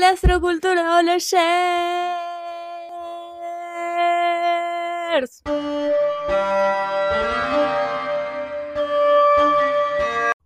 [0.00, 1.42] Hola Astrocultura, hola Shares.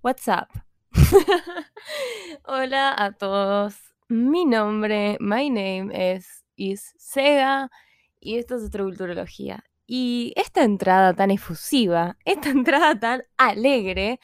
[0.02, 0.48] What's up?
[2.44, 3.76] hola a todos.
[4.08, 7.70] Mi nombre, my name es is Sega
[8.18, 9.62] y esto es Astroculturología.
[9.86, 14.18] Y esta entrada tan efusiva, esta entrada tan alegre,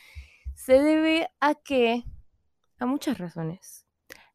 [0.57, 2.03] se debe a que
[2.81, 3.80] a muchas razones.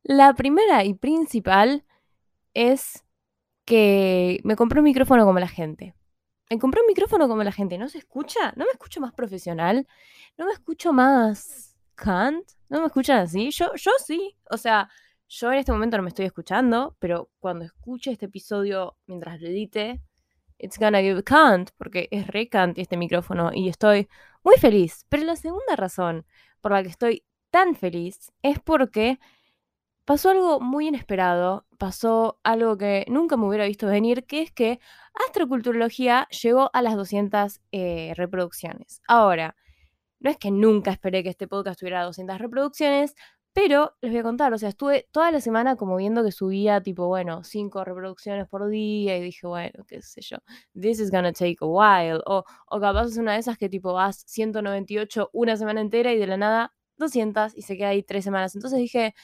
[0.07, 1.83] La primera y principal
[2.53, 3.03] es
[3.65, 5.95] que me compré un micrófono como la gente.
[6.47, 7.79] Me compré un micrófono como la gente.
[7.79, 8.53] ¿No se escucha?
[8.55, 9.87] ¿No me escucho más profesional?
[10.37, 12.47] ¿No me escucho más Kant?
[12.69, 13.49] ¿No me escuchan así?
[13.49, 14.37] Yo, yo sí.
[14.51, 14.91] O sea,
[15.27, 19.47] yo en este momento no me estoy escuchando, pero cuando escuche este episodio mientras lo
[19.47, 20.03] edite,
[20.59, 24.07] it's gonna give Kant, porque es re Kant este micrófono y estoy
[24.43, 25.07] muy feliz.
[25.09, 26.27] Pero la segunda razón
[26.61, 29.17] por la que estoy tan feliz es porque
[30.05, 34.79] pasó algo muy inesperado, pasó algo que nunca me hubiera visto venir, que es que
[35.27, 39.01] Astroculturología llegó a las 200 eh, reproducciones.
[39.07, 39.55] Ahora,
[40.19, 43.15] no es que nunca esperé que este podcast tuviera 200 reproducciones,
[43.53, 46.81] pero les voy a contar, o sea, estuve toda la semana como viendo que subía
[46.81, 50.37] tipo, bueno, 5 reproducciones por día y dije, bueno, qué sé yo,
[50.73, 52.21] this is gonna take a while.
[52.25, 56.17] O, o capaz es una de esas que tipo vas 198 una semana entera y
[56.17, 58.55] de la nada 200 y se queda ahí tres semanas.
[58.55, 59.15] Entonces dije,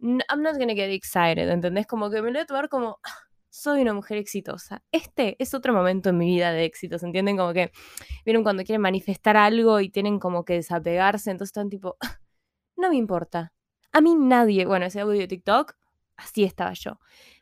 [0.00, 1.86] I'm not gonna get excited, ¿entendés?
[1.86, 3.18] Como que me lo voy a tomar como, ah,
[3.50, 4.82] soy una mujer exitosa.
[4.92, 7.36] Este es otro momento en mi vida de éxito, ¿se entienden?
[7.36, 7.72] Como que,
[8.24, 12.20] vieron cuando quieren manifestar algo y tienen como que desapegarse, entonces están tipo, ah,
[12.76, 13.52] no me importa.
[13.92, 15.74] A mí nadie, bueno, ese audio de TikTok,
[16.16, 16.98] así estaba yo.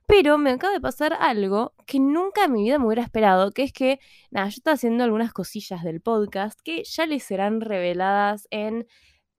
[0.06, 3.62] Pero me acaba de pasar algo que nunca en mi vida me hubiera esperado, que
[3.64, 3.98] es que,
[4.30, 8.86] nada, yo estaba haciendo algunas cosillas del podcast que ya les serán reveladas en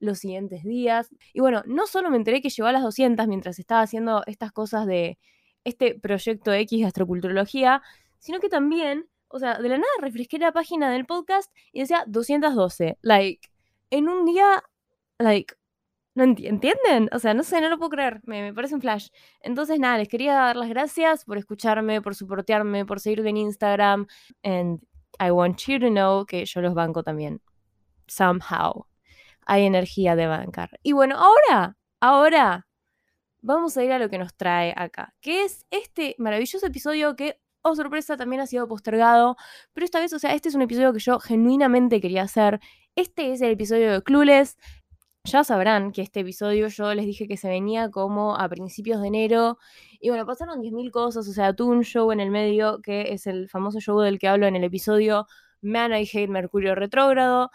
[0.06, 1.10] los siguientes días.
[1.34, 4.52] Y bueno, no solo me enteré que llegó a las 200 mientras estaba haciendo estas
[4.52, 5.18] cosas de
[5.64, 7.82] este proyecto X de astroculturología,
[8.20, 12.04] sino que también, o sea, de la nada refresqué la página del podcast y decía
[12.08, 12.98] 212.
[13.02, 13.50] Like,
[13.90, 14.64] en un día,
[15.20, 15.56] like,
[16.16, 17.10] ¿no entienden?
[17.12, 19.10] O sea, no sé, no lo puedo creer, me, me, parece un flash.
[19.42, 24.08] Entonces, nada, les quería dar las gracias por escucharme, por soportearme, por seguirme en Instagram.
[24.44, 24.82] And
[25.20, 27.42] I want you to know que yo los banco también.
[28.08, 28.86] Somehow
[29.46, 30.80] hay energía de bancar.
[30.84, 32.68] Y bueno, ahora, ahora
[33.42, 37.40] vamos a ir a lo que nos trae acá, que es este maravilloso episodio que,
[37.62, 39.38] oh sorpresa, también ha sido postergado,
[39.74, 42.60] pero esta vez, o sea, este es un episodio que yo genuinamente quería hacer.
[42.96, 44.58] Este es el episodio de Clueless.
[45.26, 49.08] Ya sabrán que este episodio yo les dije que se venía como a principios de
[49.08, 49.58] enero.
[50.00, 51.28] Y bueno, pasaron 10.000 cosas.
[51.28, 54.28] O sea, tuve un show en el medio que es el famoso show del que
[54.28, 55.26] hablo en el episodio
[55.62, 57.50] Man I Hate Mercurio Retrógrado.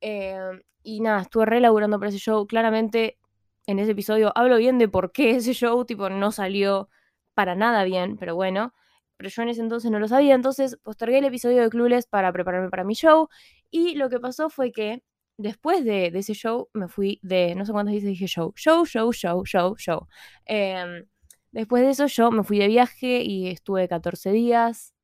[0.00, 0.38] Eh,
[0.82, 2.46] y nada, estuve relaborando para ese show.
[2.46, 3.18] Claramente
[3.66, 6.88] en ese episodio hablo bien de por qué ese show tipo no salió
[7.34, 8.74] para nada bien, pero bueno.
[9.16, 12.32] Pero yo en ese entonces no lo sabía, entonces postergué el episodio de Clueless para
[12.32, 13.28] prepararme para mi show.
[13.70, 15.02] Y lo que pasó fue que
[15.36, 19.12] después de, ese show me fui de, no sé cuántas veces dije show, show, show,
[19.12, 20.08] show, show, show.
[20.46, 21.06] Em,
[21.52, 24.94] después de eso yo me fui de viaje y estuve 14 días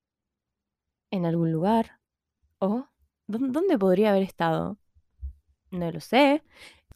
[1.11, 2.01] en algún lugar.
[2.59, 2.87] ¿O?
[3.27, 4.79] ¿Dónde podría haber estado?
[5.79, 6.43] No lo sé.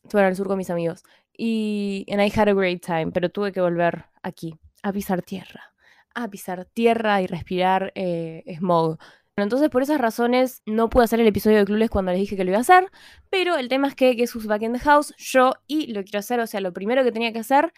[0.02, 1.04] Estuve al sur con mis amigos.
[1.36, 5.72] Y and I had a great time, pero tuve que volver aquí, a pisar tierra.
[6.14, 8.98] A pisar tierra y respirar eh, smog.
[9.36, 12.44] entonces por esas razones no pude hacer el episodio de Clueless cuando les dije que
[12.44, 12.90] lo iba a hacer,
[13.30, 16.40] pero el tema es que, es Back in the House, yo y lo quiero hacer,
[16.40, 17.72] o sea, lo primero que tenía que hacer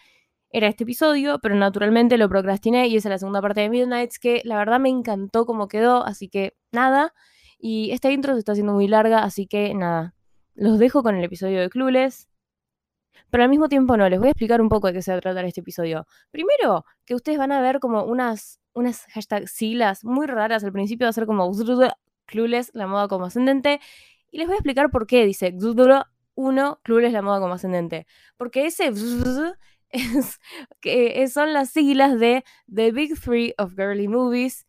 [0.49, 4.19] era este episodio, pero naturalmente lo procrastiné y esa es la segunda parte de Midnights
[4.19, 7.13] que la verdad me encantó cómo quedó, así que nada.
[7.59, 10.15] Y esta intro se está haciendo muy larga, así que nada,
[10.55, 12.27] los dejo con el episodio de Clueless.
[13.29, 15.17] Pero al mismo tiempo no, les voy a explicar un poco de qué se va
[15.17, 16.05] a tratar este episodio.
[16.31, 20.63] Primero, que ustedes van a ver como unas, unas hashtag siglas muy raras.
[20.63, 21.51] Al principio va a ser como
[22.25, 23.79] Clueless, la moda como ascendente.
[24.31, 25.55] Y les voy a explicar por qué dice
[26.35, 28.05] 1, Clueless, la moda como ascendente.
[28.37, 28.87] Porque ese
[29.89, 30.39] es,
[30.81, 34.65] que son las siglas de The Big Three of Girly Movies.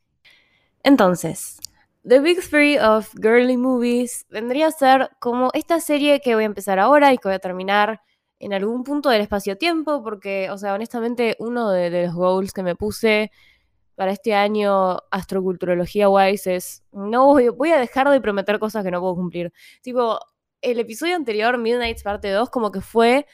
[0.82, 1.58] Entonces,
[2.06, 6.46] The Big Three of Girly Movies vendría a ser como esta serie que voy a
[6.46, 8.02] empezar ahora y que voy a terminar
[8.38, 12.76] en algún punto del espacio-tiempo, porque, o sea, honestamente, uno de, los goals que me
[12.76, 13.30] puse
[13.94, 18.90] para este año, astroculturología wise, es, no voy, voy a dejar de prometer cosas que
[18.90, 19.50] no puedo cumplir.
[19.80, 20.18] Tipo,
[20.60, 23.26] el episodio anterior, Midnight's parte 2, como que fue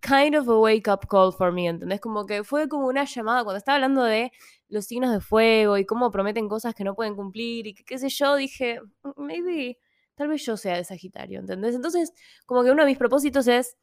[0.00, 2.00] kind of a wake up call for me, ¿entendés?
[2.00, 4.32] Como que fue como una llamada cuando estaba hablando de
[4.68, 8.08] los signos de fuego y cómo prometen cosas que no pueden cumplir y qué sé
[8.08, 9.78] yo, dije, mm, maybe,
[10.14, 11.74] tal vez yo sea de Sagitario, ¿entendés?
[11.74, 12.12] Entonces,
[12.46, 13.76] como que uno de mis propósitos es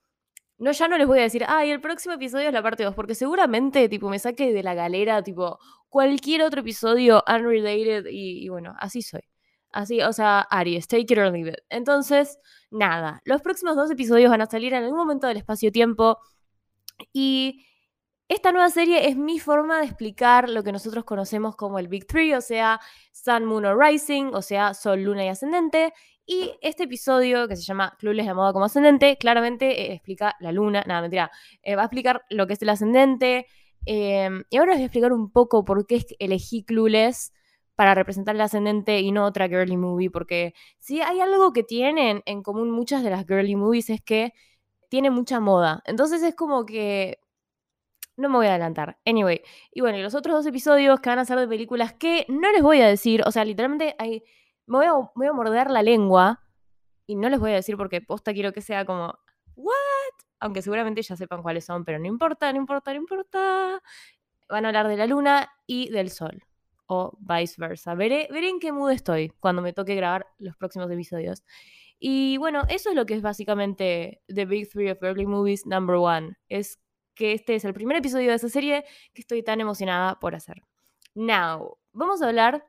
[0.58, 2.96] no, ya no les voy a decir, ay, el próximo episodio es la parte 2,
[2.96, 5.60] porque seguramente, tipo, me saque de la galera, tipo,
[5.90, 9.22] cualquier otro episodio unrelated y, y bueno, así soy.
[9.76, 11.58] Así, o sea, Aries, take it or leave it.
[11.70, 12.40] Entonces,
[12.72, 16.18] nada, los próximos dos episodios van a salir en algún momento del espacio-tiempo
[17.12, 17.66] y
[18.30, 22.08] esta nueva serie es mi forma de explicar lo que nosotros conocemos como el Big
[22.08, 22.80] Three, o sea,
[23.12, 25.94] Sun, Moon o Rising, o sea, Sol, Luna y Ascendente.
[26.26, 30.54] Y este episodio, que se llama Clueless de moda como ascendente, claramente eh, explica la
[30.54, 31.30] luna, nada, mentira,
[31.62, 33.46] eh, va a explicar lo que es el ascendente.
[33.86, 37.34] Em, y ahora les voy a explicar un poco por qué elegí Clueless
[37.76, 42.24] para representar el ascendente y no otra girly movie, porque si hay algo que tienen
[42.26, 44.34] en común muchas de las girly movies es que
[44.90, 45.82] tiene mucha moda.
[45.86, 47.20] Entonces es como que
[48.18, 48.98] no me voy a adelantar.
[49.06, 49.42] Anyway,
[49.72, 52.52] y bueno, y los otros dos episodios que van a ser de películas que no
[52.52, 54.24] les voy a decir, o sea, literalmente hay,
[54.68, 56.42] me voy a, voy a morder la lengua
[57.08, 59.18] y no les voy a decir porque posta quiero que sea como,
[59.56, 59.74] ¿what?
[60.40, 63.82] Aunque seguramente ya sepan cuáles son, pero no importa, no importa, no importa.
[64.50, 66.44] Van a hablar de la luna y del sol,
[66.88, 67.96] o viceversa.
[67.96, 71.44] Veré, veré en qué mood estoy cuando me toque grabar los próximos episodios.
[72.00, 75.96] Y bueno, eso es lo que es básicamente The Big Three of Early Movies Number
[75.96, 76.38] One.
[76.50, 76.80] Es
[77.16, 80.62] que este es el primer episodio de esa serie que estoy tan emocionada por hacer.
[81.14, 82.66] Now, vamos a hablar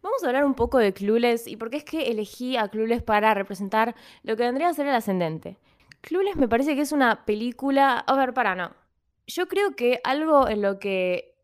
[0.00, 3.02] Vamos a hablar un poco de Clueless y por qué es que elegí a Clueless
[3.02, 5.58] para representar lo que vendría a ser el ascendente.
[6.02, 7.98] Clueless me parece que es una película...
[7.98, 8.70] A ver, para, no.
[9.26, 11.34] Yo creo que algo en lo que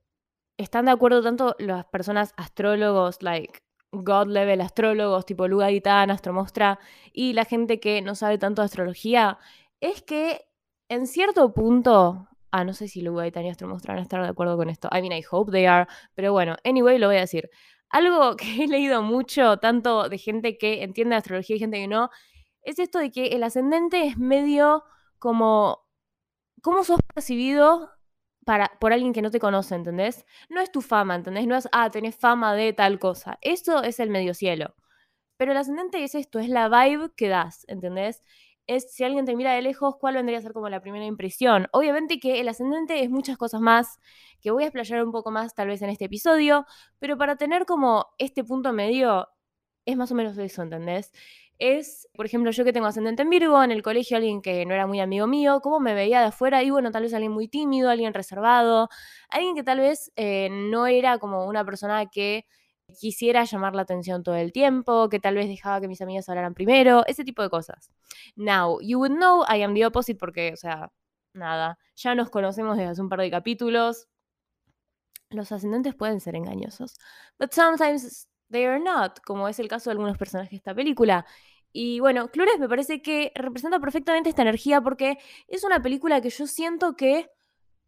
[0.57, 3.61] están de acuerdo tanto las personas astrólogos, like
[3.93, 6.79] God level astrólogos tipo Luga Guitán, Astromostra,
[7.13, 9.39] y la gente que no sabe tanto de astrología,
[9.81, 10.47] es que
[10.89, 14.57] en cierto punto Ah, no sé si Luga y Tania van a estar de acuerdo
[14.57, 14.89] con esto.
[14.93, 15.89] I mean, I hope they are.
[16.15, 17.51] Pero bueno, anyway, lo voy a decir.
[17.89, 22.11] Algo que he leído mucho, tanto de gente que entiende astrología y gente que no,
[22.63, 24.85] es esto de que el ascendente es medio
[25.19, 25.81] como.
[26.63, 27.91] ¿Cómo sos percibido
[28.45, 30.25] para, por alguien que no te conoce, ¿entendés?
[30.49, 31.47] No es tu fama, ¿entendés?
[31.47, 33.39] No es, ah, tenés fama de tal cosa.
[33.41, 34.75] Eso es el medio cielo.
[35.37, 38.23] Pero el ascendente es esto, es la vibe que das, ¿entendés?
[38.67, 41.69] es si alguien te mira de lejos, cuál vendría a ser como la primera impresión.
[41.73, 43.99] Obviamente que el ascendente es muchas cosas más
[44.41, 46.67] que voy a explayar un poco más tal vez en este episodio,
[46.99, 49.29] pero para tener como este punto medio
[49.87, 51.13] es más o menos eso, ¿entendés?
[51.59, 54.75] Es, por ejemplo, yo que tengo ascendente en Virgo, en el colegio alguien que no
[54.75, 57.49] era muy amigo mío, cómo me veía de afuera y bueno, tal vez alguien muy
[57.49, 58.89] tímido, alguien reservado,
[59.29, 62.45] alguien que tal vez eh, no era como una persona que
[62.99, 66.55] quisiera llamar la atención todo el tiempo, que tal vez dejaba que mis amigas hablaran
[66.55, 67.91] primero, ese tipo de cosas.
[68.37, 70.91] Now, you would know I am the opposite porque, o sea,
[71.35, 74.09] nada, ya nos conocemos desde hace un par de capítulos.
[75.31, 76.97] Los ascendentes pueden ser engañosos,
[77.39, 81.27] but sometimes they are not, como es el caso de algunos personajes de esta película.
[81.73, 85.19] Y bueno, Clueless me parece que representa perfectamente esta energía porque
[85.49, 87.29] es una película que yo siento que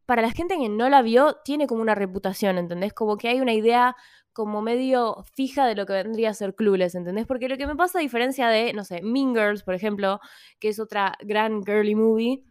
[0.06, 2.92] para la gente que no la vio tiene como una reputación, ¿entendés?
[2.92, 3.96] Como que hay una idea
[4.32, 7.26] como medio fija de lo que vendría a ser Clueless, ¿entendés?
[7.26, 10.20] Porque lo que me pasa a diferencia de, no sé, Mean Girls, por ejemplo,
[10.58, 12.44] que es otra gran girly movie,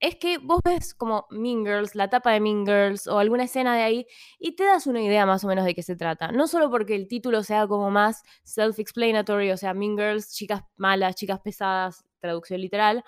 [0.00, 3.74] es que vos ves como Mean Girls, la tapa de Mean Girls o alguna escena
[3.76, 4.06] de ahí
[4.38, 6.32] y te das una idea más o menos de qué se trata.
[6.32, 11.14] No solo porque el título sea como más self-explanatory, o sea, Mean Girls, chicas malas,
[11.16, 13.04] chicas pesadas, traducción literal,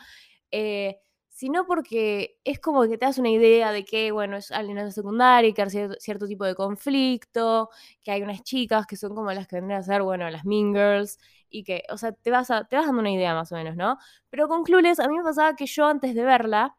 [0.51, 0.99] eh,
[1.29, 4.91] sino porque es como que te das una idea de que, bueno, es alguien de
[4.91, 7.71] secundaria, que hay cierto, tipo de conflicto,
[8.03, 10.75] que hay unas chicas que son como las que vendrían a ser, bueno, las Mean
[10.75, 11.19] Girls,
[11.51, 13.99] y que, o sea, te vas, te vas dando una idea más o menos, ¿no?
[14.31, 16.77] Pero con Clueless a mí me pasaba que yo antes de verla,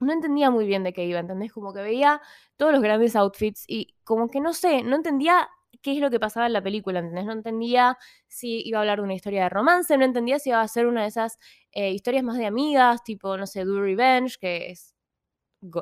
[0.00, 1.52] no entendía muy bien de qué iba, ¿entendés?
[1.52, 2.20] Como que veía
[2.56, 5.48] todos los grandes outfits y como que no sé, no entendía
[5.80, 7.24] qué es lo que pasaba en la película, ¿entendés?
[7.24, 7.98] No entendía
[8.28, 10.86] si iba a hablar de una historia de romance, no entendía si iba a ser
[10.86, 11.38] una de esas
[11.72, 14.94] eh, historias más de amigas, tipo, no sé, Do Revenge, que es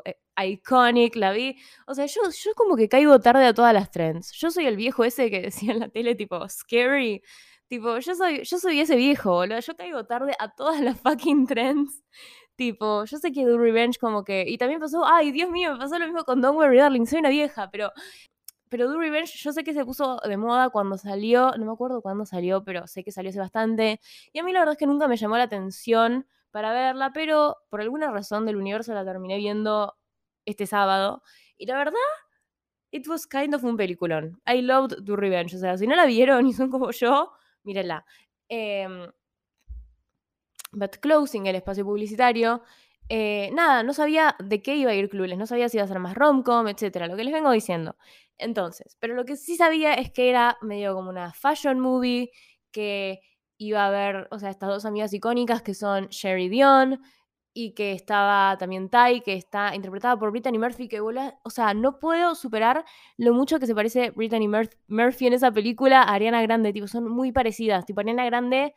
[0.04, 0.16] eh,
[0.46, 1.56] iconic, la vi.
[1.86, 4.32] O sea, yo, yo como que caigo tarde a todas las trends.
[4.32, 7.22] Yo soy el viejo ese que decía en la tele, tipo, scary.
[7.70, 9.60] Tipo, yo soy, yo soy ese viejo, boludo.
[9.60, 12.02] Yo caigo tarde a todas las fucking trends.
[12.56, 14.44] Tipo, yo sé que Do Revenge como que...
[14.48, 17.20] Y también pasó, ay, Dios mío, me pasó lo mismo con Don't Worry Darling, soy
[17.20, 17.92] una vieja, pero
[18.68, 22.02] pero Do Revenge yo sé que se puso de moda cuando salió, no me acuerdo
[22.02, 24.00] cuándo salió, pero sé que salió hace bastante.
[24.32, 27.58] Y a mí la verdad es que nunca me llamó la atención para verla, pero
[27.68, 29.96] por alguna razón del universo la terminé viendo
[30.44, 31.22] este sábado.
[31.56, 31.94] Y la verdad,
[32.90, 34.40] it was kind of un peliculón.
[34.46, 35.56] I loved Do Revenge.
[35.56, 37.32] O sea, si no la vieron y son como yo,
[37.64, 38.04] mírenla.
[38.48, 39.10] Em,
[40.72, 42.62] but closing el espacio publicitario.
[43.08, 45.88] Eh, nada, no sabía de qué iba a ir Clueless, no sabía si iba a
[45.88, 47.96] ser más romcom, etcétera, lo que les vengo diciendo.
[48.38, 52.30] Entonces, pero lo que sí sabía es que era medio como una fashion movie,
[52.70, 53.20] que
[53.58, 57.02] iba a haber, o sea, estas dos amigas icónicas que son Sherry Dion,
[57.52, 61.98] y que estaba también Tai, que está interpretada por Brittany Murphy, que o sea, no
[61.98, 62.84] puedo superar
[63.16, 64.48] lo mucho que se parece Brittany
[64.88, 68.74] Murphy en esa película a Ariana Grande, tipo, son muy parecidas, tipo, Ariana Grande,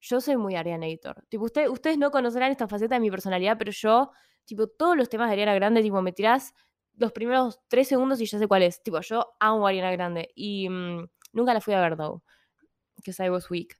[0.00, 3.72] yo soy muy Arianator, tipo, usted, ustedes no conocerán esta faceta de mi personalidad, pero
[3.72, 4.12] yo,
[4.44, 6.54] tipo, todos los temas de Ariana Grande, tipo, me tirás
[6.96, 10.30] los primeros tres segundos y ya sé cuál es, tipo, yo amo a Ariana Grande,
[10.36, 12.22] y mm, nunca la fui a ver, though,
[13.02, 13.76] que I was weak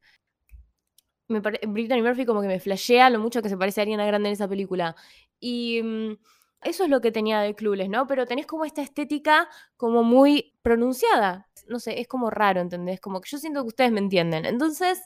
[1.41, 4.33] Brittany Murphy como que me flashea lo mucho que se parece a Ariana Grande en
[4.35, 4.97] esa película.
[5.41, 6.17] Y mm,
[6.63, 8.07] eso es lo que tenía de Clueless, ¿no?
[8.07, 11.49] Pero tenés como esta estética como muy pronunciada.
[11.69, 13.01] No sé, es como raro, ¿entendés?
[13.01, 14.47] Como que yo siento que ustedes me entienden.
[14.47, 15.03] Entonces,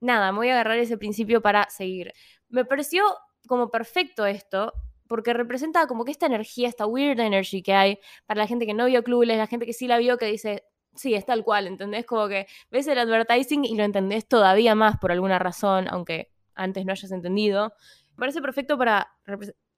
[0.00, 2.12] nada, me voy a agarrar ese principio para seguir.
[2.48, 3.04] Me pareció
[3.46, 4.72] como perfecto esto,
[5.06, 8.74] porque representa como que esta energía, esta weird energy que hay para la gente que
[8.74, 10.64] no vio Clueless, la gente que sí la vio, que dice,
[10.96, 12.06] Sí, es tal cual, ¿entendés?
[12.06, 16.84] Como que ves el advertising y lo entendés todavía más por alguna razón, aunque antes
[16.84, 17.74] no hayas entendido.
[18.16, 19.12] Me parece perfecto para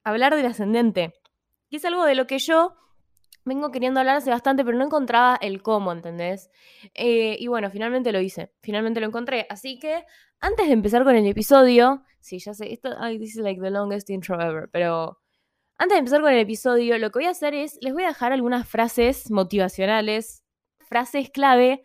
[0.03, 1.13] hablar del ascendente,
[1.69, 2.75] que es algo de lo que yo
[3.45, 6.49] vengo queriendo hablar hace bastante, pero no encontraba el cómo, ¿entendés?
[6.93, 9.45] Eh, y bueno, finalmente lo hice, finalmente lo encontré.
[9.49, 10.05] Así que
[10.39, 13.71] antes de empezar con el episodio, sí, ya sé, esto, ay, this is like the
[13.71, 15.19] longest intro ever, pero
[15.77, 18.09] antes de empezar con el episodio, lo que voy a hacer es, les voy a
[18.09, 20.43] dejar algunas frases motivacionales
[20.89, 21.83] frases clave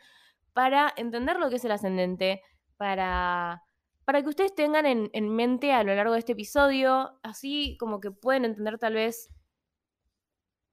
[0.55, 2.43] para entender lo que es el ascendente,
[2.77, 3.63] para,
[4.05, 8.11] para que ustedes tengan en, mente a lo largo de este episodio, así como que
[8.11, 9.31] pueden entender tal vez,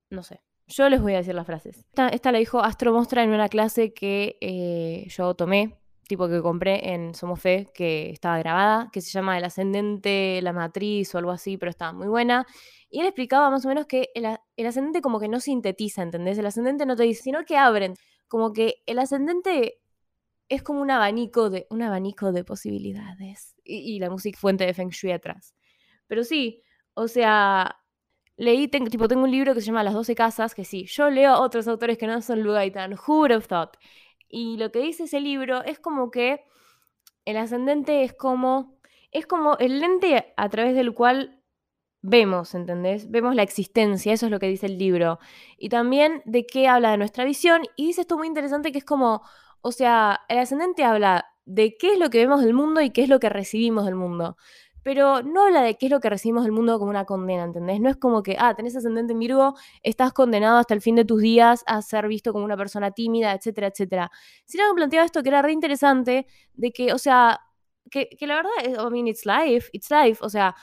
[0.10, 1.86] no sé, yo les voy a decir las frases.
[2.12, 6.94] Esta, la dijo Astro Mostra en una clase que eh, yo tomé, tipo que compré
[6.94, 11.58] en Somofe, que estaba grabada, que se llama El ascendente, la matriz o algo así,
[11.58, 12.46] pero estaba muy buena.
[12.90, 16.38] Y él explicaba más o menos que el, el ascendente como que no sintetiza, ¿entendés?
[16.38, 17.96] El ascendente no te dice, sino que abren
[18.32, 19.82] como que el ascendente
[20.48, 23.56] es como un abanico de, un abanico de posibilidades.
[23.62, 25.54] Y, la música fuente de Feng Shui atrás.
[26.08, 27.76] Pero sí, o sea,
[28.38, 31.42] leí, tipo, tengo un libro que se llama Las 12 Casas, que sí, yo leo
[31.42, 33.76] otros autores que no son Lu Who would have thought?
[34.30, 36.46] Y lo que dice ese libro es como que
[37.26, 38.80] el ascendente es como,
[39.12, 41.41] es como el lente a través del cual
[42.02, 43.10] vemos, ¿entendés?
[43.12, 45.20] Vemos la existencia, eso es lo que dice el libro.
[45.58, 47.64] Y también de qué habla de nuestra visión.
[47.76, 49.22] Y dice esto muy interesante que es como,
[49.62, 53.04] o sea, el ascendente habla de qué es lo que vemos del mundo y qué
[53.04, 54.38] es lo que recibimos del mundo.
[54.84, 57.80] Pero no habla de qué es lo que recibimos del mundo como una condena, ¿entendés?
[57.80, 59.54] No es como que, ah, tenés ascendente en Virgo,
[59.84, 63.34] estás condenado hasta el fin de tus días a ser visto como una persona tímida,
[63.34, 64.12] etcétera, etcétera.
[64.46, 67.42] Sino que planteaba esto que era re interesante, de que, o sea,
[67.92, 70.56] que, que la verdad, I mean, it's life, it's life, o sea,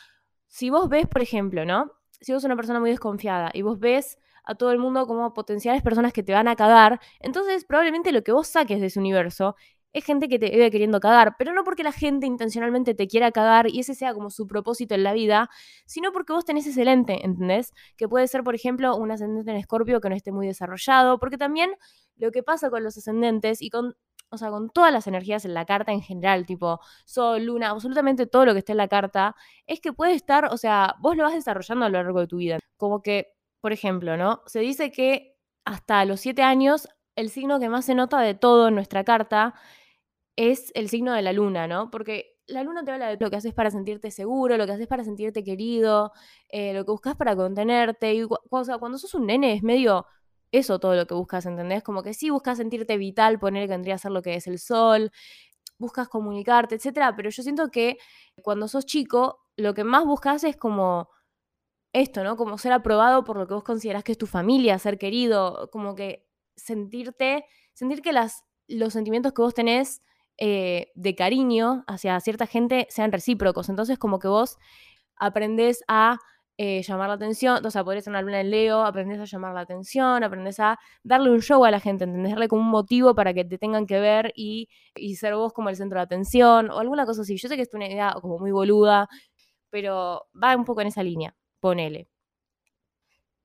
[0.48, 1.92] si vos ves, por ejemplo, ¿no?
[2.20, 5.34] Si vos sos una persona muy desconfiada y vos ves a todo el mundo como
[5.34, 8.98] potenciales personas que te van a cagar, entonces probablemente lo que vos saques de ese
[8.98, 9.54] universo
[9.92, 13.30] es gente que te vive queriendo cagar, pero no porque la gente intencionalmente te quiera
[13.32, 15.48] cagar y ese sea como su propósito en la vida,
[15.86, 17.72] sino porque vos tenés ese lente, ¿entendés?
[17.96, 21.38] Que puede ser, por ejemplo, un ascendente en escorpio que no esté muy desarrollado, porque
[21.38, 21.70] también
[22.16, 23.96] lo que pasa con los ascendentes y con
[24.30, 28.26] o sea, con todas las energías en la carta en general, tipo Sol, Luna, absolutamente
[28.26, 31.24] todo lo que esté en la carta, es que puede estar, o sea, vos lo
[31.24, 32.58] vas desarrollando a lo largo de tu vida.
[32.76, 34.42] Como que, por ejemplo, ¿no?
[34.46, 38.68] Se dice que hasta los siete años, el signo que más se nota de todo
[38.68, 39.54] en nuestra carta
[40.36, 41.90] es el signo de la luna, ¿no?
[41.90, 44.86] Porque la luna te habla de lo que haces para sentirte seguro, lo que haces
[44.88, 46.12] para sentirte querido,
[46.48, 48.14] eh, lo que buscas para contenerte.
[48.14, 50.06] Y, o sea, cuando sos un nene es medio
[50.52, 51.82] eso todo lo que buscas, ¿entendés?
[51.82, 54.58] Como que sí buscas sentirte vital, poner que vendría a ser lo que es el
[54.58, 55.10] sol,
[55.78, 57.98] buscas comunicarte, etcétera, pero yo siento que
[58.42, 61.08] cuando sos chico, lo que más buscas es como
[61.92, 62.36] esto, ¿no?
[62.36, 65.94] Como ser aprobado por lo que vos considerás que es tu familia, ser querido, como
[65.94, 66.26] que
[66.56, 70.02] sentirte, sentir que las, los sentimientos que vos tenés
[70.36, 73.68] eh, de cariño hacia cierta gente sean recíprocos.
[73.68, 74.58] Entonces, como que vos
[75.16, 76.18] aprendés a
[76.60, 79.54] eh, llamar la atención, o sea, podrías ser una luna en Leo, aprendes a llamar
[79.54, 82.32] la atención, aprendes a darle un show a la gente, ¿entendés?
[82.32, 85.68] Darle como un motivo para que te tengan que ver y, y ser vos como
[85.68, 87.36] el centro de atención o alguna cosa así.
[87.36, 89.08] Yo sé que es una idea como muy boluda,
[89.70, 92.08] pero va un poco en esa línea, ponele.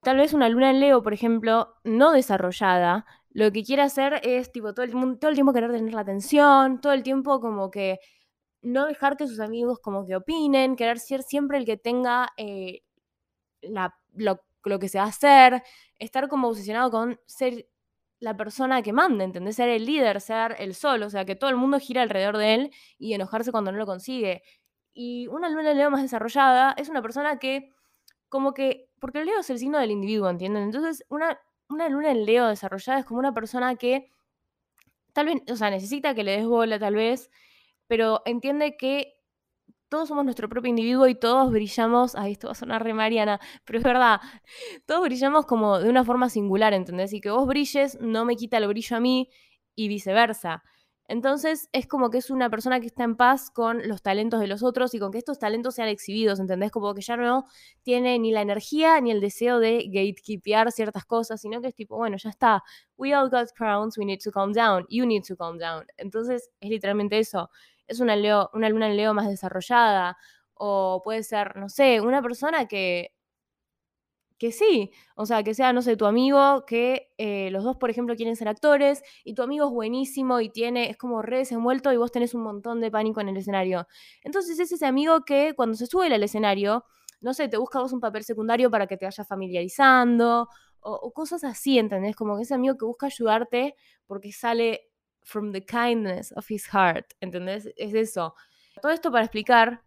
[0.01, 4.51] Tal vez una luna en Leo, por ejemplo, no desarrollada, lo que quiere hacer es
[4.51, 7.99] tipo todo el, todo el tiempo querer tener la atención, todo el tiempo como que
[8.63, 12.81] no dejar que sus amigos como que opinen, querer ser siempre el que tenga eh,
[13.63, 15.63] lo, que se va a hacer,
[15.99, 17.67] estar como obsesionado con ser
[18.19, 19.57] la persona que manda, ¿entendés?
[19.57, 22.53] Ser el líder, ser el sol, o sea, que todo el mundo gira alrededor de
[22.53, 24.43] él y enojarse cuando no lo consigue.
[24.93, 27.71] Y una luna en Leo más desarrollada es una persona que,
[28.29, 30.63] como que, porque el Leo es el signo del individuo, ¿entienden?
[30.63, 31.39] Entonces, una,
[31.69, 34.09] una luna en Leo desarrollada es como una persona que
[35.13, 37.29] tal vez, o sea, necesita que le des bola tal vez,
[37.87, 39.15] pero entiende que
[39.93, 43.39] todos somos nuestro propio individuo y todos brillamos, ay, esto va a sonar re mariana,
[43.63, 44.19] pero es verdad,
[44.87, 47.13] todos brillamos como de una forma singular, ¿entendés?
[47.13, 49.29] Y que vos brilles no me quita el brillo a mí
[49.75, 50.63] y viceversa.
[51.07, 54.47] Entonces es como que es una persona que está en paz con los talentos de
[54.47, 56.71] los otros y con que estos talentos sean exhibidos, ¿entendés?
[56.71, 57.45] Como que ya no
[57.83, 61.97] tiene ni la energía ni el deseo de gatekeepear ciertas cosas, sino que es tipo,
[61.97, 62.63] bueno, ya está,
[62.97, 65.85] we all got crowns, we need to calm down, you need to calm down.
[65.97, 67.51] Entonces es literalmente eso,
[67.87, 70.17] es una, Leo, una luna en Leo más desarrollada,
[70.53, 73.11] o puede ser, no sé, una persona que
[74.43, 77.89] que sí, o sea, que sea, no sé, tu amigo, que eh, los dos, por
[77.89, 81.93] ejemplo, quieren ser actores y tu amigo es buenísimo y tiene, es como re desenvuelto
[81.93, 83.87] y vos tenés un montón de pánico en el escenario.
[84.21, 86.83] Entonces es ese amigo que cuando se sube al escenario,
[87.21, 90.49] no sé, te busca vos un papel secundario para que te vayas familiarizando
[90.81, 92.13] o, cosas así, ¿entendés?
[92.13, 93.75] Como que ese amigo que busca ayudarte
[94.05, 94.91] porque sale
[95.23, 97.69] from the kindness of his heart, ¿entendés?
[97.77, 98.35] Es eso.
[98.81, 99.83] Todo esto para explicar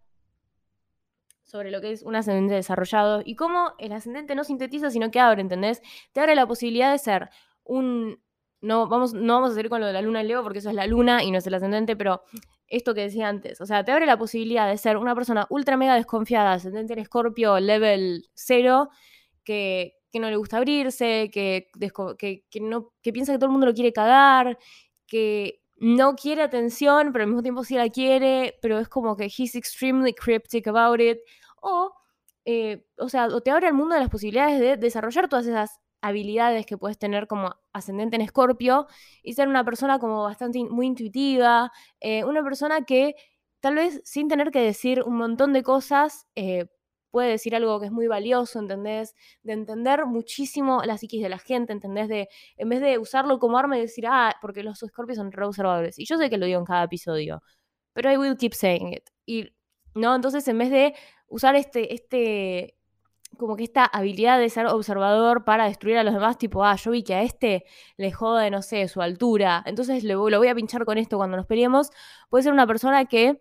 [1.46, 5.20] sobre lo que es un ascendente desarrollado y cómo el ascendente no sintetiza, sino que
[5.20, 5.80] abre, ¿entendés?
[6.12, 7.30] Te abre la posibilidad de ser
[7.64, 8.20] un...
[8.60, 10.70] No vamos, no vamos a seguir con lo de la luna en Leo porque eso
[10.70, 12.22] es la luna y no es el ascendente, pero
[12.66, 15.76] esto que decía antes, o sea, te abre la posibilidad de ser una persona ultra
[15.76, 18.88] mega desconfiada, ascendente en escorpio, level 0,
[19.44, 21.68] que, que no le gusta abrirse, que,
[22.18, 24.58] que, que, no, que piensa que todo el mundo lo quiere cagar,
[25.06, 29.24] que no quiere atención, pero al mismo tiempo sí la quiere, pero es como que
[29.26, 31.18] he's extremely cryptic about it.
[31.60, 31.92] O,
[32.44, 35.80] eh, o sea, o te abre el mundo de las posibilidades de desarrollar todas esas
[36.00, 38.86] habilidades que puedes tener como ascendente en escorpio
[39.22, 43.16] y ser una persona como bastante muy intuitiva, eh, una persona que
[43.60, 46.66] tal vez sin tener que decir un montón de cosas, eh,
[47.10, 49.14] puede decir algo que es muy valioso, ¿entendés?
[49.42, 52.08] De entender muchísimo la psiquis de la gente, ¿entendés?
[52.08, 55.46] De, en vez de usarlo como arma y decir, ah, porque los escorpios son re
[55.46, 55.98] observadores.
[55.98, 57.42] Y yo sé que lo digo en cada episodio,
[57.92, 59.08] pero I will keep saying it.
[59.24, 59.50] Y,
[59.94, 60.14] ¿no?
[60.14, 60.94] Entonces, en vez de
[61.28, 62.76] usar este, este,
[63.38, 66.90] como que esta habilidad de ser observador para destruir a los demás, tipo, ah, yo
[66.90, 67.64] vi que a este
[67.96, 71.36] le jode, no sé, su altura, entonces lo, lo voy a pinchar con esto cuando
[71.36, 71.90] nos peleemos,
[72.28, 73.40] puede ser una persona que...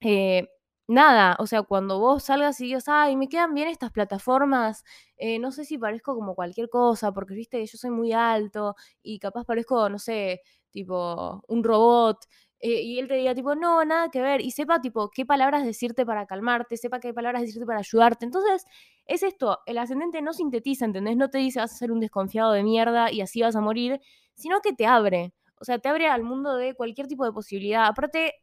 [0.00, 0.48] Eh,
[0.88, 4.84] nada, o sea, cuando vos salgas y digas, ay, me quedan bien estas plataformas,
[5.16, 9.18] eh, no sé si parezco como cualquier cosa, porque viste yo soy muy alto y
[9.18, 12.18] capaz parezco, no sé, tipo un robot.
[12.60, 14.40] Eh, y él te diga, tipo, no, nada que ver.
[14.40, 18.24] Y sepa, tipo, qué palabras decirte para calmarte, sepa qué palabras decirte para ayudarte.
[18.24, 18.64] Entonces,
[19.06, 21.16] es esto, el ascendente no sintetiza, ¿entendés?
[21.16, 24.00] No te dice vas a ser un desconfiado de mierda y así vas a morir,
[24.34, 25.32] sino que te abre.
[25.60, 27.86] O sea, te abre al mundo de cualquier tipo de posibilidad.
[27.86, 28.34] Aparte,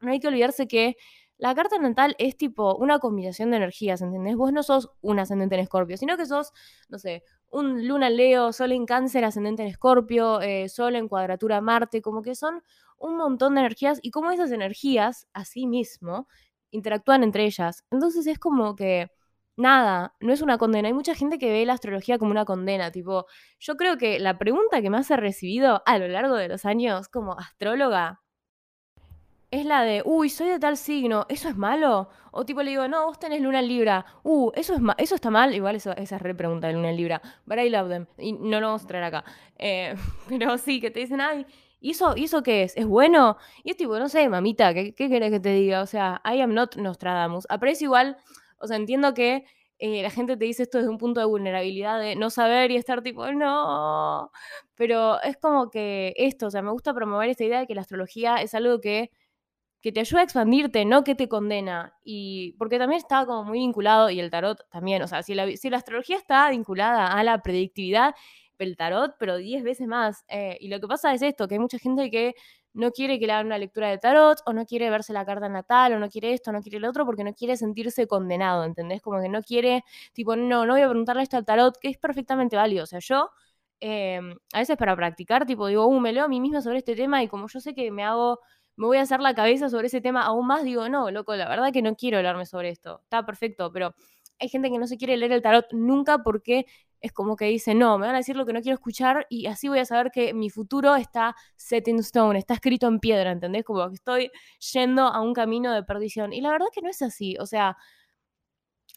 [0.00, 0.96] no hay que olvidarse que
[1.42, 4.36] la carta natal es tipo una combinación de energías, ¿entendés?
[4.36, 6.52] Vos no sos un ascendente en escorpio, sino que sos,
[6.88, 11.60] no sé, un luna Leo, sol en cáncer, ascendente en escorpio, eh, sol en cuadratura
[11.60, 12.62] Marte, como que son
[12.96, 16.28] un montón de energías y como esas energías, así mismo,
[16.70, 17.84] interactúan entre ellas.
[17.90, 19.10] Entonces es como que
[19.56, 20.86] nada, no es una condena.
[20.86, 22.92] Hay mucha gente que ve la astrología como una condena.
[22.92, 23.26] Tipo,
[23.58, 27.08] yo creo que la pregunta que más he recibido a lo largo de los años
[27.08, 28.21] como astróloga
[29.52, 32.08] es la de, uy, soy de tal signo, ¿eso es malo?
[32.30, 35.54] O tipo le digo, no, vos tenés luna Libra, uh, ¿eso, es eso está mal?
[35.54, 38.68] Igual esa es re pregunta de luna Libra, but I love them, y no lo
[38.68, 39.24] vamos a traer acá.
[39.58, 39.94] Eh,
[40.30, 41.44] pero sí, que te dicen, ay,
[41.80, 42.74] ¿y eso, ¿y eso qué es?
[42.78, 43.36] ¿Es bueno?
[43.62, 45.82] Y es tipo, no sé, mamita, ¿qué, qué querés que te diga?
[45.82, 47.44] O sea, I am not Nostradamus.
[47.50, 48.16] Aprecio igual,
[48.58, 49.44] o sea, entiendo que
[49.78, 52.76] eh, la gente te dice esto desde un punto de vulnerabilidad, de no saber y
[52.76, 54.30] estar tipo, no.
[54.76, 57.82] Pero es como que esto, o sea, me gusta promover esta idea de que la
[57.82, 59.10] astrología es algo que
[59.82, 61.94] que te ayuda a expandirte, no que te condena.
[62.04, 65.50] Y porque también está como muy vinculado, y el tarot también, o sea, si la,
[65.56, 68.14] si la astrología está vinculada a la predictividad,
[68.58, 70.24] el tarot, pero 10 veces más.
[70.28, 72.34] Eh, y lo que pasa es esto, que hay mucha gente que
[72.74, 75.48] no quiere que le hagan una lectura de tarot, o no quiere verse la carta
[75.48, 79.02] natal, o no quiere esto, no quiere el otro, porque no quiere sentirse condenado, ¿entendés?
[79.02, 81.98] Como que no quiere, tipo, no, no voy a preguntarle esto al tarot, que es
[81.98, 82.84] perfectamente válido.
[82.84, 83.30] O sea, yo...
[83.84, 86.94] Em, a veces para practicar, tipo, digo, uh, me leo a mí misma sobre este
[86.94, 88.38] tema y como yo sé que me hago
[88.76, 91.48] me voy a hacer la cabeza sobre ese tema aún más, digo, no, loco, la
[91.48, 93.00] verdad que no quiero hablarme sobre esto.
[93.04, 93.94] Está perfecto, pero
[94.38, 96.66] hay gente que no se quiere leer el tarot nunca porque
[97.00, 99.46] es como que dice, no, me van a decir lo que no quiero escuchar y
[99.46, 103.32] así voy a saber que mi futuro está set in stone, está escrito en piedra,
[103.32, 103.64] ¿entendés?
[103.64, 104.30] Como que estoy
[104.72, 106.32] yendo a un camino de perdición.
[106.32, 107.76] Y la verdad que no es así, o sea,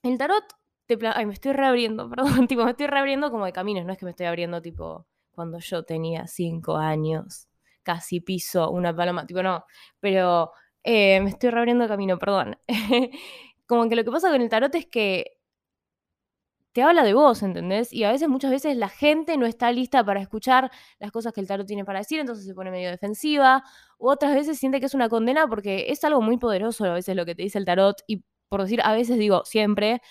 [0.04, 0.44] el tarot
[0.86, 0.98] te...
[1.16, 4.06] Ay, me estoy reabriendo, perdón, tipo, me estoy reabriendo como de caminos, no es que
[4.06, 7.50] me estoy abriendo tipo cuando yo tenía cinco años
[7.86, 9.66] casi piso una paloma, tipo no,
[10.02, 10.52] pero
[10.84, 12.58] eh, me estoy reabriendo camino, perdón.
[13.68, 15.38] Como que lo que pasa con el tarot es que
[16.76, 17.94] te habla de vos, ¿entendés?
[17.94, 20.70] Y a veces, muchas veces, la gente no está lista para escuchar
[21.00, 23.64] las cosas que el tarot tiene para decir, entonces se pone medio defensiva,
[23.98, 27.16] u otras veces siente que es una condena porque es algo muy poderoso a veces
[27.16, 30.02] lo que te dice el tarot, y por decir, a veces digo, siempre,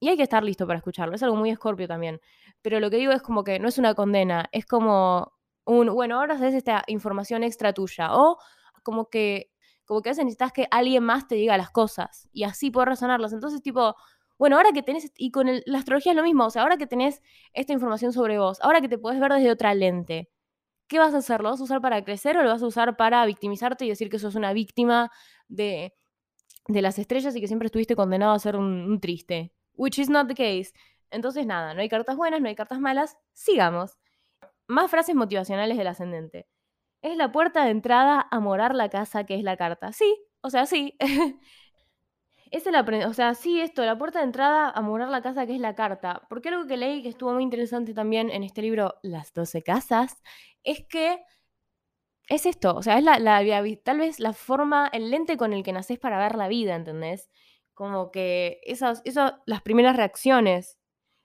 [0.00, 2.20] y hay que estar listo para escucharlo, es algo muy escorpio también,
[2.60, 5.37] pero lo que digo es como que no es una condena, es como
[5.68, 8.38] un, bueno, ahora haces esta información extra tuya, o
[8.82, 9.52] como que,
[9.84, 12.88] como que a veces necesitas que alguien más te diga las cosas, y así poder
[12.90, 13.94] razonarlas, entonces tipo
[14.38, 16.86] bueno, ahora que tenés, y con la astrología es lo mismo, o sea, ahora que
[16.86, 17.20] tenés
[17.52, 20.30] esta información sobre vos, ahora que te podés ver desde otra lente,
[20.86, 21.42] ¿qué vas a hacer?
[21.42, 24.08] ¿Lo vas a usar para crecer o lo vas a usar para victimizarte y decir
[24.10, 25.10] que sos una víctima
[25.48, 25.94] de,
[26.68, 29.52] de las estrellas y que siempre estuviste condenado a ser un, triste?
[29.74, 30.72] Which is not the case.
[31.10, 33.98] Entonces, nada, no hay cartas buenas, no hay cartas malas, sigamos.
[34.68, 36.46] Más frases motivacionales del ascendente.
[37.02, 39.92] Es la puerta de entrada a morar la casa que es la carta.
[39.92, 40.96] Sí, o sea, sí.
[42.50, 45.54] Es el o sea, sí, esto, la puerta de entrada a morar la casa que
[45.54, 46.22] es la carta.
[46.30, 50.22] Porque algo que leí que estuvo muy interesante también en este libro, Las 12 casas,
[50.62, 51.18] es que
[52.28, 53.18] es esto, o sea, es la,
[53.82, 57.30] tal vez la forma, el lente con el que nacés para ver la vida, ¿entendés?
[57.74, 60.78] Como que esas, esas las primeras reacciones,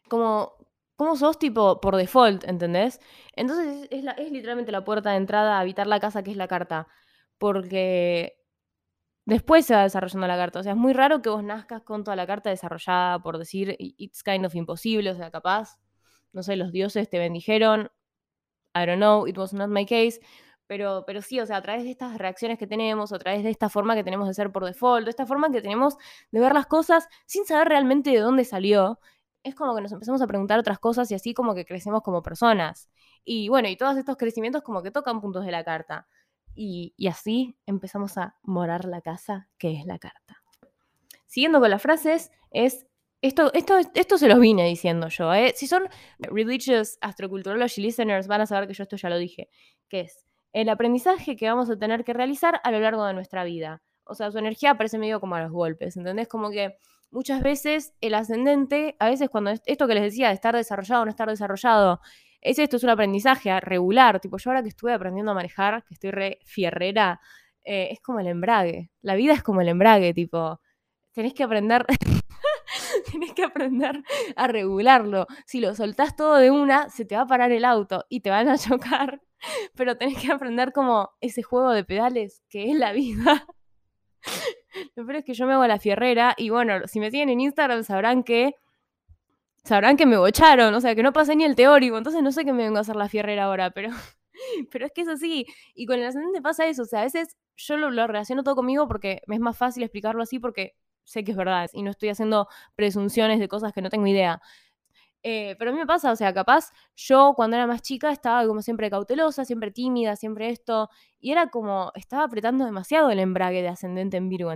[0.10, 0.53] como,
[1.03, 2.99] como sos tipo por default, ¿entendés?
[3.35, 6.47] Entonces es, es literalmente la puerta de entrada a habitar la casa que es la
[6.47, 6.87] carta.
[7.37, 8.37] Porque
[9.25, 10.59] después se va desarrollando la carta.
[10.59, 13.75] O sea, es muy raro que vos nazcas con toda la carta desarrollada, por decir,
[13.79, 15.79] it's kind of imposible, o sea, capaz,
[16.31, 17.91] no sé, los dioses te bendijeron,
[18.75, 20.19] I don't know, it was not my case,
[20.67, 23.49] pero, pero sí, o sea, a través de estas reacciones que tenemos, a través de
[23.49, 25.97] esta forma que tenemos de ser por default, de esta forma que tenemos
[26.31, 28.99] de ver las cosas sin saber realmente de dónde salió,
[29.43, 32.23] es como que nos empezamos a preguntar otras cosas y así como que crecemos como
[32.23, 32.89] personas.
[33.25, 36.08] Y bueno, y todos estos crecimientos como que tocan puntos de la carta.
[36.56, 40.41] Y, así empezamos a morar la casa, que es la carta.
[41.25, 42.86] Siguiendo con las frases, es
[43.21, 45.34] esto, esto, esto se los vine diciendo yo.
[45.34, 45.53] ¿eh?
[45.56, 49.49] Si son religious astroculturology listeners, van a saber que yo esto ya lo dije.
[49.89, 53.43] Que es el aprendizaje que vamos a tener que realizar a lo largo de nuestra
[53.43, 53.82] vida.
[54.06, 56.27] O sea, su energía aparece medio como a los golpes, ¿entendés?
[56.27, 56.77] Como que
[57.13, 61.06] muchas veces el ascendente, a veces cuando esto que les decía de estar desarrollado o
[61.06, 62.02] no estar desarrollado,
[62.41, 64.19] es esto, es un aprendizaje regular.
[64.19, 67.21] Tipo, yo ahora que estuve aprendiendo a manejar, que estoy re fierrera,
[67.63, 68.91] eh, es como el embrague.
[69.02, 70.60] La vida es como el embrague, tipo,
[71.13, 71.86] tenés que aprender.
[73.12, 74.04] tenés que aprender
[74.36, 75.28] a regularlo.
[75.45, 78.30] Si lo soltás todo de una, se te va a parar el auto y te
[78.30, 79.21] van a chocar.
[79.76, 83.45] Pero tenés que aprender como ese juego de pedales que es la vida.
[84.95, 87.41] Lo peor es que yo me hago la fierrera y bueno, si me siguen en
[87.41, 88.55] Instagram sabrán que
[89.63, 92.43] sabrán que me bocharon, o sea, que no pasé ni el teórico, entonces no sé
[92.45, 93.89] qué me vengo a hacer la fierrera ahora, pero,
[94.71, 95.45] pero es que es así.
[95.73, 98.88] Y con el ascendente pasa eso, o sea, a veces yo lo, relaciono todo conmigo
[98.88, 102.09] porque me es más fácil explicarlo así porque sé que es verdad y no estoy
[102.09, 104.41] haciendo presunciones de cosas que no tengo idea.
[105.23, 108.45] Eh, pero a mí me pasa, o sea, capaz yo cuando era más chica estaba
[108.45, 113.62] como siempre cautelosa, siempre tímida, siempre esto, y era como, estaba apretando demasiado el embrague
[113.62, 114.51] de ascendente en Virgo.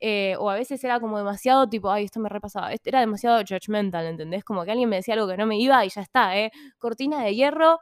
[0.00, 4.06] Eh, o a veces era como demasiado tipo, ay, esto me repasaba, era demasiado judgmental,
[4.06, 4.44] ¿entendés?
[4.44, 6.50] Como que alguien me decía algo que no me iba y ya está, ¿eh?
[6.78, 7.80] Cortina de hierro,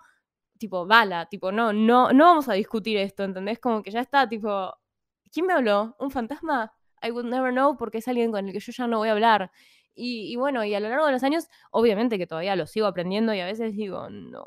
[0.59, 3.59] tipo, bala, tipo, no, no, no vamos a discutir esto, ¿entendés?
[3.61, 4.75] Como que ya está, tipo,
[5.33, 5.97] ¿quién me habló?
[5.99, 6.73] ¿Un fantasma?
[7.03, 9.13] I would never know porque es alguien con el que yo ya no voy a
[9.13, 9.51] hablar.
[9.97, 12.87] Y, y bueno, y a lo largo de los años, obviamente que todavía lo sigo
[12.87, 14.45] aprendiendo y a veces digo, no,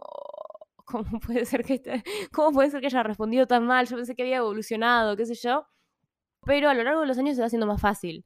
[0.86, 3.88] ¿cómo puede ser que, este, ¿cómo puede ser que haya respondido tan mal?
[3.88, 5.66] Yo pensé que había evolucionado, qué sé yo
[6.46, 8.26] pero a lo largo de los años se va haciendo más fácil.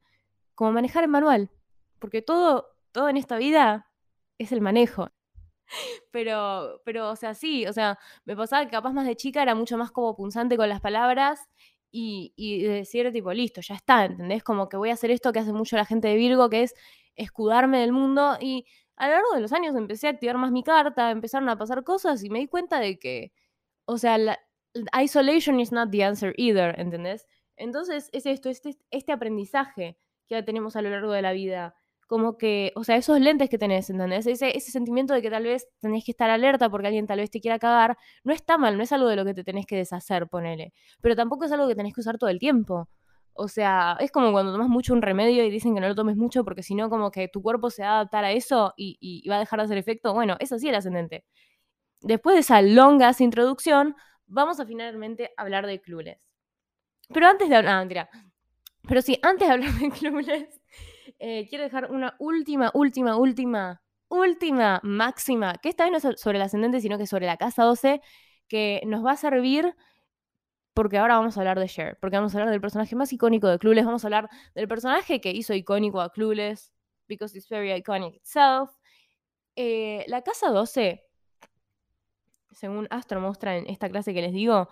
[0.55, 1.51] Como manejar el manual,
[1.99, 3.91] porque todo, todo en esta vida
[4.37, 5.09] es el manejo.
[6.11, 9.55] Pero, pero, o sea, sí, o sea, me pasaba que capaz más de chica era
[9.55, 11.39] mucho más como punzante con las palabras
[11.89, 14.43] y, y decir, tipo, listo, ya está, ¿entendés?
[14.43, 16.75] Como que voy a hacer esto que hace mucho la gente de Virgo, que es
[17.15, 18.37] escudarme del mundo.
[18.39, 21.57] Y a lo largo de los años empecé a activar más mi carta, empezaron a
[21.57, 23.31] pasar cosas y me di cuenta de que,
[23.85, 24.39] o sea, la,
[25.01, 27.27] isolation is not the answer either, ¿entendés?
[27.57, 29.97] Entonces es esto, este, este aprendizaje
[30.27, 31.75] que tenemos a lo largo de la vida.
[32.07, 34.27] Como que, o sea, esos lentes que tenés, ¿entendés?
[34.27, 37.31] Ese, ese sentimiento de que tal vez tenés que estar alerta porque alguien tal vez
[37.31, 39.77] te quiera cagar, no está mal, no es algo de lo que te tenés que
[39.77, 40.73] deshacer, ponele.
[41.01, 42.89] Pero tampoco es algo que tenés que usar todo el tiempo.
[43.35, 46.15] O sea, es como cuando tomas mucho un remedio y dicen que no lo tomes
[46.15, 49.27] mucho porque si no, como que tu cuerpo se va a adaptar a eso y,
[49.27, 50.13] va a dejar de hacer efecto.
[50.13, 51.25] Bueno, eso sí el ascendente.
[52.01, 53.95] Después de esa longa introducción,
[54.27, 56.17] vamos a finalmente hablar de clubes.
[57.13, 58.09] Pero antes de hablar, mentira.
[58.87, 60.61] Pero sí, antes de hablar de clubes,
[61.19, 66.37] eh, quiero dejar una última, última, última, última máxima, que esta vez no es sobre
[66.37, 68.01] el ascendente, sino que sobre la casa 12,
[68.47, 69.75] que nos va a servir
[70.73, 73.47] porque ahora vamos a hablar de Cher, porque vamos a hablar del personaje más icónico
[73.47, 76.73] de Clueless, vamos a hablar del personaje que hizo icónico a Clueless,
[77.07, 78.71] because it's very iconic itself,
[79.55, 81.03] Eh, la casa 12,
[82.51, 84.67] según Astro muestra en esta clase que les digo,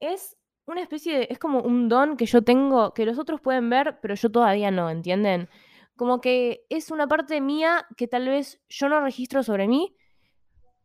[0.00, 1.28] es una especie de.
[1.30, 4.70] es como un don que yo tengo que los otros pueden ver, pero yo todavía
[4.70, 5.48] no, ¿entienden?
[5.96, 9.94] Como que es una parte mía que tal vez yo no registro sobre mí,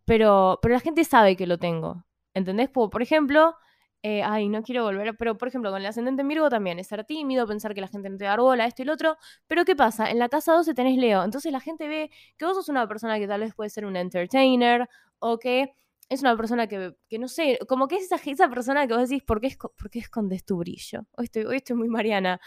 [0.06, 2.06] pero, pero la gente sabe que lo tengo.
[2.34, 2.69] ¿Entendés?
[2.69, 3.56] Por, por ejemplo,
[4.04, 6.88] eh, ay, no quiero volver, pero por ejemplo, con el ascendente en Virgo también es
[6.88, 9.18] ser tímido, pensar que la gente no te da bola, esto y lo otro.
[9.48, 10.10] Pero ¿qué pasa?
[10.12, 13.18] En la casa 12 tenés Leo, entonces la gente ve que vos sos una persona
[13.20, 14.88] que tal vez puede ser un entertainer
[15.20, 15.74] o que
[16.10, 19.10] es una persona que, que no sé, como que es esa, esa persona que vos
[19.10, 21.06] decís, ¿por qué, ¿por escondes tu brillo?
[21.18, 22.40] Hoy estoy muy mariana.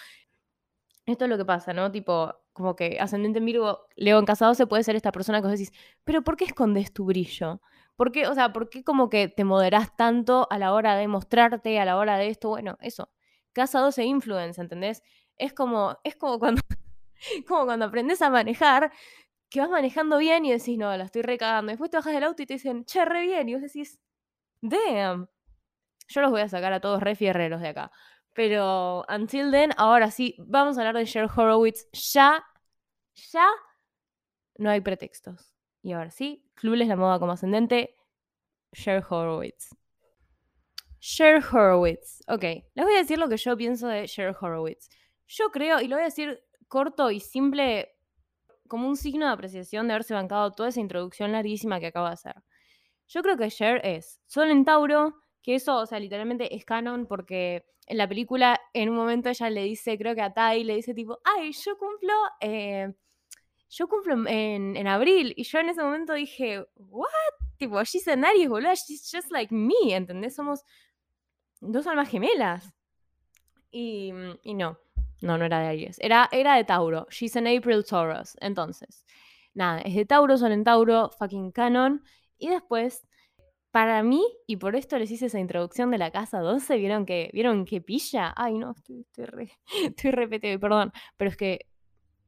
[1.07, 1.91] Esto es lo que pasa, ¿no?
[1.91, 5.49] Tipo, como que ascendente en Virgo, Leo en casa 12 puede ser esta persona que
[5.49, 5.73] vos decís,
[6.05, 7.61] pero ¿por qué escondes tu brillo?
[8.01, 11.07] ¿Por qué, o sea, por qué como que te moderás tanto a la hora de
[11.07, 12.49] mostrarte, a la hora de esto?
[12.49, 13.11] Bueno, eso.
[13.53, 15.03] Casa 12 influence, ¿entendés?
[15.37, 16.63] Es como, es como cuando,
[17.47, 18.91] como cuando aprendes a manejar,
[19.51, 21.73] que vas manejando bien y decís, no, la estoy recagando.
[21.73, 23.51] Después te bajas del auto y te dicen, che, re bien.
[23.51, 24.01] Y vos decís,
[24.63, 25.29] damn.
[26.09, 27.93] Yo los voy a sacar a todos re fierreros de acá.
[28.35, 31.87] Pero until then, ahora sí, vamos a hablar de Cher Horowitz.
[31.93, 32.43] Ya,
[33.15, 33.47] ya
[34.57, 35.50] no hay pretextos.
[35.83, 37.97] Y ahora sí, Clueless la moda como ascendente,
[38.73, 39.71] Cher Horowitz.
[41.01, 42.23] Cher Horowitz.
[42.29, 44.89] Ok, les voy a decir lo que yo pienso de Cher Horowitz.
[45.27, 47.97] Yo creo, y lo voy a decir corto y simple,
[48.69, 52.13] como un signo de apreciación de haberse bancado toda esa introducción larguísima que acabo de
[52.13, 52.35] hacer.
[53.09, 57.07] Yo creo que Cher es Sol en Tauro, que eso, o sea, literalmente es canon
[57.07, 60.77] porque en la película, en un momento ella le dice, creo que a Tai, le
[60.77, 62.93] dice tipo, ay, yo cumplo, eh,
[63.71, 65.33] yo cumplo en, en, abril.
[65.37, 67.07] Y yo en ese momento dije, what?
[67.57, 70.35] Tipo, she's an Aries, boludo, she's just like me, ¿entendés?
[70.35, 70.65] Somos
[71.61, 72.75] dos almas gemelas.
[73.71, 74.79] Y, y no,
[75.23, 77.07] no, no era de Aries, era, era de Tauro.
[77.11, 78.37] She's an April Taurus.
[78.41, 79.07] Entonces,
[79.55, 82.03] nada, es de Tauro, son en Tauro, fucking canon.
[82.39, 83.07] Y después
[83.71, 87.31] para mí, y por esto les hice esa introducción de la casa 12, ¿vieron que,
[87.33, 88.35] ¿vieron que pilla?
[88.37, 89.27] Ay, no, estoy, estoy,
[90.11, 90.29] re,
[90.59, 91.70] perdón, pero es que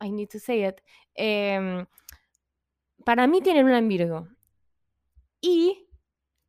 [0.02, 0.80] I need to say it.
[1.14, 1.84] Eh,
[3.04, 4.28] para mí tiene luna en Virgo.
[5.40, 5.88] Y,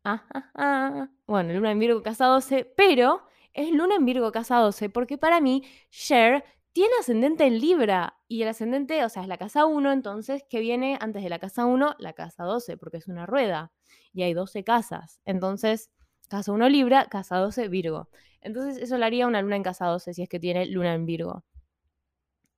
[0.04, 5.18] ah, bueno, luna en Virgo casa 12, pero es luna en Virgo casa 12, porque
[5.18, 8.18] para mí Cher tiene ascendente en Libra.
[8.28, 11.40] Y el ascendente, o sea, es la casa 1, entonces, ¿qué viene antes de la
[11.40, 11.96] casa 1?
[12.00, 13.72] La casa 12, porque es una rueda.
[14.12, 15.22] Y hay 12 casas.
[15.26, 15.92] Entonces,
[16.30, 18.10] casa 1 Libra, casa 12 Virgo.
[18.42, 21.06] Entonces, eso le haría una luna en casa 12 si es que tiene luna en
[21.06, 21.44] Virgo.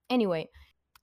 [0.09, 0.49] Anyway,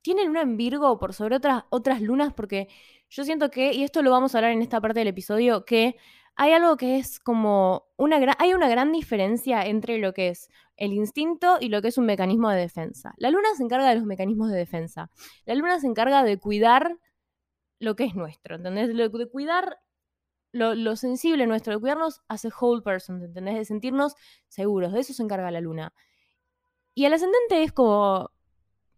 [0.03, 2.67] tiene luna en Virgo por sobre otras, otras lunas porque
[3.09, 5.95] yo siento que, y esto lo vamos a hablar en esta parte del episodio, que
[6.35, 10.49] hay algo que es como una gran, hay una gran diferencia entre lo que es
[10.77, 13.13] el instinto y lo que es un mecanismo de defensa.
[13.17, 15.09] La luna se encarga de los mecanismos de defensa.
[15.45, 16.97] La luna se encarga de cuidar
[17.79, 18.89] lo que es nuestro, ¿entendés?
[18.95, 19.77] De cuidar
[20.51, 23.55] lo, lo sensible nuestro, de cuidarnos a whole person, ¿entendés?
[23.55, 24.15] De sentirnos
[24.47, 25.93] seguros, de eso se encarga la luna.
[26.95, 28.31] Y el ascendente es como,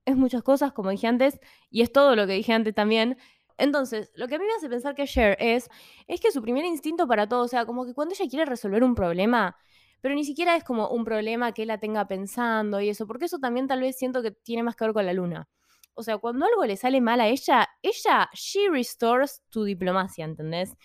[0.05, 1.39] es muchas cosas, como dije antes,
[1.69, 3.17] y es todo lo que dije antes también,
[3.57, 5.69] entonces, lo que a mí me hace pensar que Cher es,
[6.07, 8.83] es que su primer instinto para todo, o sea, como que cuando ella quiere resolver
[8.83, 9.55] un problema,
[10.01, 13.39] pero ni siquiera es como un problema que la tenga pensando y eso, porque eso
[13.39, 15.47] también tal vez siento que tiene más que ver con la luna.
[15.93, 20.75] O sea, cuando algo le sale mal a ella, ella, she restores tu diplomacia, ¿entendés?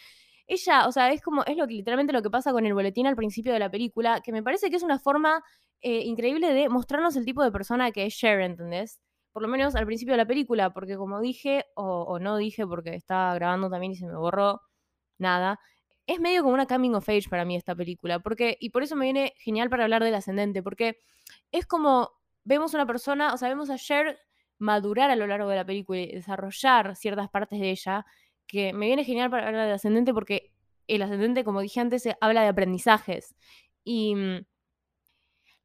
[0.46, 3.06] Ella, o sea, es como, es lo que literalmente lo que pasa con el boletín
[3.06, 5.42] al principio de la película, que me parece que es una forma
[5.80, 9.00] eh, increíble de mostrarnos el tipo de persona que es Cher, ¿entendés?
[9.32, 12.94] Por lo menos al principio de la película, porque como dije, o, no dije porque
[12.94, 14.60] estaba grabando también y se me borró
[15.18, 15.60] nada,
[16.06, 18.96] es medio como una coming of age para mí esta película, porque, y por eso
[18.96, 20.98] me viene genial para hablar del ascendente, porque
[21.52, 22.10] es como
[22.44, 24.18] vemos una persona, o sea, vemos a Cher
[24.58, 28.06] madurar a lo largo de la película y desarrollar ciertas partes de ella,
[28.46, 30.52] que me viene genial para hablar del ascendente porque
[30.88, 33.34] el ascendente, como dije antes, habla de aprendizajes.
[33.84, 34.46] Y mm,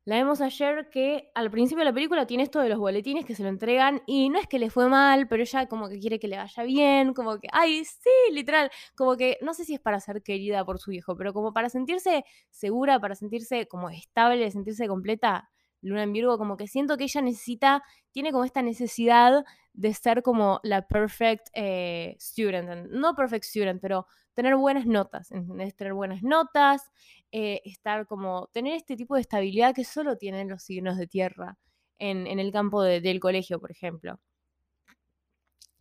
[0.05, 3.33] la vemos ayer que al principio de la película tiene esto de los boletines que
[3.33, 6.19] se lo entregan y no es que le fue mal, pero ella como que quiere
[6.19, 9.79] que le vaya bien, como que, ay, sí, literal, como que no sé si es
[9.79, 14.49] para ser querida por su hijo, pero como para sentirse segura, para sentirse como estable,
[14.51, 15.49] sentirse completa,
[15.81, 20.21] Luna en Virgo, como que siento que ella necesita, tiene como esta necesidad de ser
[20.21, 25.75] como la perfect eh, student, no perfect student, pero tener buenas notas, ¿entendés?
[25.75, 26.91] Tener buenas notas,
[27.37, 31.57] eh, estar como, tener este tipo de estabilidad que solo tienen los signos de tierra
[31.99, 34.21] en, en el campo de, del colegio, por ejemplo.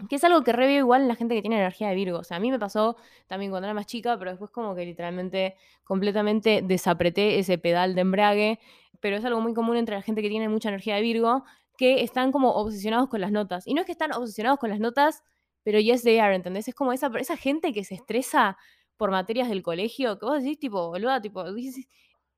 [0.08, 2.18] Que es algo que reveo igual en la gente que tiene energía de Virgo.
[2.18, 2.96] O sea, a mí me pasó
[3.28, 8.00] también cuando era más chica, pero después como que literalmente completamente desapreté ese pedal de
[8.00, 8.58] embrague.
[8.98, 11.44] Pero es algo muy común entre la gente que tiene mucha energía de Virgo,
[11.78, 13.64] que están como obsesionados con las notas.
[13.68, 15.22] Y no es que están obsesionados con las notas
[15.64, 16.68] pero yes they are, ¿entendés?
[16.68, 18.58] Es como esa, esa gente que se estresa
[18.96, 21.86] por materias del colegio, que vos decís, tipo, boluda, tipo, dices,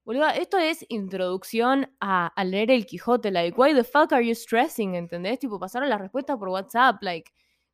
[0.04, 4.94] boluda, esto es introducción a, leer el Quijote, like, why the fuck are you stressing,
[4.94, 5.38] ¿entendés?
[5.38, 7.32] Tipo, pasaron las respuestas por WhatsApp, like,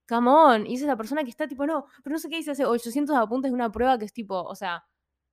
[0.08, 2.52] come on, y es esa persona que está tipo, no, pero no sé qué dice,
[2.52, 4.84] hace 800 apuntes de una prueba que es tipo, o sea,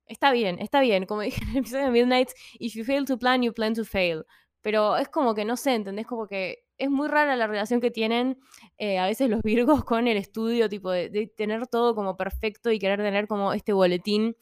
[0.05, 3.17] está bien, está bien, como dije en el episodio de Midnight, if you fail to
[3.17, 4.25] plan, you plan to fail,
[4.61, 6.05] pero es como que no sé, ¿entendés?
[6.07, 8.39] Como que es muy rara la relación que tienen
[8.77, 12.79] eh, a veces los virgos con el estudio, tipo de, tener todo como perfecto y
[12.79, 14.35] querer tener como este boletín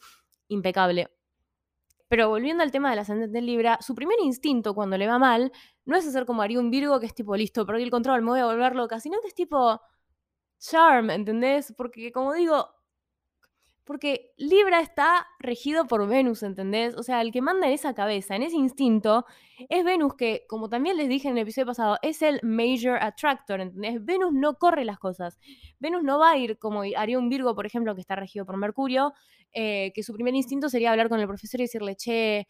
[0.48, 1.08] impecable.
[2.08, 5.52] Pero volviendo al tema del ascendente en Libra, su primer instinto cuando le va mal
[5.84, 8.30] no es hacer como haría un Virgo que es tipo, listo, perdí el control, me
[8.30, 9.78] voy a volver loca, sino que es tipo,
[10.58, 11.74] charm, ¿entendés?
[11.76, 12.77] Porque como digo,
[13.88, 16.94] porque Libra está regido por Venus, ¿entendés?
[16.94, 19.24] O sea, el que manda en esa cabeza, en ese instinto,
[19.70, 23.62] es Venus que, como también les dije en el episodio pasado, es el major attractor,
[23.62, 24.04] ¿entendés?
[24.04, 25.38] Venus no corre las cosas.
[25.80, 28.58] Venus no va a ir como haría un Virgo, por ejemplo, que está regido por
[28.58, 29.14] Mercurio,
[29.54, 32.46] eh, que su primer instinto sería hablar con el profesor y decirle, che,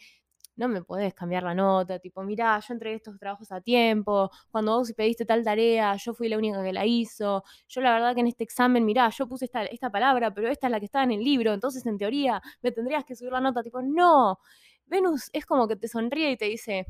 [0.59, 4.77] no me podés cambiar la nota, tipo, mirá, yo entregué estos trabajos a tiempo, cuando
[4.77, 8.21] vos pediste tal tarea, yo fui la única que la hizo, yo la verdad que
[8.21, 11.05] en este examen, mirá, yo puse esta, esta palabra, pero esta es la que estaba
[11.05, 14.41] en el libro, entonces en teoría me tendrías que subir la nota, tipo, no,
[14.87, 16.87] Venus es como que te sonríe y te dice,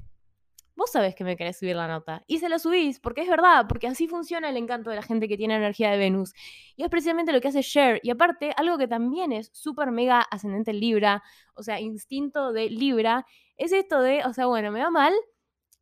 [0.78, 2.22] vos sabés que me querés subir la nota.
[2.28, 5.28] Y se la subís, porque es verdad, porque así funciona el encanto de la gente
[5.28, 6.32] que tiene energía de Venus.
[6.76, 8.00] Y es precisamente lo que hace Cher.
[8.04, 11.22] Y aparte, algo que también es súper mega ascendente en Libra,
[11.54, 15.12] o sea, instinto de Libra, es esto de, o sea, bueno, me va mal.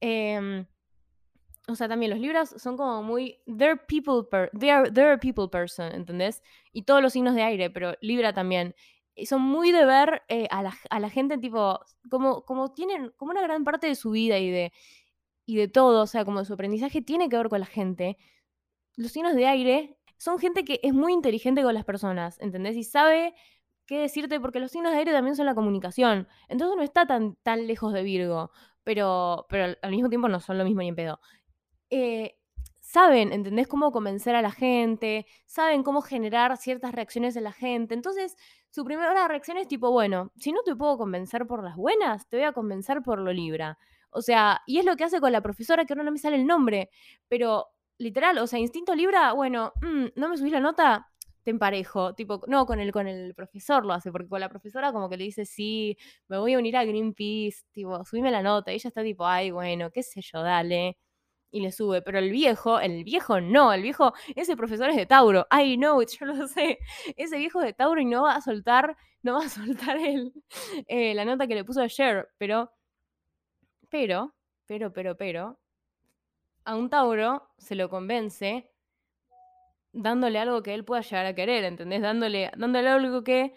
[0.00, 0.64] Eh,
[1.68, 3.40] o sea, también los libras son como muy.
[3.46, 6.42] They're people, per, they're, they're a people person, ¿entendés?
[6.72, 8.74] Y todos los signos de aire, pero Libra también.
[9.24, 13.31] Son muy de ver eh, a, la, a, la, gente, tipo, como, como tienen, como
[13.31, 14.72] una gran parte de su vida y de,
[15.46, 18.18] y de todo, o sea, como su aprendizaje tiene que ver con la gente.
[18.96, 22.76] Los signos de aire son gente que es muy inteligente con las personas, ¿entendés?
[22.76, 23.35] Y sabe
[23.87, 26.29] qué decirte, porque los signos de aire también son la comunicación.
[26.48, 28.50] Entonces no está tan, tan lejos de Virgo,
[28.85, 31.20] pero, pero al mismo tiempo no son lo mismo ni en pedo.
[31.90, 32.37] Eh,
[32.81, 33.68] saben, ¿entendés?
[33.68, 37.94] Cómo convencer a la gente, saben cómo generar ciertas reacciones en la gente.
[37.94, 38.37] Entonces,
[38.77, 42.37] su primera reacción es tipo, bueno, si no te puedo convencer por las buenas, te
[42.37, 43.79] voy a convencer por lo libra.
[44.11, 46.37] O sea, y es lo que hace con la profesora, que ahora no me sale
[46.37, 46.91] el nombre,
[47.27, 51.09] pero literal, o sea, instinto libra, bueno, mmm, no me subís la nota,
[51.43, 52.12] te emparejo.
[52.15, 55.17] Tipo, no, con el, con el profesor lo hace, porque con la profesora como que
[55.17, 55.97] le dice, sí,
[56.29, 58.73] me voy a unir a Greenpeace, tipo, subime la nota.
[58.73, 60.99] Y ella está tipo, ay, bueno, qué sé yo, dale.
[61.57, 62.03] Y le sube.
[62.03, 65.47] Pero el viejo, el viejo no, el viejo, ese profesor es de Tauro.
[65.51, 66.79] I know it, yo lo sé.
[67.16, 70.35] Ese viejo es de Tauro y no va a soltar, no va a soltar el,
[70.87, 72.29] eh, la nota que le puso ayer.
[72.37, 72.71] Pero,
[73.88, 74.35] pero,
[74.66, 75.59] pero, pero, pero,
[76.64, 78.71] a un Tauro se lo convence
[79.95, 82.03] dándole algo que él pueda llegar a querer, ¿entendés?
[82.03, 83.55] Dándole, dándole algo que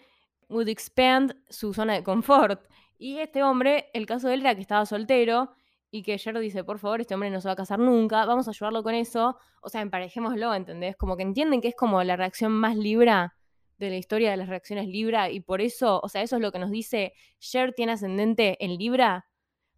[0.48, 2.64] would expand su zona de confort.
[2.98, 5.54] Y este hombre, el caso de él era que estaba soltero
[5.90, 8.46] y que ayer dice, por favor, este hombre no se va a casar nunca, vamos
[8.46, 9.36] a ayudarlo con eso.
[9.60, 10.96] O sea, emparejémoslo, ¿entendés?
[10.96, 13.36] Como que entienden que es como la reacción más libra
[13.80, 16.52] de la historia de las reacciones Libra y por eso, o sea, eso es lo
[16.52, 19.26] que nos dice, Cher tiene ascendente en Libra.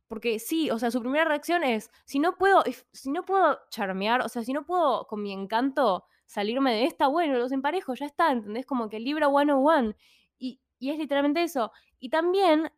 [0.08, 4.20] Porque sí, o sea, su primera reacción es, si no puedo, si no puedo charmear,
[4.20, 8.06] o sea, si no puedo con mi encanto salirme de esta, bueno, los emparejos, ya
[8.06, 8.66] está, ¿entendés?
[8.66, 9.94] Como que Libra 101.
[10.38, 11.72] Y, y es literalmente eso.
[11.98, 12.70] Y también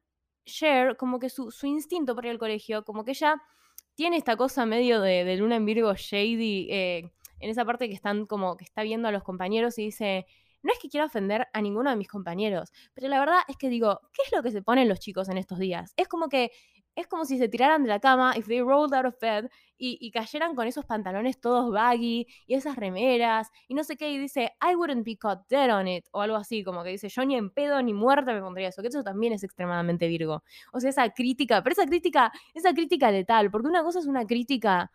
[0.45, 3.43] Cher, como que su, su instinto para ir al colegio, como que ella
[3.95, 8.27] tiene esta cosa medio de, Luna en Virgo shady, eh, en esa parte que están
[8.27, 10.27] como que está viendo a los compañeros y dice,
[10.63, 13.69] no es que quiera ofender a ninguno de mis compañeros, pero la verdad es que
[13.69, 15.93] digo, ¿qué es lo que se ponen los chicos en estos días?
[15.97, 16.51] Es como que
[16.95, 20.11] es como si se tiraran de la cama, if they rolled out of bed, y,
[20.13, 24.53] cayeran con esos pantalones todos baggy y esas remeras y no sé qué, y dice,
[24.63, 27.37] I wouldn't be caught dead on it, o algo así, como que dice, yo ni
[27.37, 30.43] en pedo ni muerta me pondría eso, que eso también es extremadamente virgo.
[30.73, 34.27] O sea, esa crítica, pero esa crítica, esa crítica letal, porque una cosa es una
[34.27, 34.91] crítica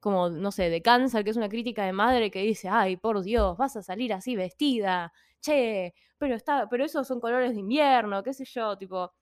[0.00, 3.22] como, no sé, de cáncer, que es una crítica de madre que dice, ay, por
[3.22, 8.22] Dios, vas a salir así vestida, che, pero, está, pero esos son colores de invierno,
[8.22, 9.12] qué sé yo, tipo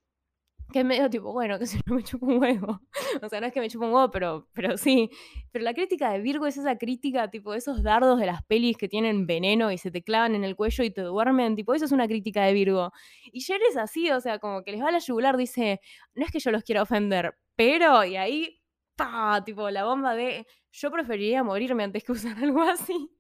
[0.71, 2.81] que es medio tipo, bueno, que si no me chupo un huevo.
[3.23, 5.11] o sea, no es que me chupo un huevo, pero, pero sí.
[5.53, 8.89] Pero la crítica de Virgo es esa crítica, tipo, esos dardos de las pelis que
[8.89, 11.93] tienen veneno y se te clavan en el cuello y te duermen, tipo, eso es
[11.93, 12.93] una crítica de Virgo.
[13.33, 15.81] Y Jer es así, o sea, como que les va a la yugular, dice,
[16.15, 18.61] no es que yo los quiera ofender, pero, y ahí,
[18.97, 23.11] pa, tipo, la bomba de, yo preferiría morirme antes que usar algo así.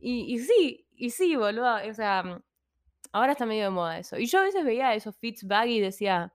[0.00, 2.42] Y, y sí, y sí, boludo, o sea,
[3.12, 4.18] ahora está medio de moda eso.
[4.18, 6.32] Y yo a veces veía esos fits baggy y decía,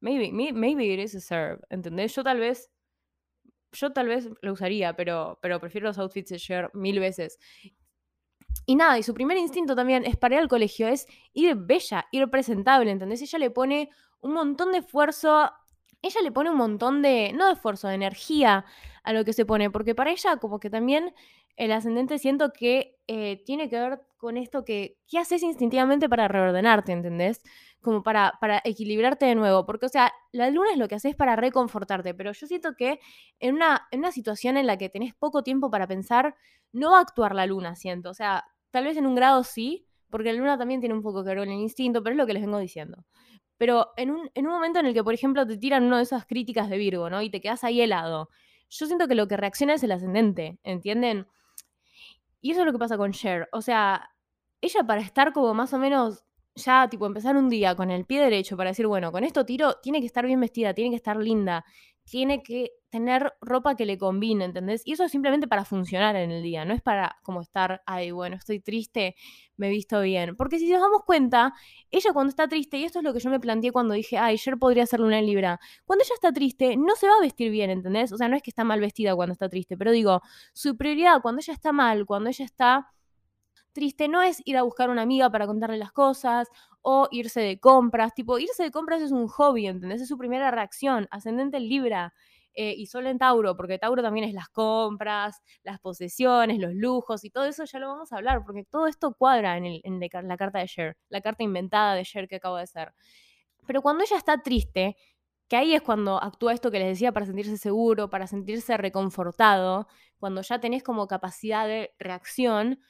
[0.00, 2.14] Maybe, maybe it is a serve, ¿entendés?
[2.14, 2.70] Yo tal vez,
[3.72, 7.38] yo tal vez lo usaría, pero, pero prefiero los outfits de Cher mil veces.
[8.66, 12.06] Y nada, y su primer instinto también es para ir al colegio, es ir bella,
[12.12, 13.22] ir presentable, ¿entendés?
[13.22, 13.90] Ella le pone
[14.20, 15.50] un montón de esfuerzo,
[16.02, 18.64] ella le pone un montón de, no de esfuerzo, de energía
[19.02, 21.14] a lo que se pone, porque para ella como que también
[21.56, 26.28] el ascendente siento que eh, tiene que ver con esto que, ¿qué haces instintivamente para
[26.28, 27.42] reordenarte, ¿entendés?
[27.80, 31.16] Como para, para equilibrarte de nuevo, porque o sea, la luna es lo que haces
[31.16, 33.00] para reconfortarte, pero yo siento que
[33.38, 36.34] en una, en una situación en la que tenés poco tiempo para pensar,
[36.72, 39.86] no va a actuar la luna, siento, o sea, tal vez en un grado sí,
[40.10, 42.26] porque la luna también tiene un poco que ver con el instinto, pero es lo
[42.26, 43.04] que les vengo diciendo.
[43.56, 46.02] Pero en un, en un momento en el que, por ejemplo, te tiran una de
[46.02, 47.22] esas críticas de Virgo, ¿no?
[47.22, 48.28] Y te quedas ahí helado.
[48.70, 51.26] Yo siento que lo que reacciona es el ascendente, ¿entienden?
[52.40, 53.48] Y eso es lo que pasa con Cher.
[53.52, 54.10] O sea,
[54.60, 56.24] ella para estar como más o menos
[56.54, 59.76] ya, tipo, empezar un día con el pie derecho para decir, bueno, con esto tiro,
[59.82, 61.64] tiene que estar bien vestida, tiene que estar linda,
[62.04, 64.82] tiene que tener ropa que le combine, ¿entendés?
[64.84, 68.10] Y eso es simplemente para funcionar en el día, no es para como estar, ay,
[68.10, 69.14] bueno, estoy triste,
[69.56, 70.34] me he visto bien.
[70.36, 71.54] Porque si nos damos cuenta,
[71.90, 74.34] ella cuando está triste, y esto es lo que yo me planteé cuando dije, ay,
[74.34, 77.70] ayer podría luna en Libra, cuando ella está triste, no se va a vestir bien,
[77.70, 78.10] ¿entendés?
[78.12, 80.20] O sea, no es que está mal vestida cuando está triste, pero digo,
[80.52, 82.88] su prioridad cuando ella está mal, cuando ella está
[83.72, 86.48] triste, no es ir a buscar una amiga para contarle las cosas
[86.82, 88.14] o irse de compras.
[88.14, 90.02] Tipo, irse de compras es un hobby, ¿entendés?
[90.02, 91.08] Es su primera reacción.
[91.10, 92.14] Ascendente en Libra.
[92.54, 97.24] Eh, y solo en Tauro, porque Tauro también es las compras, las posesiones, los lujos
[97.24, 100.58] y todo eso ya lo vamos a hablar, porque todo esto cuadra en la carta
[100.58, 102.92] de Cher, la carta inventada de Cher que acabo de hacer.
[103.66, 104.96] Pero cuando ella está triste,
[105.48, 109.88] que ahí es cuando actúa esto que les decía para sentirse seguro, para sentirse reconfortado,
[110.18, 112.80] cuando ya tenés como capacidad de reacción,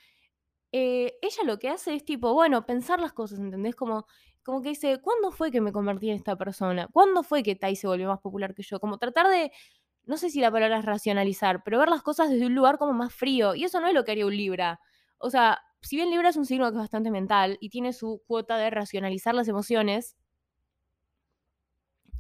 [0.73, 3.75] eh, ella lo que hace es tipo, bueno, pensar las cosas, ¿entendés?
[3.75, 4.07] Como,
[4.45, 6.89] como que dice, ¿cuándo fue que me convertí en esta persona?
[6.93, 8.79] ¿Cuándo fue que Tai se volvió más popular que yo?
[8.81, 9.53] Como tratar de,
[10.05, 12.93] no sé si la palabra es racionalizar, pero ver las cosas desde un lugar como
[12.93, 13.55] más frío.
[13.55, 14.81] Y eso no es lo que haría un Libra.
[15.19, 18.23] O sea, si bien Libra es un signo que es bastante mental y tiene su
[18.27, 20.17] cuota de racionalizar las emociones,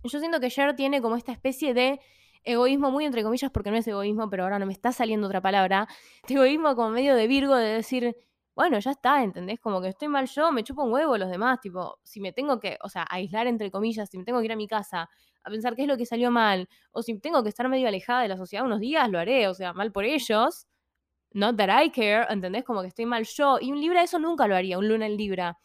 [0.03, 2.01] yo siento que Cher tiene como esta especie de
[2.45, 5.41] egoísmo muy entre comillas, porque no es egoísmo, pero ahora no me está saliendo otra
[5.41, 5.89] palabra,
[6.29, 8.17] egoísmo como medio de Virgo de decir,
[8.55, 9.61] bueno, ya está, ¿entendés?
[9.61, 12.59] Como que estoy mal yo, me chupo un huevo los demás, tipo, si me tengo
[12.61, 15.09] que, o sea, aislar entre comillas, si me tengo que ir a mi casa
[15.43, 18.23] a pensar qué es lo que salió mal, o si tengo que estar medio alejada
[18.23, 20.67] de la sociedad unos días, lo haré, o sea, mal por ellos,
[21.33, 22.65] not that I care, ¿entendés?
[22.65, 25.17] Como que estoy mal yo, y un Libra eso nunca lo haría, un Luna en
[25.17, 25.59] Libra,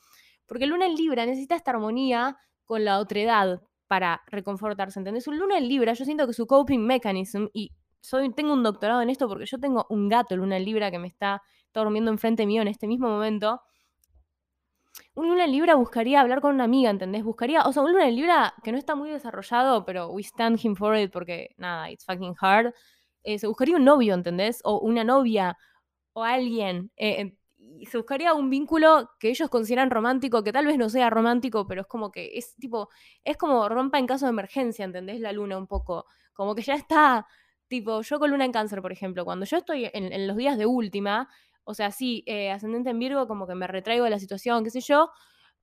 [0.46, 5.28] porque el Luna en Libra necesita esta armonía con la otredad para reconfortarse, ¿entendés?
[5.28, 9.02] Un Luna en Libra, yo siento que su coping mechanism, y soy, tengo un doctorado
[9.02, 11.42] en esto porque yo tengo un gato Luna en Libra que me está
[11.76, 13.62] está durmiendo enfrente mío en este mismo momento,
[15.14, 17.22] un luna en Libra buscaría hablar con una amiga, ¿entendés?
[17.26, 20.58] Buscaría, o sea, un luna en Libra que no está muy desarrollado, pero we stand
[20.64, 22.74] him for it porque, nada, it's fucking hard.
[23.24, 24.62] Eh, se buscaría un novio, ¿entendés?
[24.64, 25.58] O una novia,
[26.14, 26.92] o alguien.
[26.96, 27.36] Eh,
[27.90, 31.82] se buscaría un vínculo que ellos consideran romántico, que tal vez no sea romántico, pero
[31.82, 32.88] es como que es tipo,
[33.26, 35.20] es como rompa en caso de emergencia, ¿entendés?
[35.20, 36.06] La luna un poco.
[36.34, 37.28] Como que ya está,
[37.68, 40.66] tipo, yo con luna en cáncer, por ejemplo, cuando yo estoy en los días de
[40.66, 41.30] última,
[41.66, 44.70] o sea, sí, eh, ascendente en Virgo, como que me retraigo de la situación, qué
[44.70, 45.12] sé yo,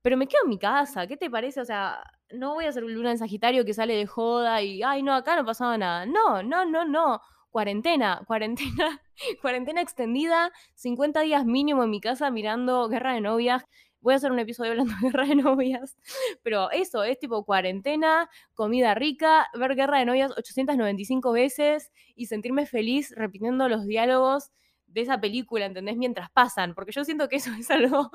[0.03, 1.61] pero me quedo en mi casa, ¿qué te parece?
[1.61, 5.03] O sea, no voy a un luna en Sagitario que sale de joda y, ay,
[5.03, 6.07] no, acá no pasaba nada.
[6.07, 7.20] No, no, no, no.
[7.50, 9.00] Cuarentena, cuarentena,
[9.40, 13.64] cuarentena extendida, 50 días mínimo en mi casa mirando Guerra de Novias.
[14.00, 15.96] Voy a hacer un episodio hablando de Guerra de Novias.
[16.42, 22.66] Pero eso, es tipo cuarentena, comida rica, ver Guerra de Novias 895 veces y sentirme
[22.66, 24.50] feliz repitiendo los diálogos
[24.93, 25.97] de esa película, ¿entendés?
[25.97, 28.11] Mientras pasan, porque yo siento que eso es algo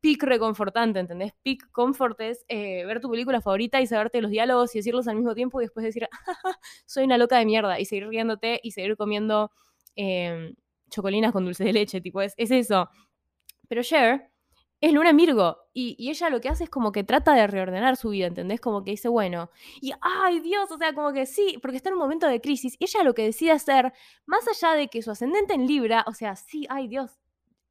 [0.00, 1.32] pic reconfortante, ¿entendés?
[1.42, 5.16] Pic comfort es eh, ver tu película favorita y saberte los diálogos y decirlos al
[5.16, 6.08] mismo tiempo y después decir,
[6.86, 9.50] soy una loca de mierda y seguir riéndote y seguir comiendo
[9.96, 10.54] em,
[10.90, 12.88] chocolinas con dulce de leche, tipo, es, es eso.
[13.68, 14.30] Pero Cher
[14.80, 15.58] es Luna Virgo.
[15.72, 18.60] Y, y, ella lo que hace es como que trata de reordenar su vida, ¿entendés?
[18.60, 19.50] Como que dice, bueno,
[19.80, 22.76] y ay Dios, o sea, como que sí, porque está en un momento de crisis.
[22.78, 23.92] Y ella lo que decide hacer,
[24.26, 27.18] más allá de que su ascendente en Libra, o sea, sí, ay Dios,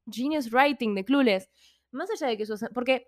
[0.09, 1.49] genius writing de Clueless,
[1.91, 3.07] más allá de que su porque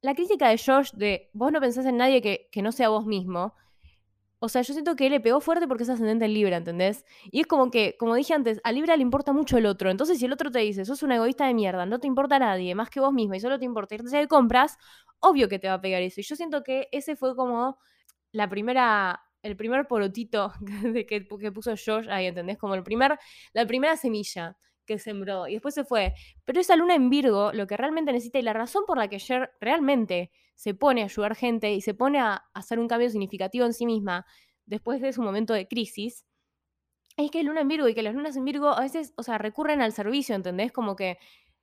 [0.00, 3.06] la crítica de Josh de vos no pensás en nadie que, que no sea vos
[3.06, 3.54] mismo,
[4.44, 7.04] o sea, yo siento que le pegó fuerte porque es ascendente en Libra, ¿entendés?
[7.30, 9.88] Y es como que, como dije antes, a Libra le importa mucho el otro.
[9.88, 12.74] Entonces, si el otro te dice, sos una egoísta de mierda, no te importa nadie,
[12.74, 14.78] más que vos misma, y solo te importa irte de compras,
[15.20, 16.20] obvio que te va a pegar eso.
[16.20, 17.78] Y yo siento que ese fue como
[18.32, 20.52] la primera, el primer porotito
[21.06, 22.58] que, que puso Josh ahí, ¿entendés?
[22.58, 23.16] Como el primer,
[23.52, 24.56] la primera semilla
[24.86, 26.14] que sembró y después se fue.
[26.44, 29.18] Pero esa luna en Virgo, lo que realmente necesita y la razón por la que
[29.18, 33.66] Cher realmente se pone a ayudar gente y se pone a hacer un cambio significativo
[33.66, 34.26] en sí misma
[34.66, 36.24] después de su momento de crisis,
[37.16, 39.38] es que luna en Virgo y que las lunas en Virgo a veces, o sea,
[39.38, 40.72] recurren al servicio, ¿entendés?
[40.72, 41.18] Como que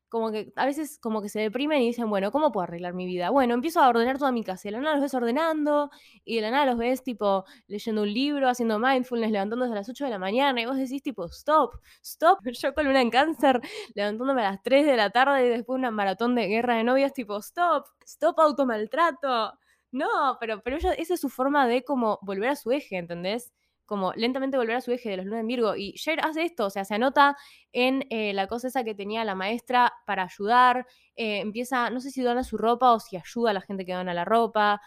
[0.10, 3.06] como que a veces como que se deprimen y dicen, bueno, ¿cómo puedo arreglar mi
[3.06, 3.30] vida?
[3.30, 5.90] Bueno, empiezo a ordenar toda mi casa y de la nada los ves ordenando
[6.26, 9.90] y de la nada los ves tipo leyendo un libro, haciendo mindfulness, levantándose a las
[9.90, 13.62] 8 de la mañana y vos decís tipo, stop, stop, yo con una en cáncer
[13.96, 17.14] levantándome a las 3 de la tarde y después una maratón de guerra de novias
[17.14, 19.54] tipo, stop, stop automaltrato.
[19.92, 23.52] No, pero, pero ella, esa es su forma de como volver a su eje, ¿entendés?
[23.90, 25.76] Como lentamente volver a su eje de los lunes en Virgo.
[25.76, 27.36] Y Cher hace esto, o sea, se anota
[27.74, 30.86] en eh, la cosa esa que tenía la maestra para ayudar,
[31.16, 33.94] eh, empieza, no sé si dona su ropa o si ayuda a la gente que
[33.94, 34.80] dona la ropa.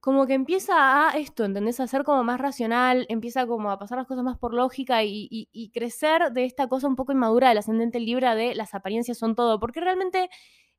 [0.00, 1.78] Como que empieza a esto, ¿entendés?
[1.78, 5.70] A ser como más racional, empieza como a pasar las cosas más por lógica y,
[5.74, 9.60] crecer de esta cosa un poco inmadura del ascendente Libra de las apariencias son todo.
[9.60, 10.30] Porque realmente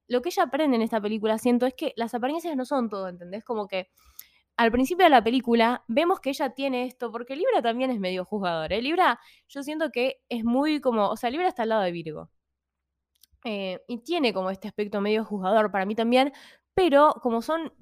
[0.08, 3.10] lo que ella aprende en esta película, siento, es que las apariencias no son todo,
[3.10, 3.44] ¿entendés?
[3.44, 3.90] Como que
[4.62, 8.26] al principio de la película vemos que ella tiene esto, porque Libra también es medio
[8.26, 8.72] juzgador.
[8.72, 8.80] ¿eh?
[8.80, 12.30] Libra, yo siento que es muy como, o sea, Libra está al lado de Virgo.
[13.44, 16.32] Eh, y tiene como este aspecto medio juzgador para mí también,
[16.76, 17.74] pero como son,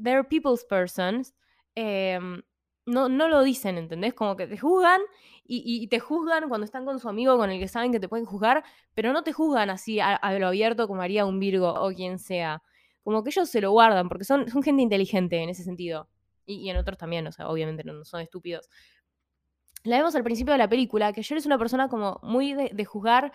[0.00, 1.34] they're people's persons,
[1.74, 2.40] em,
[2.86, 4.14] no, no lo dicen, ¿entendés?
[4.14, 5.00] Como que te juzgan
[5.44, 8.26] y, te juzgan cuando están con su amigo con el que saben que te pueden
[8.26, 8.62] juzgar,
[8.94, 12.62] pero no te juzgan así a, lo abierto como haría un Virgo o quien sea.
[13.02, 16.08] Como que ellos se lo guardan, porque son, son gente inteligente en ese sentido
[16.48, 18.68] y, en otros también, o sea, obviamente no, son estúpidos.
[19.84, 22.84] La vemos al principio de la película, que ayer es una persona como muy de,
[22.84, 23.32] juzgar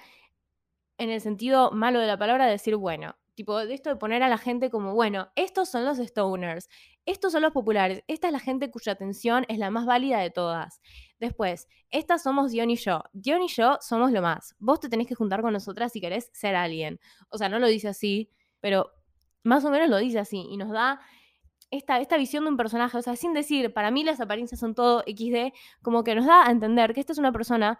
[0.97, 4.24] en el sentido malo de la palabra, de decir, bueno, tipo, de esto de poner
[4.24, 6.70] a la gente como, bueno, estos son los stoners,
[7.05, 10.30] estos son los populares, esta es la gente cuya atención es la más válida de
[10.30, 10.82] todas.
[11.20, 13.03] Después, estas somos Dion y yo.
[13.14, 14.55] Dion y yo somos lo más.
[14.59, 16.99] Vos te tenés que juntar con nosotras si querés ser alguien.
[17.30, 18.91] O sea, no lo dice así, pero
[19.43, 20.99] más o menos lo dice así y nos da
[21.74, 24.76] esta, esta visión de un personaje, o sea, sin decir, para mí las apariencias son
[24.76, 27.80] todo XD, como que nos da a entender que esta es una persona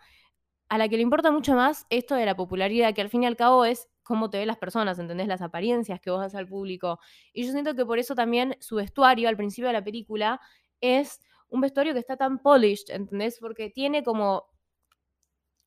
[0.68, 3.28] a la que le importa mucho más esto de la popularidad, que al fin y
[3.28, 5.28] al cabo es cómo te ven las personas, ¿entendés?
[5.28, 7.00] Las apariencias que vos das al público.
[7.34, 10.42] Y yo siento que por eso también su vestuario al principio de la película
[10.82, 13.38] es un vestuario que está tan polished, ¿entendés?
[13.40, 14.46] Porque tiene como,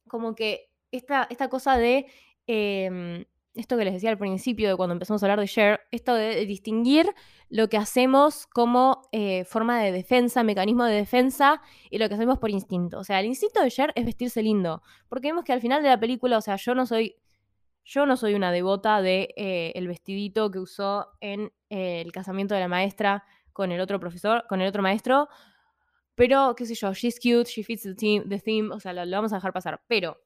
[0.08, 2.06] como que esta, esta cosa de...
[2.48, 3.24] Em,
[3.56, 6.44] esto que les decía al principio de cuando empezamos a hablar de share, esto de
[6.46, 7.14] distinguir
[7.48, 12.38] lo que hacemos como eh, forma de defensa, mecanismo de defensa y lo que hacemos
[12.38, 12.98] por instinto.
[12.98, 15.88] O sea, el instinto de share es vestirse lindo, porque vemos que al final de
[15.88, 17.16] la película, o sea, yo no soy,
[17.84, 22.54] yo no soy una devota de eh, el vestidito que usó en eh, el casamiento
[22.54, 25.28] de la maestra con el otro profesor, con el otro maestro,
[26.14, 29.16] pero qué sé yo, she's cute, she fits the, theme, the theme o sea, lo
[29.16, 30.18] vamos a dejar pasar, pero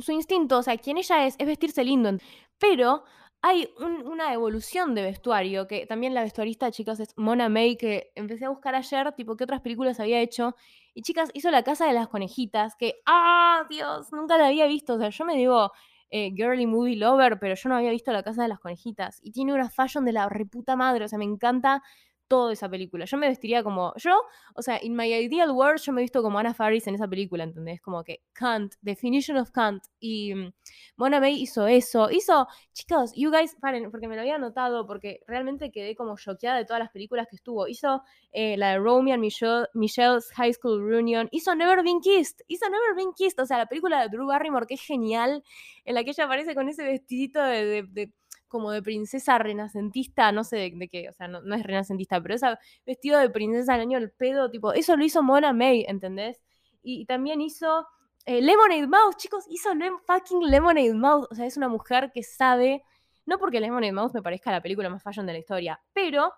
[0.00, 2.10] su instinto, o sea, quien ella es, es vestirse lindo.
[2.58, 3.04] Pero
[3.42, 8.44] hay una evolución de vestuario, que también la vestuarista, chicas, es Mona May, que empecé
[8.44, 10.54] a buscar ayer, tipo, qué otras películas había hecho.
[10.92, 14.12] Y chicas, hizo La Casa de las Conejitas, que, ¡ah, Dios!
[14.12, 14.94] Nunca la había visto.
[14.94, 15.72] O sea, yo me digo
[16.10, 19.20] eh, girly movie lover, pero yo no había visto La Casa de las Conejitas.
[19.22, 21.82] Y tiene una fashion de la reputa madre, o sea, me encanta
[22.30, 23.06] toda esa película.
[23.06, 23.92] Yo me vestiría como.
[23.96, 24.22] Yo,
[24.54, 27.08] o sea, in my ideal world, yo me he visto como Anna Faris en esa
[27.08, 27.80] película, ¿entendés?
[27.80, 29.82] Como que Kant, definition of Kant.
[29.98, 30.52] Y mm,
[30.96, 32.08] Mona May hizo eso.
[32.08, 32.46] Hizo.
[32.72, 36.64] Chicos, you guys, paren, porque me lo había notado, porque realmente quedé como choqueada de
[36.64, 37.66] todas las películas que estuvo.
[37.66, 41.28] Hizo eh, la de Romeo and Michelle, Michelle's High School Reunion.
[41.32, 42.42] Hizo Never Been Kissed.
[42.46, 43.40] Hizo Never Been Kissed.
[43.42, 45.42] O sea, la película de Drew Barrymore, que es genial,
[45.84, 48.12] en la que ella aparece con ese vestidito de
[48.50, 52.48] como de princesa renacentista, no sé de, qué, o sea, no, es renacentista, pero ese
[52.84, 56.42] vestido de princesa al año del pedo, tipo, eso lo hizo Mona May, ¿entendés?
[56.82, 57.86] Y, también hizo
[58.26, 59.70] eh, Lemonade Mouse, chicos, hizo
[60.06, 62.82] fucking Lemonade Mouse, o sea, es una mujer que sabe,
[63.24, 66.32] no porque Lemonade Mouse me parezca la película más fashion de la historia, pero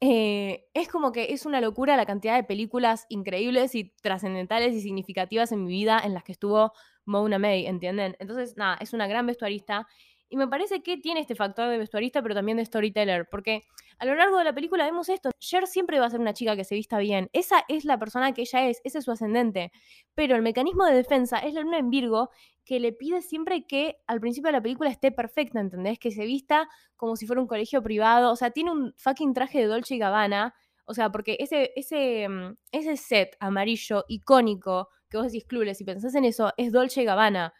[0.00, 4.80] eh, es como que es una locura la cantidad de películas increíbles y trascendentales y
[4.80, 6.72] significativas en mi vida en las que estuvo
[7.04, 8.16] Mona May, ¿entienden?
[8.20, 9.88] Entonces, nada, es una gran vestuarista
[10.28, 13.64] y me parece que tiene este factor de vestuarista, pero también de storyteller, porque
[13.98, 15.30] a lo largo de la película vemos esto.
[15.38, 17.30] Cher siempre va a ser una chica que se vista bien.
[17.32, 19.72] Esa es la persona que ella es, ese es su ascendente.
[20.14, 22.30] Pero el mecanismo de defensa es la luna en Virgo
[22.64, 25.98] que le pide siempre que al principio de la película esté perfecta, ¿entendés?
[25.98, 28.30] Que se vista como si fuera un colegio privado.
[28.30, 30.54] O sea, tiene un fucking traje de Dolce y Gabbana.
[30.84, 35.84] O sea, porque ese, ese, mm, ese set amarillo icónico que vos decís Clueless, si
[35.84, 37.54] pensás en eso, es Dolce y Gabbana.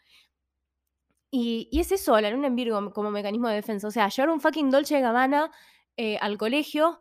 [1.30, 3.88] Y, es eso, la luna en Virgo como mecanismo de defensa.
[3.88, 5.50] O sea, llevar un fucking Dolce Gabbana
[5.96, 7.00] eh, al colegio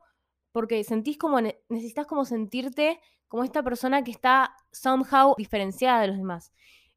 [0.52, 6.18] porque sentís como, necesitas como sentirte como esta persona que está somehow diferenciada de los
[6.18, 6.52] demás.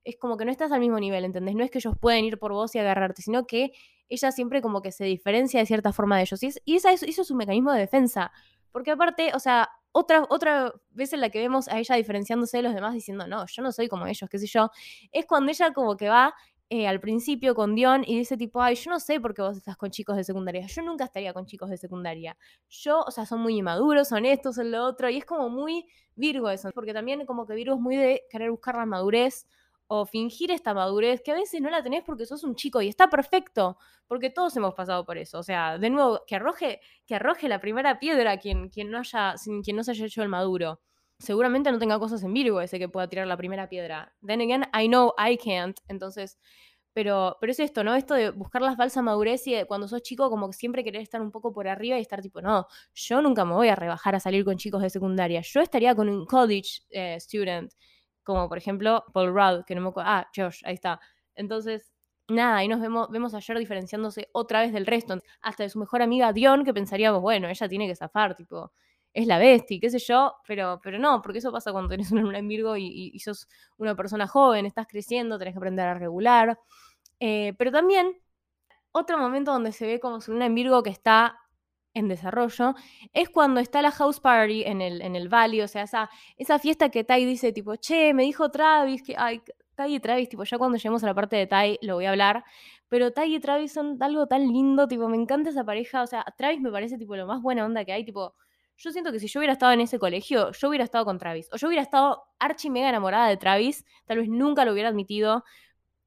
[0.05, 1.55] Es como que no estás al mismo nivel, ¿entendés?
[1.55, 3.73] No es que ellos pueden ir por vos y agarrarte, sino que
[4.09, 6.43] ella siempre como que se diferencia de cierta forma de ellos.
[6.43, 8.33] Y, y esa, eso, es su mecanismo de defensa.
[8.73, 12.63] Porque aparte, o sea, otra, otra vez en la que vemos a ella diferenciándose de
[12.63, 14.71] los demás diciendo, no, yo no soy como ellos, qué sé yo,
[15.13, 16.35] es cuando ella como que va
[16.73, 19.57] eh, al principio con Dion y dice tipo, ay, yo no sé por qué vos
[19.57, 20.65] estás con chicos de secundaria.
[20.69, 22.37] Yo nunca estaría con chicos de secundaria.
[22.69, 25.11] Yo, o sea, son muy inmaduros, son estos, son lo otro.
[25.11, 28.53] Y es como muy Virgo eso, porque también como que Virgo es muy de querer
[28.53, 29.49] buscar la madurez
[29.89, 32.87] o fingir esta madurez que a veces no la tenés porque sos un chico y
[32.87, 35.41] está perfecto, porque todos hemos pasado por eso.
[35.41, 39.35] O sea, de nuevo, que arroje, que arroje la primera piedra quien, quien, no haya,
[39.65, 40.81] quien no se haya hecho el maduro
[41.21, 44.13] seguramente no tenga cosas en Virgo ese que pueda tirar la primera piedra.
[44.27, 45.79] Then again, I know I can't.
[45.87, 46.39] Entonces,
[46.93, 47.95] pero, pero es esto, ¿no?
[47.95, 51.31] Esto de buscar la falsa madurez y cuando sos chico, como siempre querés estar un
[51.31, 54.45] poco por arriba y estar tipo, no, yo nunca me voy a rebajar a salir
[54.45, 55.41] con chicos de secundaria.
[55.43, 57.73] Yo estaría con un college eh, student,
[58.25, 61.01] como por ejemplo Paul Rudd, que no me Ah, Josh, ahí está.
[61.35, 61.93] Entonces,
[62.29, 65.19] nada, ahí nos vemos, vemos ayer diferenciándose otra vez del resto.
[65.43, 68.73] Hasta de su mejor amiga Dion, que pensaríamos, bueno, ella tiene que zafar, tipo,
[69.13, 72.23] es la bestia, qué sé yo, pero, pero no, porque eso pasa cuando tenés una
[72.23, 76.59] luna en Virgo y, sos una persona joven, estás creciendo, tenés que aprender a regular.
[77.19, 78.17] Eh, pero también,
[78.93, 81.39] otro momento donde se ve como su luna en Virgo que está
[81.95, 82.75] en desarrollo,
[83.13, 86.59] es cuando está la house party en el, en el Valley, o sea, esa, esa
[86.59, 89.43] fiesta que Tai dice tipo, che, me dijo Travis que, ay,
[89.75, 92.11] Tai y Travis, tipo, ya cuando lleguemos a la parte de Tai lo voy a
[92.11, 92.45] hablar,
[92.89, 96.25] pero Tai y Travis son algo tan lindo, tipo, me encanta esa pareja, o sea,
[96.37, 98.35] Travis me parece tipo lo más buena onda que hay, tipo,
[98.81, 101.51] yo siento que si yo hubiera estado en ese colegio, yo hubiera estado con Travis.
[101.53, 103.85] O yo hubiera estado archi mega enamorada de Travis.
[104.07, 105.45] Tal vez nunca lo hubiera admitido.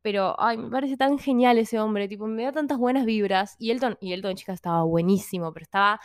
[0.02, 2.08] Pero, ay, me parece tan genial ese hombre.
[2.08, 3.56] Tipo, me da tantas buenas vibras.
[3.60, 5.54] Y Elton, y Elton, chica, estaba buenísimo.
[5.54, 6.00] Pero estaba.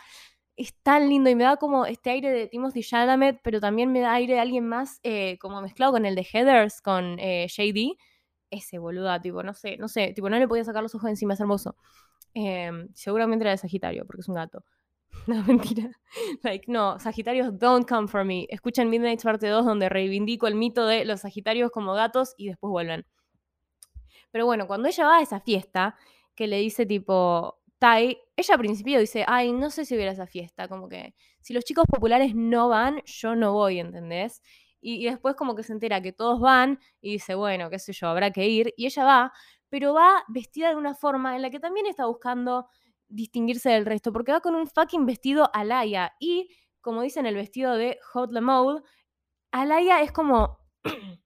[0.55, 1.31] Es tan lindo.
[1.31, 3.39] Y me da como este aire de Timothy Chalamet.
[3.43, 4.99] Pero también me da aire de alguien más.
[5.01, 7.97] Eh, como mezclado con el de Heathers, con eh, JD.
[8.51, 10.13] Ese boluda, tipo, no sé, no sé.
[10.13, 11.33] Tipo, no le podía sacar los ojos encima.
[11.33, 11.75] Es hermoso.
[12.35, 14.63] Em, seguramente era de Sagitario, porque es un gato.
[15.27, 15.91] No, mentira.
[16.43, 18.47] Like, no, Sagitarios don't come for me.
[18.49, 22.71] Escuchen Midnight parte 2 donde reivindico el mito de los Sagitarios como gatos y después
[22.71, 23.05] vuelven.
[24.31, 25.95] Pero bueno, cuando ella va a esa fiesta,
[26.35, 30.27] que le dice tipo, Tai, ella al principio dice, ay, no sé si hubiera esa
[30.27, 34.41] fiesta, como que si los chicos populares no van, yo no voy, ¿entendés?
[34.81, 37.93] Y, y después como que se entera que todos van y dice, bueno, qué sé
[37.93, 38.73] yo, habrá que ir.
[38.77, 39.33] Y ella va,
[39.69, 42.67] pero va vestida de una forma en la que también está buscando
[43.09, 46.13] distinguirse del resto, porque va con un fucking vestido Alaya.
[46.19, 46.49] Y,
[46.81, 48.83] como dicen el vestido de Hot Mode,
[49.51, 50.59] Alaya es como.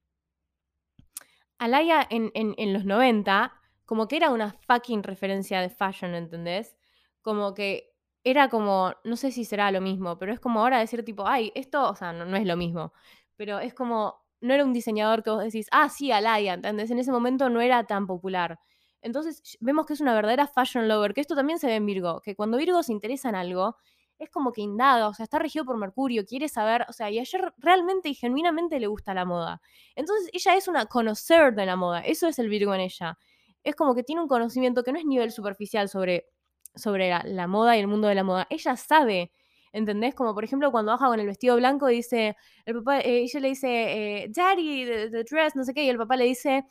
[1.58, 3.52] Alaya en, en, los 90,
[3.86, 6.76] como que era una fucking referencia de fashion, ¿entendés?
[7.22, 11.04] Como que era como, no sé si será lo mismo, pero es como ahora decir
[11.04, 12.92] tipo, ay, esto, o sea, no, no es lo mismo,
[13.36, 16.90] pero es como, no era un diseñador que vos decís, ah, sí, Alaya, ¿entendés?
[16.90, 18.58] En ese momento no era tan popular.
[19.04, 22.22] Entonces vemos que es una verdadera fashion lover, que esto también se ve en Virgo,
[22.22, 23.76] que cuando Virgo se interesa en algo,
[24.18, 27.18] es como que indaga, o sea, está regido por Mercurio, quiere saber, o sea, y
[27.18, 29.60] ayer realmente y genuinamente le gusta la moda.
[29.94, 33.18] Entonces ella es una conocer de la moda, eso es el Virgo en ella.
[33.62, 36.26] Es como que tiene un conocimiento que no es nivel superficial sobre,
[36.74, 38.46] sobre la, moda y el mundo de la moda.
[38.48, 39.32] Ella sabe,
[39.72, 40.14] ¿entendés?
[40.14, 43.40] Como por ejemplo cuando baja con el vestido blanco y dice, el papá, eh, ella
[43.40, 46.64] le dice, eh, Daddy, the dress, no sé qué, y el papá le dice,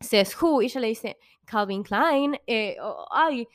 [0.00, 2.76] says who, y ella le dice Calvin Klein, eh,
[3.10, 3.46] ay,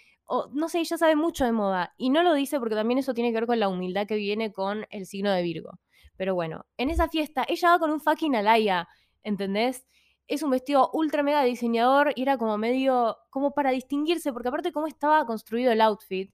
[0.52, 1.94] no sé, ella sabe mucho de moda.
[1.98, 4.52] Y no lo dice porque también eso tiene que ver con la humildad que viene
[4.52, 5.80] con el signo de Virgo.
[6.18, 8.88] Pero bueno, en esa fiesta ella va con un fucking alaya,
[9.24, 9.86] ¿entendés?
[10.28, 14.72] Es un vestido ultra mega diseñador y era como medio, como para distinguirse, porque aparte
[14.72, 16.32] cómo estaba construido el outfit,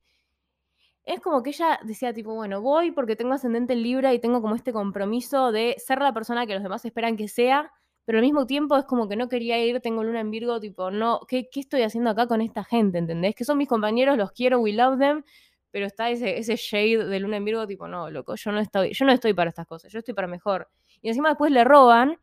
[1.04, 4.42] es como que ella decía tipo, bueno, voy porque tengo ascendente en Libra y tengo
[4.42, 7.72] como este compromiso de ser la persona que los demás esperan que sea,
[8.12, 10.92] pero al mismo tiempo es como que no quería ir, tengo luna en Virgo, tipo,
[10.92, 12.98] no, ¿qué, qué estoy haciendo acá con esta gente?
[12.98, 13.36] ¿Entendés?
[13.36, 15.24] Que son mis compañeros, los quiero, we love them,
[15.72, 18.92] pero está ese, ese shade de luna en Virgo, tipo, no, loco, yo no estoy,
[18.92, 20.70] yo no estoy para estas cosas, yo estoy para mejor.
[21.02, 22.20] Y encima después le roban,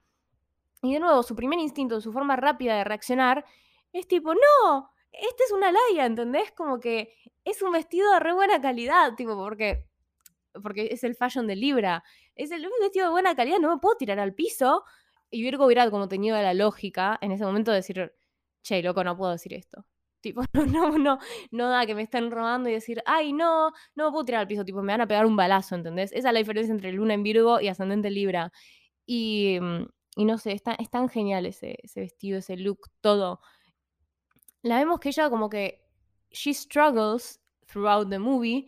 [0.83, 3.47] y de nuevo, su primer instinto, su forma rápida de reaccionar,
[3.95, 6.53] es tipo, no, este es una laya, ¿entendés?
[6.53, 7.15] Como que
[7.47, 9.87] es un vestido de re buena calidad, tipo, porque,
[10.63, 12.05] porque es el fashion de Libra.
[12.35, 14.85] Es el vestido de buena calidad, no me puedo tirar al piso
[15.31, 18.13] y Virgo hubiera como tenido la lógica en ese momento de decir,
[18.63, 19.87] che, loco, no puedo decir esto.
[20.21, 21.19] Tipo, no, no, no,
[21.53, 24.49] no da que me estén robando y decir, ay, no, no me puedo tirar al
[24.49, 26.11] piso, tipo, me van a pegar un balazo, ¿entendés?
[26.11, 28.53] Esa es la diferencia entre Luna en Virgo y Ascendente Libra.
[29.07, 32.91] Y, mm, y no sé, es tan, es tan genial ese, ese vestido, ese look,
[33.01, 33.41] todo.
[34.63, 35.85] La vemos que ella como que,
[36.33, 38.67] she struggles throughout the movie,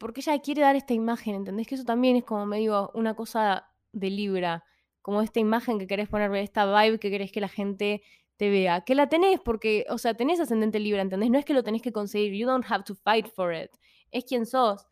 [0.00, 1.68] porque ella quiere dar esta imagen, ¿entendés?
[1.68, 4.64] Que eso también es como medio una cosa de Libra
[5.02, 8.02] como esta imagen que querés ponerle, esta vibe que querés que la gente
[8.36, 8.82] te vea.
[8.82, 11.30] Que la tenés porque, o sea, tenés ascendente libre, ¿entendés?
[11.30, 13.70] No es que lo tenés que conseguir, you don't have to fight for it.
[14.10, 14.86] Es quien sos.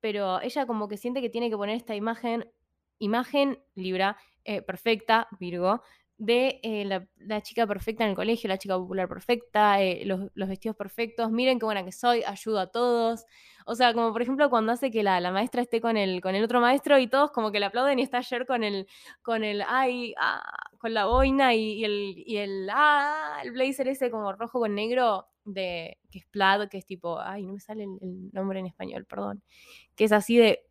[0.00, 2.50] Pero ella como que siente que tiene que poner esta imagen,
[2.98, 5.82] imagen Libra, eh, perfecta, Virgo,
[6.20, 10.48] de eh, la, chica perfecta en el colegio, la chica popular perfecta, eh, los, los
[10.50, 13.24] vestidos perfectos, miren qué buena que soy, ayudo a todos.
[13.64, 16.34] O sea, como por ejemplo cuando hace que la, la maestra esté con el, con
[16.34, 18.86] el otro maestro y todos como que le aplauden y está ayer con el,
[19.22, 20.42] con el, ay, ah,
[20.78, 25.26] con la boina y, el, y el, ah, el blazer ese como rojo con negro
[25.46, 29.06] de, que es plaid, que es tipo, ay, no me sale el, nombre en español,
[29.06, 29.42] perdón,
[29.96, 30.66] que es así de,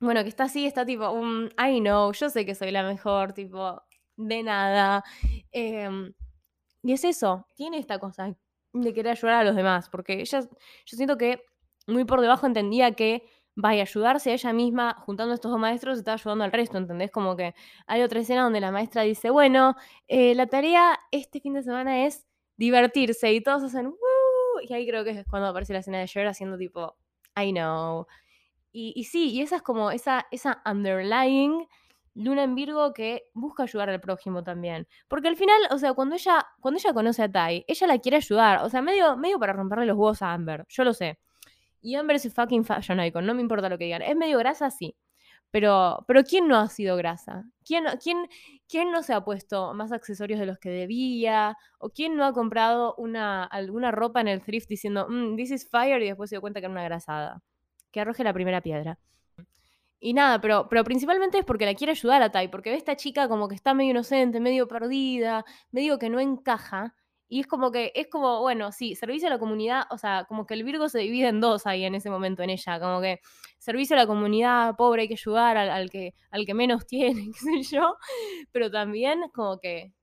[0.00, 3.32] bueno, que está así, está tipo, un, I know, yo sé que soy la mejor,
[3.32, 3.82] tipo,
[4.16, 5.04] de nada.
[5.52, 6.12] Em,
[6.82, 8.34] y es eso, tiene esta cosa
[8.72, 10.40] de querer ayudar a los demás, porque yo
[10.84, 11.44] siento que
[11.86, 13.24] muy por debajo entendía que
[13.56, 16.76] vaya a ayudarse a ella misma juntando a estos dos maestros, está ayudando al resto,
[16.78, 17.10] ¿entendés?
[17.10, 17.54] Como que
[17.86, 19.76] hay otra escena donde la maestra dice, bueno,
[20.08, 24.60] eh, la tarea este fin de semana es divertirse y todos hacen, ¡Woo!
[24.68, 26.96] y ahí creo que es cuando aparece la escena de Cher haciendo tipo,
[27.36, 28.06] I know.
[28.72, 31.66] Y, y sí, y esa es como esa, esa underlying
[32.14, 34.86] luna en Virgo que busca ayudar al prójimo también.
[35.08, 38.16] Porque al final, o sea, cuando ella, cuando ella conoce a Tai, ella la quiere
[38.18, 38.62] ayudar.
[38.62, 40.64] O sea, medio, medio para romperle los huevos a Amber.
[40.68, 41.18] Yo lo sé.
[41.80, 44.02] Y Amber es fucking fashion icon, no me importa lo que digan.
[44.02, 44.96] Es medio grasa, sí.
[45.50, 47.44] Pero, pero ¿quién no ha sido grasa?
[47.64, 48.26] ¿Quién, quién,
[48.68, 51.56] ¿Quién no se ha puesto más accesorios de los que debía?
[51.78, 55.68] ¿O quién no ha comprado una, alguna ropa en el thrift diciendo, mm, this is
[55.70, 57.42] fire, y después se dio cuenta que era una grasada?
[57.92, 58.98] Que arroje la primera piedra.
[60.04, 62.94] Y nada, pero, pero principalmente es porque la quiere ayudar a Tai, porque ve esta
[62.94, 66.94] chica como que está medio inocente, medio perdida, medio que no encaja.
[67.26, 70.44] Y es como que, es como, bueno, sí, servicio a la comunidad, o sea, como
[70.46, 73.20] que el Virgo se divide en dos ahí en ese momento en ella, como que
[73.58, 77.30] servicio a la comunidad pobre, hay que ayudar al, al que, al que menos tiene,
[77.32, 77.96] qué sé yo,
[78.52, 79.94] pero también como que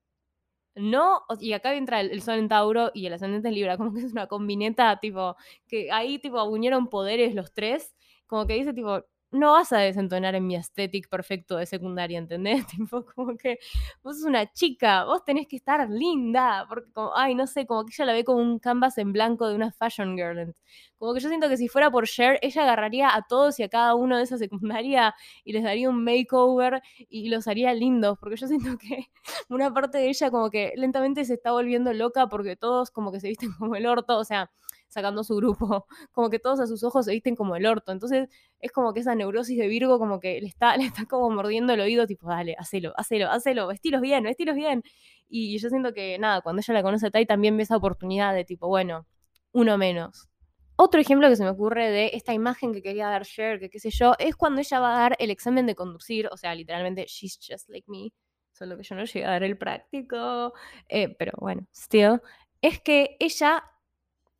[0.74, 3.92] no, y acá entra el, el, sol en Tauro y el ascendente en Libra, como
[3.94, 5.36] que es una combineta, tipo,
[5.68, 7.94] que ahí tipo unieron poderes los tres,
[8.26, 12.66] como que dice tipo, no vas a desentonar en mi aesthetic perfecto de secundaria, ¿entendés?
[12.68, 13.58] Tipo, como que
[14.02, 17.84] vos sos una chica, vos tenés que estar linda, porque como, ay, no sé, como
[17.84, 20.54] que ella la ve como un canvas en blanco de una fashion girl.
[20.98, 23.68] Como que yo siento que si fuera por Cher, ella agarraría a todos y a
[23.68, 25.14] cada uno de esa secundaria
[25.44, 29.06] y les daría un makeover y los haría lindos, porque yo siento que
[29.48, 33.20] una parte de ella como que lentamente se está volviendo loca porque todos como que
[33.20, 34.50] se visten como el orto, o sea,
[34.92, 37.92] sacando su grupo, como que todos a sus ojos se visten como el orto.
[37.92, 38.28] Entonces
[38.60, 41.72] es como que esa neurosis de Virgo como que le está, le está como mordiendo
[41.72, 44.82] el oído, tipo, dale, hacelo, hacelo, hacelo, vestilos bien, vestilos bien.
[45.28, 48.34] Y yo siento que nada, cuando ella la conoce a Tai también ve esa oportunidad
[48.34, 49.06] de tipo, bueno,
[49.52, 50.28] uno menos.
[50.76, 53.78] Otro ejemplo que se me ocurre de esta imagen que quería dar Cher, que qué
[53.78, 57.06] sé yo, es cuando ella va a dar el examen de conducir, o sea, literalmente,
[57.06, 58.12] she's just like me,
[58.52, 60.52] solo que yo no llegué a dar el práctico,
[60.88, 62.20] eh, pero bueno, still,
[62.60, 63.64] es que ella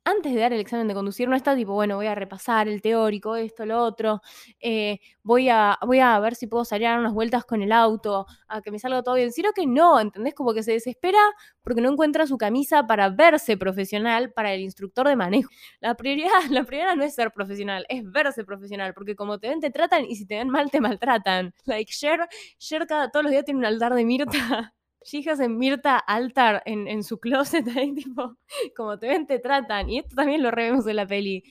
[0.05, 2.81] antes de dar el examen de conducir no está tipo, bueno, voy a repasar el
[2.81, 4.21] teórico, esto, lo otro,
[4.59, 7.71] eh, voy, a, voy a ver si puedo salir a dar unas vueltas con el
[7.71, 10.33] auto, a que me salga todo bien, sino que no, ¿entendés?
[10.33, 11.19] Como que se desespera
[11.61, 15.49] porque no encuentra su camisa para verse profesional para el instructor de manejo.
[15.79, 19.59] La prioridad, la prioridad no es ser profesional, es verse profesional, porque como te ven
[19.61, 21.53] te tratan y si te ven mal te maltratan.
[21.65, 22.27] Like, Cher,
[22.57, 24.73] Cher cada, todos los días tiene un altar de Mirta
[25.03, 28.37] Chicas en Mirta Altar en, su closet ahí, tipo,
[28.75, 29.89] como te ven, te tratan.
[29.89, 31.43] Y esto también lo revemos en la peli.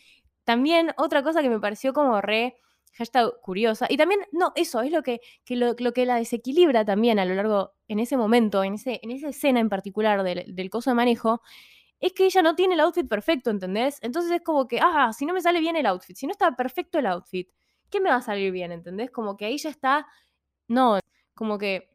[0.45, 2.57] También otra cosa que me pareció como re
[2.95, 3.87] hashtag curiosa.
[3.89, 7.73] Y también, no, eso es lo que, lo, que la desequilibra también a lo largo,
[7.89, 11.41] en ese momento, en, ese, en esa escena en particular del, del coso de manejo,
[12.01, 13.99] es que ella no tiene el outfit perfecto, ¿entendés?
[14.03, 16.57] Entonces es como que, ah, si no me sale bien el outfit, si no está
[16.57, 17.49] perfecto el outfit,
[17.91, 19.11] ¿qué me va a salir bien, ¿entendés?
[19.11, 20.07] Como que ahí ya está,
[20.69, 20.99] no,
[21.35, 21.92] como que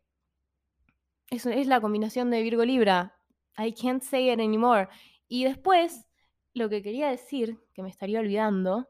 [1.30, 3.18] es, es la combinación de Virgo Libra.
[3.58, 4.88] I can't say it anymore.
[5.28, 6.08] Y después,
[6.54, 8.88] lo que quería decir, que me estaría olvidando.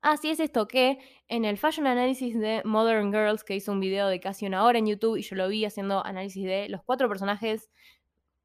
[0.00, 3.80] Ah, sí, es esto, que en el Fashion Analysis de Modern Girls, que hizo un
[3.80, 6.82] video de casi una hora en YouTube y yo lo vi haciendo análisis de los
[6.84, 7.68] cuatro personajes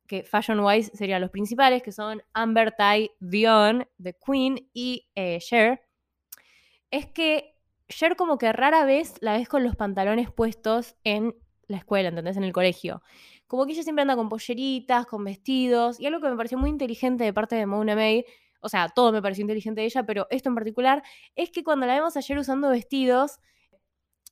[0.08, 5.40] que fashion wise serían los principales, que son Amber, Tai, Dion, The Queen y eh,
[5.40, 5.82] Cher,
[6.92, 7.56] es que
[7.90, 11.36] Cher como que rara vez la ves con los pantalones puestos en
[11.68, 12.38] la escuela, ¿entendés?
[12.38, 13.02] En el colegio.
[13.48, 16.70] Como que ella siempre anda con polleritas, con vestidos, y algo que me pareció muy
[16.70, 18.26] inteligente de parte de Mona May,
[18.62, 21.04] o sea, todo me pareció inteligente de ella, pero esto en particular,
[21.36, 23.40] es que cuando la vemos ayer usando vestidos,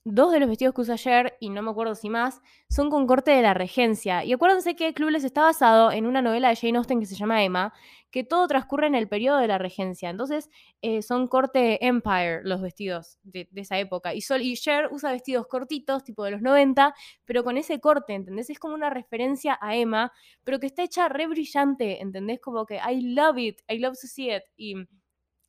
[0.03, 3.05] dos de los vestidos que usa ayer, y no me acuerdo si más, son con
[3.05, 4.23] corte de la regencia.
[4.23, 7.43] Y acuérdense que Clueless está basado en una novela de Jane Austen que se llama
[7.43, 7.73] Emma,
[8.09, 10.09] que todo transcurre en el periodo de la regencia.
[10.09, 10.49] Entonces,
[10.81, 14.13] eh, son corte Empire los vestidos de, esa época.
[14.13, 16.93] Y, Sol, Cher usa vestidos cortitos, tipo de los 90,
[17.25, 18.49] pero con ese corte, ¿entendés?
[18.49, 20.11] Es como una referencia a Emma,
[20.43, 22.39] pero que está hecha re brillante, ¿entendés?
[22.41, 24.43] Como que I love it, I love to see it.
[24.57, 24.75] Y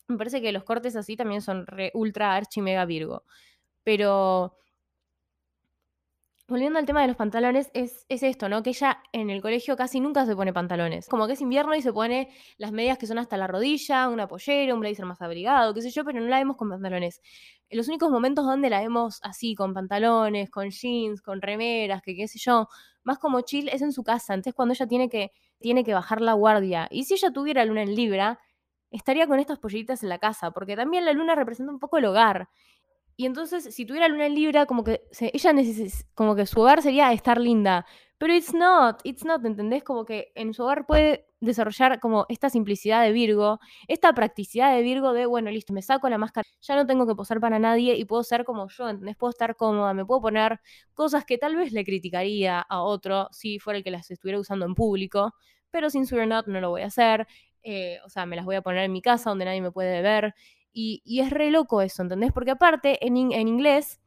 [0.09, 3.25] me parece que los cortes así también son re ultra archi mega virgo.
[3.85, 4.57] Pero
[6.53, 8.63] volviendo al tema de los pantalones, es, es, esto, ¿no?
[8.63, 11.09] Que ella en el colegio casi nunca se pone pantalones.
[11.09, 12.29] Como que es invierno y se pone
[12.59, 15.91] las medias que son hasta la rodilla, una pollera, un blazer más abrigado, qué sé
[15.91, 17.23] yo, pero no la vemos con pantalones.
[17.71, 22.29] Los únicos momentos donde la vemos así, con pantalones, con jeans, con remeras, que qué
[22.29, 22.69] sé yo,
[23.03, 24.35] más como chill, es en su casa.
[24.35, 26.87] Entonces cuando ella tiene que, tiene que bajar la guardia.
[26.91, 28.39] Y si ella tuviera luna en Libra,
[28.91, 32.05] estaría con estas polleritas en la casa, porque también la luna representa un poco el
[32.05, 32.51] hogar.
[33.17, 35.53] Y entonces, si tuviera luna en Libra, como que ella
[36.15, 37.87] como que su hogar sería estar linda.
[38.19, 39.83] Pero it's not, it's not, ¿entendés?
[39.83, 43.59] Como que en su hogar puede desarrollar como esta simplicidad de Virgo,
[43.89, 47.17] esta practicidad de Virgo de, bueno, listo, me saco la máscara, ya no tengo que
[47.17, 49.17] posar para nadie y puedo ser como yo, ¿entendés?
[49.17, 50.61] Puedo estar cómoda, me puedo poner
[50.95, 54.67] cosas que tal vez le criticaría a otro si fuera el que las estuviera usando
[54.67, 55.35] en público,
[55.73, 57.27] pero sin su not no lo voy a hacer.
[57.65, 60.01] Eh, o sea, me las voy a poner en mi casa donde nadie me puede
[60.03, 60.35] ver.
[60.73, 62.33] Y, es re loco eso, ¿entendés?
[62.33, 64.01] Porque aparte, en, en inglés,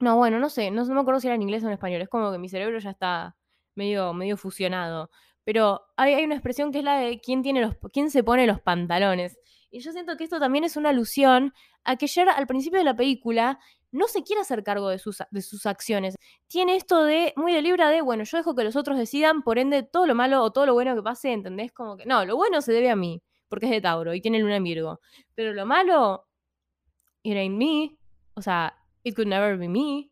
[0.00, 2.08] no, bueno, no sé, no, me acuerdo si era en inglés o en español, es
[2.08, 3.36] como que mi cerebro ya está
[3.74, 5.10] medio, medio fusionado.
[5.44, 8.46] Pero hay, hay una expresión que es la de quién, tiene los, quién se pone
[8.46, 9.38] los pantalones.
[9.70, 11.54] Y yo siento que esto también es una alusión
[11.84, 13.58] a que Cher al principio de la película
[13.92, 16.16] no se quiere hacer cargo de sus, de sus acciones.
[16.46, 19.58] Tiene esto de, muy de libra de, bueno, yo dejo que los otros decidan, por
[19.58, 21.72] ende, todo lo malo o todo lo bueno que pase, ¿entendés?
[21.72, 24.38] Como que, no, lo bueno se debe a mí porque es de Tauro y tiene
[24.38, 25.00] luna en Virgo.
[25.34, 26.26] Pero lo malo,
[27.22, 27.98] it ain't me.
[28.34, 30.10] O sea, it could never be me.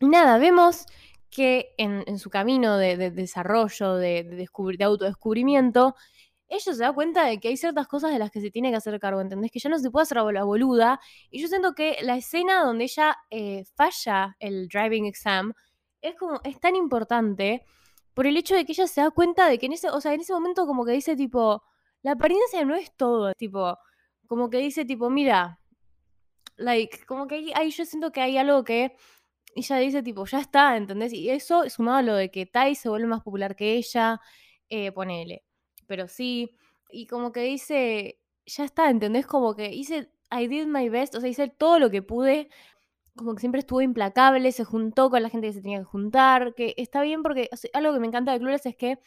[0.00, 0.84] Nada, vemos
[1.30, 5.94] que en, su camino de, desarrollo, de, de autodescubrimiento,
[6.48, 8.76] ella se da cuenta de que hay ciertas cosas de las que se tiene que
[8.76, 9.50] hacer cargo, ¿entendés?
[9.50, 11.00] Que ya no se puede hacer la boluda.
[11.30, 15.54] Y yo siento que la escena donde ella eh, falla el driving exam
[16.00, 17.64] es como, es tan importante
[18.12, 20.14] por el hecho de que ella se da cuenta de que en ese, o sea,
[20.14, 21.62] en ese momento como que dice tipo,
[22.04, 23.78] la apariencia no es todo, tipo,
[24.26, 25.58] como que dice, tipo, mira,
[26.56, 28.94] like, como que ahí, yo siento que hay algo que
[29.56, 31.14] ella dice, tipo, ya está, ¿entendés?
[31.14, 34.20] Y eso sumado a lo de que Tai se vuelve más popular que ella,
[34.68, 35.44] eh, ponele.
[35.86, 36.54] Pero sí,
[36.90, 39.26] y como que dice, ya está, ¿entendés?
[39.26, 42.50] Como que hice, I did my best, o sea, hice todo lo que pude,
[43.16, 46.54] como que siempre estuvo implacable, se juntó con la gente que se tenía que juntar,
[46.54, 48.98] que está bien porque algo que me encanta de Clueless es que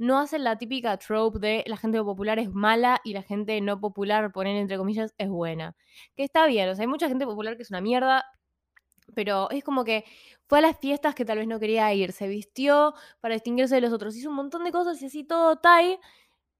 [0.00, 3.78] no hacen la típica trope de la gente popular es mala y la gente no
[3.78, 5.76] popular, poner entre comillas, es buena.
[6.16, 8.24] Que está bien, o sea, hay mucha gente popular que es una mierda,
[9.14, 10.06] pero es como que
[10.46, 13.82] fue a las fiestas que tal vez no quería ir, se vistió para distinguirse de
[13.82, 15.98] los otros, hizo un montón de cosas y así todo Tai,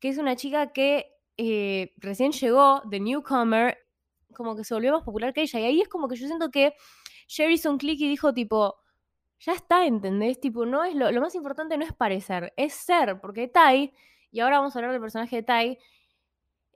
[0.01, 1.07] que es una chica que
[1.39, 3.79] eh, recién llegó, de newcomer,
[4.35, 5.61] como que se volvió más popular que ella.
[5.61, 6.75] Y ahí es como que yo siento que
[7.27, 8.77] Sherry click y dijo tipo,
[9.41, 10.39] ya está, ¿entendés?
[10.41, 13.93] Tipo, no es lo, más importante no es parecer, es ser, porque Tai,
[14.31, 15.79] y ahora vamos a hablar del personaje de Tai,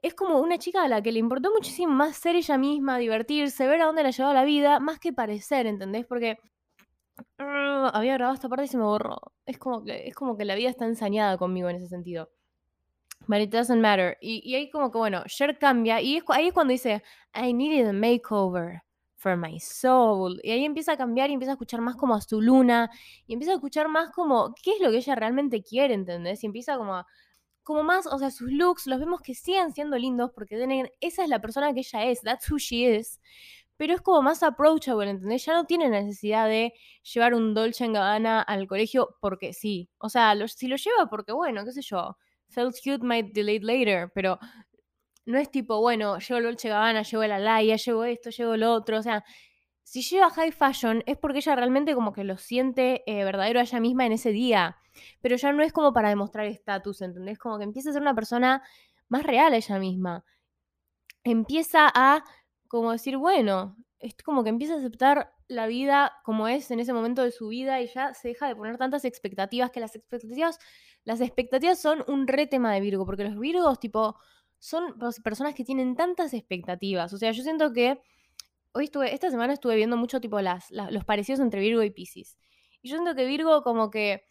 [0.01, 3.67] es como una chica a la que le importó muchísimo más ser ella misma, divertirse,
[3.67, 6.05] ver a dónde la llevaba la vida, más que parecer, ¿entendés?
[6.05, 6.37] Porque
[7.39, 9.19] ah, había grabado esta parte y se me borró.
[9.45, 12.29] Es como que, es como que la vida está ensañada conmigo en ese sentido.
[13.27, 14.17] But it doesn't matter.
[14.21, 17.03] Y, y ahí como que, bueno, Cher cambia y ahí es cuando dice,
[17.33, 18.84] I needed a makeover
[19.25, 20.39] for my soul.
[20.43, 22.91] Y ahí empieza a cambiar y empieza a escuchar más como a su luna
[23.25, 26.43] y empieza a escuchar más como qué es lo que ella realmente quiere, ¿entendés?
[26.43, 27.03] Y empieza como
[27.63, 31.23] como más, o sea, sus looks los vemos que siguen siendo lindos porque tienen, esa
[31.23, 33.19] es la persona que ella es, that's who she is.
[33.77, 35.45] Pero es como más approachable, ¿entendés?
[35.45, 39.89] Ya no tiene necesidad de llevar un Dolce Gabbana al colegio porque sí.
[39.97, 42.15] O sea, si lo lleva porque, bueno, qué sé yo,
[42.49, 44.37] felt cute, might delete later, pero
[45.25, 48.73] no es tipo, bueno, llevo el Dolce Gabbana, llevo la Laia, llevo esto, llevo lo
[48.73, 48.99] otro.
[48.99, 49.23] O sea,
[49.83, 53.63] si lleva high fashion es porque ella realmente como que lo siente eh, verdadero a
[53.63, 54.77] ella misma en ese día.
[55.21, 57.39] Pero ya no es como para demostrar estatus, ¿entendés?
[57.39, 58.63] Como que empieza a ser una persona
[59.09, 60.25] más real a ella misma.
[61.23, 62.23] Empieza a
[62.67, 66.93] como decir, bueno, es como que empieza a aceptar la vida como es en ese
[66.93, 70.59] momento de su vida y ya se deja de poner tantas expectativas que las expectativas
[71.03, 74.17] las expectativas son un re tema de Virgo, porque los Virgos tipo
[74.65, 77.13] son personas que tienen tantas expectativas.
[77.13, 78.01] O sea, yo siento que
[78.71, 82.39] hoy estuve, esta semana estuve viendo mucho tipo las, los parecidos entre Virgo y Pisces.
[82.81, 84.23] Y yo siento que Virgo como que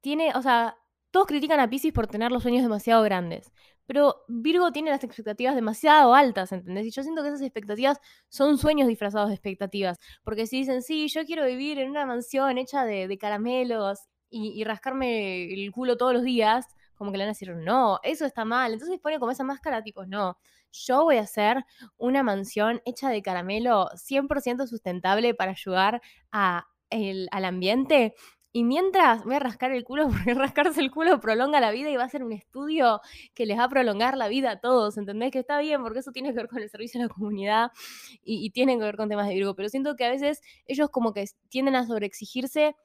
[0.00, 0.76] tiene, o sea,
[1.12, 3.52] todos critican a Pisces por tener los sueños demasiado grandes.
[3.86, 6.86] Pero Virgo tiene las expectativas demasiado altas, ¿entendés?
[6.86, 9.98] Y yo siento que esas expectativas son sueños disfrazados de expectativas.
[10.24, 14.64] Porque si dicen, sí, yo quiero vivir en una mansión hecha de, caramelos y, y,
[14.64, 16.66] rascarme el culo todos los días,
[17.00, 18.74] como que le van a decir, no, eso está mal.
[18.74, 20.36] Entonces pone como esa máscara tipo, no,
[20.70, 21.64] yo voy a hacer
[21.96, 26.66] una mansión hecha de caramelo 100% sustentable para ayudar a
[27.30, 28.14] al ambiente
[28.52, 31.96] Y mientras voy a rascar el culo, porque rascarse el culo prolonga la vida y
[31.96, 33.00] va a ser un estudio
[33.34, 35.30] que les va a prolongar la vida a todos, ¿entendés?
[35.30, 37.70] Que está bien, porque eso tiene que ver con el servicio a la comunidad
[38.22, 40.90] y, y tiene que ver con temas de Virgo, pero siento que a veces ellos
[40.90, 42.76] como que tienden a sobreexigirse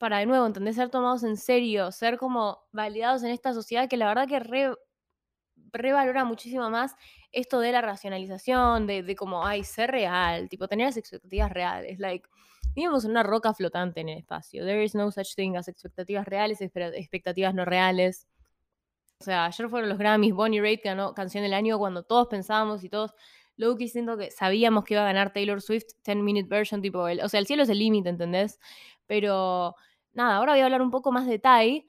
[0.00, 0.76] para de nuevo, ¿entendés?
[0.76, 4.74] Ser tomados en serio, ser como validados en esta sociedad que la verdad que re,
[5.72, 6.96] revalora muchísimo más
[7.32, 11.98] esto de la racionalización, de, de como, ay, ser real, tipo, tener las expectativas reales,
[11.98, 12.26] like
[12.74, 14.64] Vivimos en una roca flotante en el espacio.
[14.64, 18.28] There is no such thing as expectativas reales, expectativas no reales.
[19.18, 22.84] O sea, ayer fueron los Grammys, Bonnie Raitt ganó Canción del Año cuando todos pensábamos
[22.84, 23.12] y todos,
[23.56, 27.20] Loki siento que sabíamos que iba a ganar Taylor Swift 10 Minute Version, tipo, el,
[27.20, 28.58] o sea, el cielo es el límite, ¿entendés?
[29.06, 29.74] Pero
[30.12, 31.88] nada, ahora voy a hablar un poco más de Tai,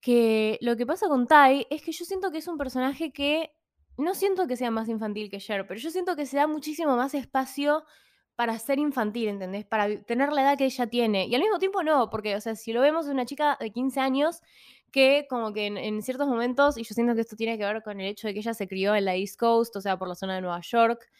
[0.00, 3.52] que lo que pasa con Tai es que yo siento que es un personaje que
[3.98, 6.96] no siento que sea más infantil que Cher, pero yo siento que se da muchísimo
[6.96, 7.84] más espacio
[8.36, 9.64] para ser infantil, ¿entendés?
[9.64, 11.26] Para tener la edad que ella tiene.
[11.26, 13.72] Y al mismo tiempo no, porque, o sea, si lo vemos de una chica de
[13.72, 14.42] 15 años
[14.92, 18.00] que como que en, ciertos momentos, y yo siento que esto tiene que ver con
[18.00, 20.14] el hecho de que ella se crió en la East Coast, o sea, por la
[20.14, 21.10] zona de Nueva York,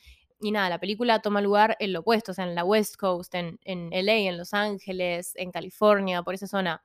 [0.41, 3.35] y nada, la película toma lugar en lo opuesto, o sea, en la West Coast,
[3.35, 6.85] en, en LA, en Los Ángeles, en California, por esa zona.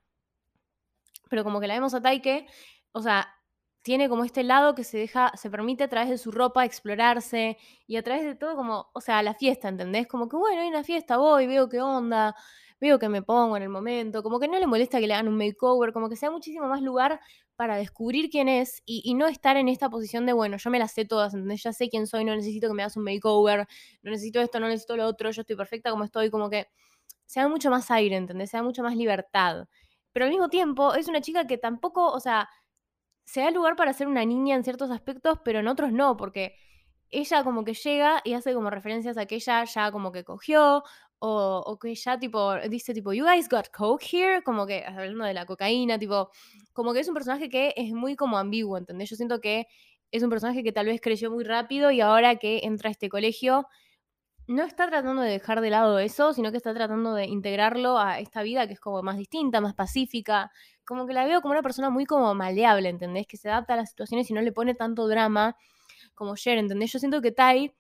[1.30, 2.48] Pero como que la vemos a Taike,
[2.92, 3.34] o sea,
[3.82, 7.58] tiene como este lado que se deja, se permite a través de su ropa explorarse
[7.88, 10.08] y a través de todo como, o sea, la fiesta, ¿entendés?
[10.08, 12.36] Como que bueno, hay una fiesta, voy, veo qué onda,
[12.82, 15.28] veo que me pongo en el momento, como que no le molesta que le hagan
[15.28, 17.22] un makeover, como que sea muchísimo más lugar
[17.56, 20.92] para descubrir quién es y, no estar en esta posición de, bueno, yo me las
[20.92, 21.62] sé todas, ¿entendés?
[21.62, 23.68] Ya sé quién soy, no necesito que me hagas un makeover,
[24.02, 26.68] no necesito esto, no necesito lo otro, yo estoy perfecta como estoy, como que
[27.28, 28.50] se da mucho más aire, ¿entendés?
[28.50, 29.68] Se da mucho más libertad.
[30.12, 32.50] Pero al mismo tiempo es una chica que tampoco, o sea,
[33.26, 36.56] se da lugar para ser una niña en ciertos aspectos, pero en otros no, porque
[37.12, 40.84] ella como que llega y hace como referencias a que ella ya como que cogió,
[41.24, 45.24] o, o, que ya tipo, dice tipo, you guys got coke here, como que hablando
[45.26, 46.32] de la cocaína, tipo,
[46.74, 49.12] como que es un personaje que es muy como ambiguo, ¿entendés?
[49.12, 49.68] Yo siento que
[50.12, 53.08] es un personaje que tal vez creció muy rápido y ahora que entra a este
[53.08, 53.68] colegio,
[54.48, 58.20] no está tratando de dejar de lado eso, sino que está tratando de integrarlo a
[58.20, 60.52] esta vida que es como más distinta, más pacífica,
[60.84, 63.28] como que la veo como una persona muy como maleable, ¿entendés?
[63.28, 65.56] Que se adapta a las situaciones y no le pone tanto drama
[66.16, 66.92] como Cher, ¿entendés?
[66.92, 67.72] Yo siento que Tai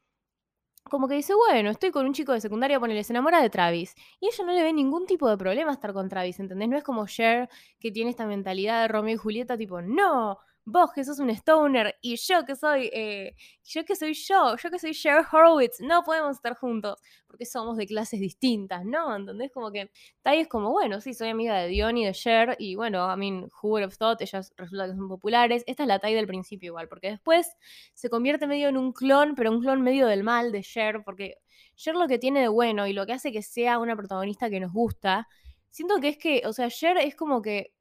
[0.91, 3.95] como que dice, bueno, estoy con un chico de secundaria, ponele, se enamora de Travis.
[4.19, 6.67] Y ella no le ve ningún tipo de problema estar con Travis, ¿entendés?
[6.67, 10.91] No es como Cher que tiene esta mentalidad de Romeo y Julieta, tipo, no, vos
[10.93, 14.79] que sos un stoner y yo que soy, eh, yo que soy yo, yo que
[14.79, 19.15] soy Cher Horowitz, no podemos estar juntos porque somos de clases distintas, ¿no?
[19.15, 19.51] ¿Entendés?
[19.51, 19.91] Como que
[20.21, 23.17] Tai es como, bueno, sí, soy amiga de Dion y de Cher y bueno, I
[23.17, 25.63] mean, who would have thought, ellas resulta que son populares.
[25.65, 27.47] Esta es la Tai del principio igual, porque después
[27.93, 31.37] se convierte medio en un clon, pero un clon medio del mal de Cher, porque
[31.75, 34.59] Cher lo que tiene de bueno y lo que hace que sea una protagonista que
[34.59, 35.27] nos gusta,
[35.69, 37.73] siento que es que, o sea, Cher es como que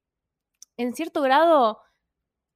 [0.77, 1.81] en cierto grado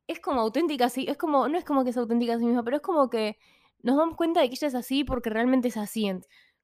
[0.06, 2.62] es como auténtica, sí, es como, no es como que es auténtica a sí misma,
[2.62, 3.38] pero es como que
[3.82, 6.10] nos damos cuenta de que ella es así porque realmente es así.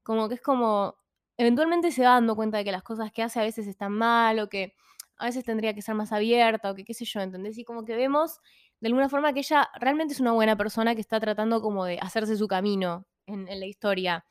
[0.02, 0.96] Como que es como,
[1.36, 4.38] eventualmente se va dando cuenta de que las cosas que hace a veces están mal
[4.40, 4.74] o que
[5.18, 7.58] a veces tendría que ser más abierta o que qué sé yo, ¿entendés?
[7.58, 8.40] Y como que vemos
[8.80, 11.98] de alguna forma que ella realmente es una buena persona que está tratando como de
[12.00, 14.24] hacerse su camino en, la historia.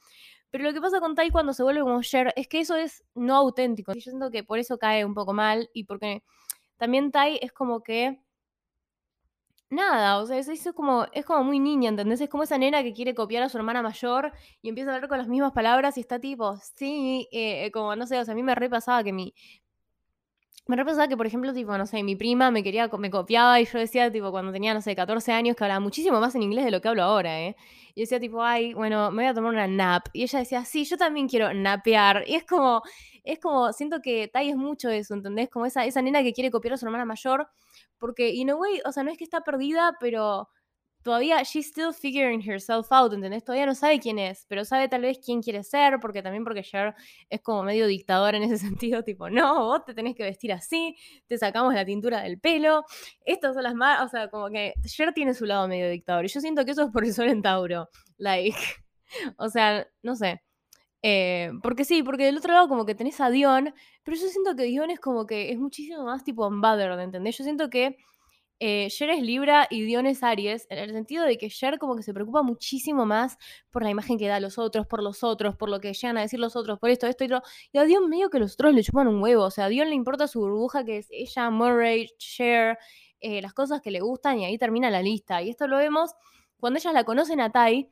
[0.50, 3.04] Pero lo que pasa con Tai cuando se vuelve como Cher es que eso es
[3.14, 3.92] no auténtico.
[3.94, 6.24] Y yo siento que por eso cae un poco mal y porque
[6.78, 8.20] también Tai es como que
[9.72, 12.20] Nada, o sea, es, como, es como muy niña, ¿entendés?
[12.22, 15.08] Es como esa nena que quiere copiar a su hermana mayor y empieza a hablar
[15.10, 18.32] con las mismas palabras y está tipo, sí, eh, eh, como, no sé, o sea,
[18.32, 19.34] a mí me repasaba que mi...
[20.70, 23.66] Me repasaba que, por ejemplo, tipo, no sé, mi prima me quería, me copiaba y
[23.66, 26.64] yo decía, tipo, cuando tenía, no sé, 14 años, que hablaba muchísimo más en inglés
[26.64, 27.56] de lo que hablo ahora, ¿eh?
[27.96, 30.10] Y decía, tipo, ay, bueno, me voy a tomar una nap.
[30.14, 32.24] Y ella decía, sí, yo también quiero napear.
[32.28, 32.84] Y es como,
[33.24, 35.50] es como, siento que Tai es mucho eso, ¿entendés?
[35.50, 37.48] Como esa, esa nena que quiere copiar a su hermana mayor,
[37.98, 40.50] porque, in a way, o sea, no es que está perdida, pero
[41.04, 43.44] todavía she's still figuring herself out, ¿entendés?
[43.44, 46.64] Todavía no sabe quién es, pero sabe tal vez quién quiere ser, porque también porque
[46.64, 46.96] Cher
[47.30, 50.96] es como medio dictador en ese sentido, tipo, no, vos te tenés que vestir así,
[51.28, 52.84] te sacamos la tintura del pelo,
[53.26, 56.28] estas son las más, o sea, como que Cher tiene su lado medio dictador, y
[56.30, 58.58] yo siento que eso es por el sol en Tauro, like,
[59.38, 60.42] o sea, no sé.
[61.02, 63.74] Eh, porque sí, porque del otro lado como que tenés a Dion,
[64.04, 67.38] pero yo siento que Dion es como que es muchísimo más tipo unbothered, ¿entendés?
[67.38, 67.96] Yo siento que
[68.60, 72.04] eh, es Libra y Dion es Aries, en el sentido de que Cher como que
[72.04, 73.38] se preocupa muchísimo más
[73.70, 76.18] por la imagen que da a los otros, por los otros, por lo que llegan
[76.18, 77.42] a decir los otros, por esto, esto y otro.
[77.72, 79.90] Y a Dion medio que los otros le chupan un huevo, o sea, a Dion
[79.90, 82.78] le importa su burbuja que es ella, Murray, Cher,
[83.22, 85.42] eh, las cosas que le gustan y ahí termina la lista.
[85.42, 86.12] Y esto lo vemos
[86.60, 87.90] cuando ellas la conocen a Tai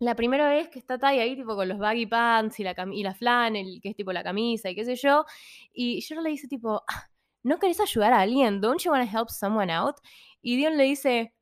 [0.00, 3.02] la primera vez que está Tai ahí, tipo, con los baggy pants y la, y
[3.04, 5.24] la flannel, que es tipo la camisa y qué sé yo,
[5.72, 7.11] y yo le dice tipo, ah,
[7.42, 8.60] ¿no querés ayudar a alguien?
[8.60, 9.96] ¿Don't you want to help someone out?
[10.42, 11.34] Y Dion le dice,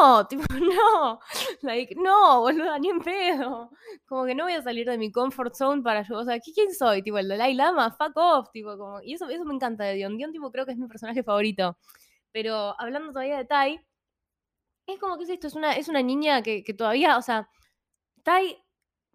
[0.00, 1.20] no, tipo, no,
[1.62, 3.70] like, no, boluda, ni en pedo.
[4.06, 6.74] Como que no voy a salir de mi comfort zone para yo, o sea, ¿quién
[6.74, 7.02] soy?
[7.02, 10.16] Tipo, el Dalai Lama, fuck off, tipo, como, y eso, eso me encanta de Dion.
[10.16, 11.76] Dion, tipo, creo que es mi personaje favorito.
[12.32, 13.80] Pero hablando todavía de Tai,
[14.86, 17.48] es como que es esto, es una, es una niña que, que todavía, o sea,
[18.22, 18.56] Tai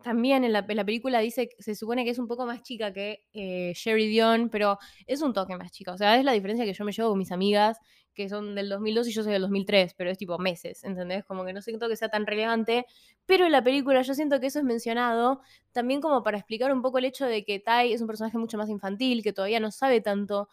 [0.01, 3.73] también en la, película dice, se supone que es un poco más chica que eh,
[3.75, 4.77] Sherry Dion, pero
[5.07, 5.93] es un toque más chica.
[5.93, 7.77] O sea, es la diferencia que yo me llevo con mis amigas,
[8.13, 11.23] que son del 2002 y yo soy del 2003, pero es tipo meses, ¿entendés?
[11.25, 12.85] Como que no siento que sea tan relevante,
[13.25, 15.41] pero en la película yo siento que eso es mencionado
[15.71, 18.57] también como para explicar un poco el hecho de que Tai es un personaje mucho
[18.57, 20.49] más infantil, que todavía no sabe tanto,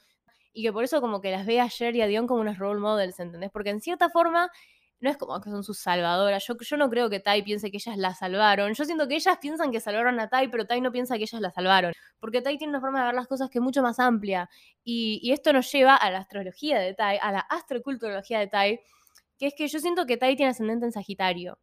[0.53, 2.59] y que por eso como que las ve a Sherry y a Dion como unas
[2.59, 3.51] role models, ¿entendés?
[3.53, 4.51] Porque en cierta forma
[5.01, 6.45] no es como que son sus salvadoras.
[6.45, 8.75] Yo, no creo que Tai piense que ellas la salvaron.
[8.75, 11.41] Yo siento que ellas piensan que salvaron a Tai, pero Tai no piensa que ellas
[11.41, 11.93] la salvaron.
[12.19, 14.51] Porque Tai tiene una forma de ver las cosas que es mucho más amplia.
[14.83, 18.81] Y, esto nos lleva a la astrología de Tai, a la astroculturología de Tai,
[19.39, 21.59] que es que yo siento que Tai tiene ascendente en Sagitario.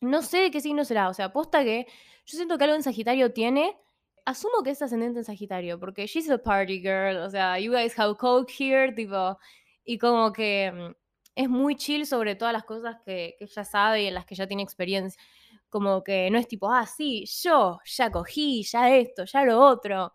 [0.00, 1.86] No sé de qué signo será, o sea, aposta que
[2.26, 3.78] yo siento que algo en Sagitario tiene.
[4.24, 7.98] Asumo que es ascendente en Sagitario, porque she's a party girl, o sea, you guys
[7.98, 9.38] have coke here, tipo,
[9.84, 11.01] y como que mm,
[11.34, 14.46] es muy chill sobre todas las cosas que, ella sabe y en las que ya
[14.46, 15.20] tiene experiencia.
[15.68, 20.12] Como que no es tipo, ah, sí, yo ya cogí, ya esto, ya lo otro.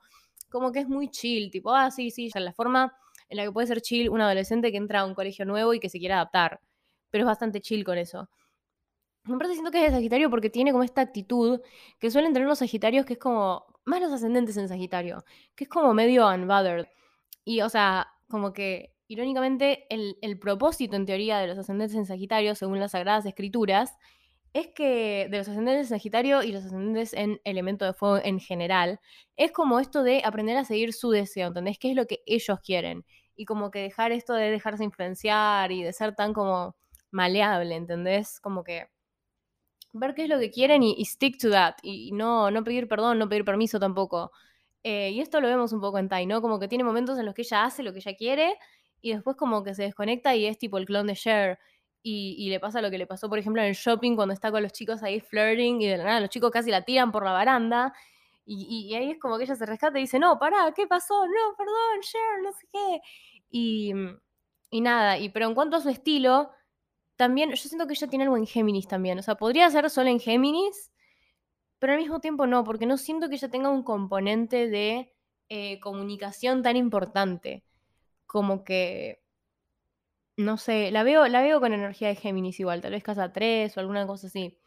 [0.50, 2.96] Como que es muy chill, tipo, ah, sí, sí, ya la forma
[3.30, 5.80] en la que puede ser chill un adolescente que entra a un colegio nuevo y
[5.80, 6.62] que se quiere adaptar.
[7.10, 8.30] Pero es bastante chill con eso.
[9.26, 11.60] Me parece siento que es de Sagitario porque tiene como esta actitud
[12.00, 15.70] que suelen tener los Sagitarios, que es como, más los ascendentes en Sagitario, que es
[15.70, 16.88] como medio unbothered.
[17.44, 22.56] Y, o sea, como que irónicamente, el, propósito en teoría de los ascendentes en Sagitario,
[22.56, 23.96] según las Sagradas Escrituras,
[24.54, 28.40] es que de los ascendentes en Sagitario y los ascendentes en elemento de fuego en
[28.40, 29.00] general,
[29.36, 31.78] es como esto de aprender a seguir su deseo, ¿entendés?
[31.80, 33.06] ¿Qué es lo que ellos quieren?
[33.36, 36.76] Y como que dejar esto de dejarse influenciar y de ser tan como
[37.12, 38.40] maleable, ¿entendés?
[38.40, 38.88] Como que
[39.94, 41.76] ver qué es lo que quieren y, stick to that.
[41.82, 44.32] Y, no, no pedir perdón, no pedir permiso tampoco.
[44.84, 46.42] Eh, y esto lo vemos un poco en Tai, ¿no?
[46.42, 48.56] Como que tiene momentos en los que ella hace lo que ella quiere
[49.02, 51.60] y después como que se desconecta y es tipo el clon de Cher.
[52.04, 54.64] Y, le pasa lo que le pasó, por ejemplo, en el shopping cuando está con
[54.64, 57.34] los chicos ahí flirting y de la nada los chicos casi la tiran por la
[57.34, 57.94] baranda.
[58.46, 61.26] Y, ahí es como que ella se rescata y dice, no, pará, ¿qué pasó?
[61.26, 63.02] No, perdón, Cher, no sé qué.
[63.50, 63.94] Y,
[64.82, 66.52] nada, y, pero en cuanto a su estilo,
[67.18, 69.20] también yo siento que ella tiene algo en Géminis también.
[69.20, 70.92] O sea, podría ser solo en Géminis,
[71.80, 75.14] pero al mismo tiempo no, porque no siento que ella tenga un componente de
[75.50, 77.67] eh, comunicación tan importante
[78.28, 79.24] como que,
[80.38, 83.76] no sé, la veo, la veo con energía de Géminis igual, tal vez casa 3
[83.78, 84.60] o alguna cosa así.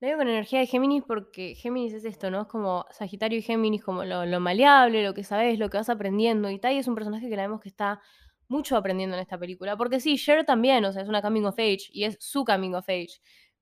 [0.00, 2.42] La veo con energía de Géminis porque Géminis es esto, ¿no?
[2.42, 6.50] Es como Sagitario y Géminis, como lo, maleable, lo que sabes, lo que vas aprendiendo.
[6.50, 8.00] Y Tai es un personaje que la vemos que está
[8.48, 9.76] mucho aprendiendo en esta película.
[9.78, 12.74] Porque sí, Cher también, o sea, es una coming of age y es su coming
[12.74, 13.20] of age.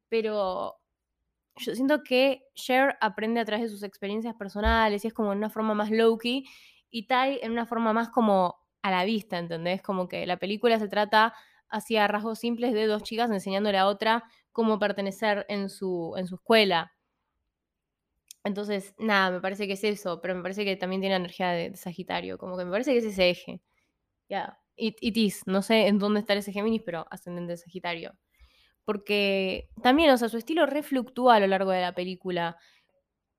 [0.08, 0.80] Pero
[1.56, 5.38] yo siento que Cher aprende a través de sus experiencias personales y es como en
[5.38, 6.44] una forma más low-key
[6.92, 9.82] y Tai en una forma más como a la vista, ¿entendés?
[9.82, 11.34] Como que la película se trata
[11.68, 16.36] hacia rasgos simples de dos chicas enseñándole a otra cómo pertenecer en su, en su
[16.36, 16.92] escuela.
[18.44, 21.74] Entonces, nada, me parece que es eso, pero me parece que también tiene energía de,
[21.76, 23.62] Sagitario, como que me parece que es ese eje.
[24.28, 24.90] Ya, yeah.
[25.00, 28.18] it, is, no sé en dónde está ese Géminis, pero ascendente de Sagitario.
[28.84, 32.58] Porque también, o sea, su estilo refluctúa a lo largo de la película.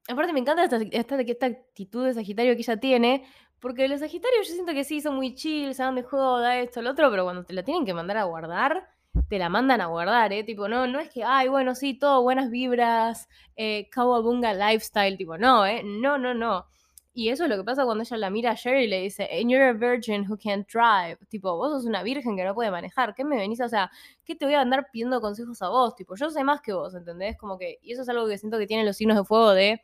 [0.09, 3.25] Aparte me encanta esta, esta, esta actitud de Sagitario que ella tiene,
[3.59, 6.91] porque los Sagitarios yo siento que sí, son muy chill, van de joda, esto, lo
[6.91, 8.89] otro, pero cuando te la tienen que mandar a guardar,
[9.29, 10.43] te la mandan a guardar, ¿eh?
[10.43, 15.37] Tipo, no, no es que, ay, bueno, sí, todo buenas vibras, eh, Kawabunga lifestyle, tipo,
[15.37, 15.81] no, ¿eh?
[15.85, 16.65] No, no, no.
[17.15, 19.29] Y eso es lo que pasa cuando ella la mira a Sherry y le dice,
[19.31, 21.17] and you're a virgin who can't drive.
[21.29, 23.13] Tipo, vos sos una virgen que no puede manejar.
[23.13, 23.61] ¿Qué me venís?
[23.61, 23.91] O sea,
[24.25, 25.95] ¿qué te voy a andar pidiendo consejos a vos?
[25.95, 27.37] Tipo, yo sé más que vos, ¿entendés?
[27.37, 29.83] Como que, y eso es algo que siento que tienen los signos de fuego de,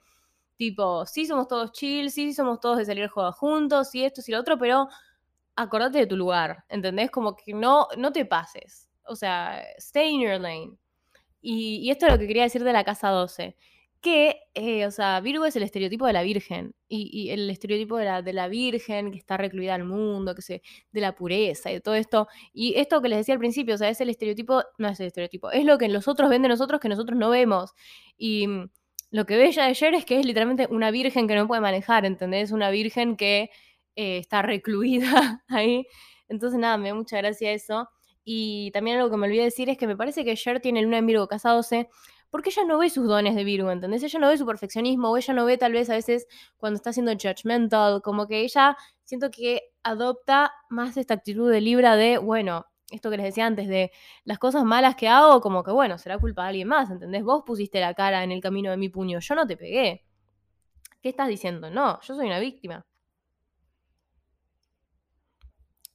[0.57, 4.23] tipo, sí somos todos chill, sí somos todos de salir a jugar juntos, sí esto,
[4.23, 4.89] sí lo otro, pero
[5.55, 7.11] acordate de tu lugar, ¿entendés?
[7.11, 8.89] Como que no, no te pases.
[9.05, 10.71] O sea, stay in your lane.
[11.41, 13.55] Y esto es lo que quería decir de la casa 12
[14.01, 18.33] que, eh, o sea, Virgo es el estereotipo de la Virgen, y, el estereotipo de
[18.33, 20.61] la, Virgen que está recluida al mundo, que se,
[20.91, 22.27] de la pureza y de todo esto.
[22.53, 25.07] Y esto que les decía al principio, o sea, es el estereotipo, no es el
[25.07, 27.73] estereotipo, es lo que los otros ven de nosotros que nosotros no vemos.
[28.17, 28.69] Y mm,
[29.11, 32.05] lo que ve ella ayer es que es literalmente una Virgen que no puede manejar,
[32.05, 32.51] ¿entendés?
[32.51, 33.49] Una Virgen que
[33.95, 35.85] eh, está recluida ahí.
[36.29, 37.89] Entonces, nada, me da mucha gracia eso.
[38.23, 40.99] Y también algo que me olvidé decir es que me parece que Cher tiene luna
[40.99, 41.89] en Virgo casándose
[42.29, 44.03] porque ella no ve sus dones de Virgo, ¿entendés?
[44.03, 46.27] Ella no ve su perfeccionismo, o ella no ve tal vez a veces
[46.57, 51.95] cuando está siendo judgmental, como que ella siento que adopta más esta actitud de Libra
[51.95, 53.91] de, bueno, esto que les decía antes, de
[54.23, 57.23] las cosas malas que hago, como que bueno, será culpa de alguien más, ¿entendés?
[57.23, 60.05] Vos pusiste la cara en el camino de mi puño, yo no te pegué.
[61.01, 61.69] ¿Qué estás diciendo?
[61.69, 62.85] No, yo soy una víctima.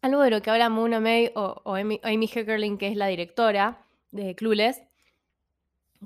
[0.00, 3.86] Algo de lo que habla Mona May o, Amy, Amy Heckerling, que es la directora
[4.10, 4.82] de Clueless,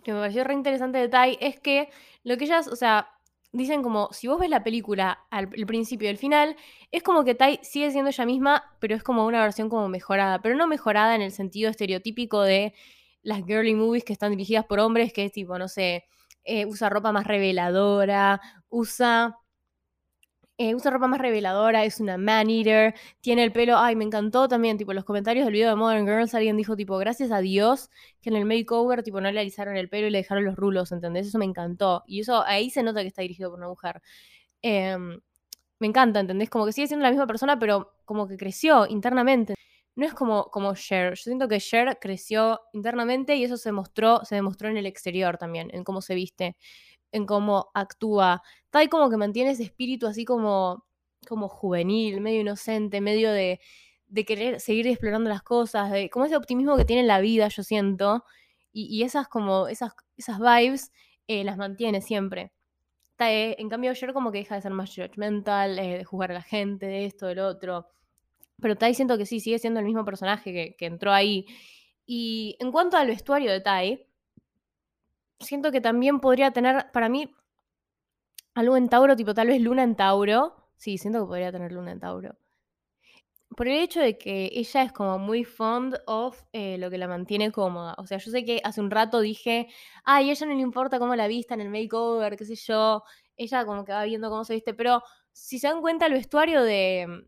[0.02, 1.88] que me pareció re interesante de Tai, es que
[2.24, 3.10] lo que ellas, o sea,
[3.52, 6.56] dicen como, si vos ves la película al, principio y al final,
[6.90, 10.40] es como que Tai sigue siendo ella misma, pero es como una versión como mejorada,
[10.40, 12.74] pero no mejorada en el sentido estereotípico de
[13.22, 16.04] las girly movies que están dirigidas por hombres, que es tipo, no sé,
[16.44, 19.36] eh, usa ropa más reveladora, usa
[20.58, 24.76] eh, usa ropa más reveladora, es una man-eater, tiene el pelo, ay, me encantó también,
[24.76, 27.90] tipo, los comentarios del video de Modern Girls, alguien dijo, tipo, gracias a Dios
[28.20, 30.90] que en el makeover, tipo, no le alisaron el pelo y le dejaron los rulos,
[30.90, 31.28] ¿entendés?
[31.28, 32.02] Eso me encantó.
[32.08, 34.02] Y eso, ahí se nota que está dirigido por una mujer.
[34.62, 35.20] Em,
[35.78, 36.50] me encanta, ¿entendés?
[36.50, 39.54] Como que sigue siendo la misma persona, pero como que creció internamente.
[39.94, 41.14] No es como, como Cher.
[41.14, 45.38] Yo siento que Cher creció internamente y eso se mostró, se demostró en el exterior
[45.38, 46.56] también, en cómo se viste
[47.12, 48.42] en cómo actúa.
[48.70, 50.84] Tai como que mantiene ese espíritu así como,
[51.26, 53.60] como juvenil, medio inocente, medio de,
[54.08, 57.62] de querer seguir explorando las cosas, de como ese optimismo que tiene la vida, yo
[57.62, 58.24] siento.
[58.72, 60.92] Y, esas como, esas, esas vibes
[61.26, 62.52] eh, las mantiene siempre.
[63.16, 66.34] Tai, en cambio, ayer como que deja de ser más judgmental, eh, de jugar a
[66.34, 67.88] la gente, de esto, del otro.
[68.60, 71.46] Pero Tai siento que sí, sigue siendo el mismo personaje que, que entró ahí.
[72.06, 74.07] Y en cuanto al vestuario de Tai,
[75.40, 77.34] siento que también podría tener, para mí,
[78.54, 80.54] algo en Tauro, tipo tal vez Luna en Tauro.
[80.76, 82.36] Sí, siento que podría tener Luna en Tauro.
[83.56, 87.08] Por el hecho de que ella es como muy fond of eh, lo que la
[87.08, 87.94] mantiene cómoda.
[87.98, 89.68] O sea, yo sé que hace un rato dije,
[90.04, 93.02] ay, ella no le importa cómo la vista en el makeover, qué sé yo.
[93.36, 94.74] Ella como que va viendo cómo se viste.
[94.74, 95.02] Pero
[95.32, 97.26] si se dan cuenta, el vestuario de,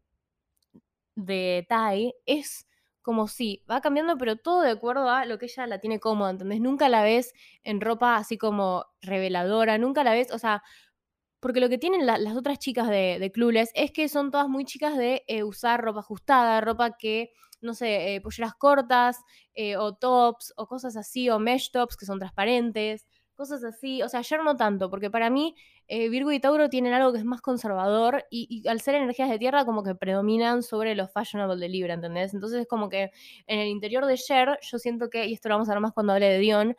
[1.15, 2.66] de Tai es
[3.02, 6.31] como sí, va cambiando, pero todo de acuerdo a lo que ella la tiene cómoda,
[6.31, 6.60] ¿entendés?
[6.60, 7.32] Nunca la ves
[7.64, 10.62] en ropa así como reveladora, nunca la ves, o sea,
[11.40, 14.64] porque lo que tienen las otras chicas de, de Clueless es que son todas muy
[14.64, 17.32] chicas de eh, usar ropa ajustada, ropa que,
[17.62, 19.18] no sé, eh, polleras cortas,
[19.55, 23.06] eh, o tops, o cosas así, o mesh tops que son transparentes
[23.41, 24.03] cosas así.
[24.03, 25.55] O sea, ayer no tanto, porque para mí
[25.89, 29.39] eh, Virgo y Tauro tienen algo que es más conservador y, al ser energías de
[29.39, 32.35] tierra como que predominan sobre lo fashionable de Libra, ¿entendés?
[32.35, 33.11] Entonces es como que
[33.47, 35.93] en el interior de Cher yo siento que, y esto lo vamos a ver más
[35.95, 36.77] cuando hable de Dion,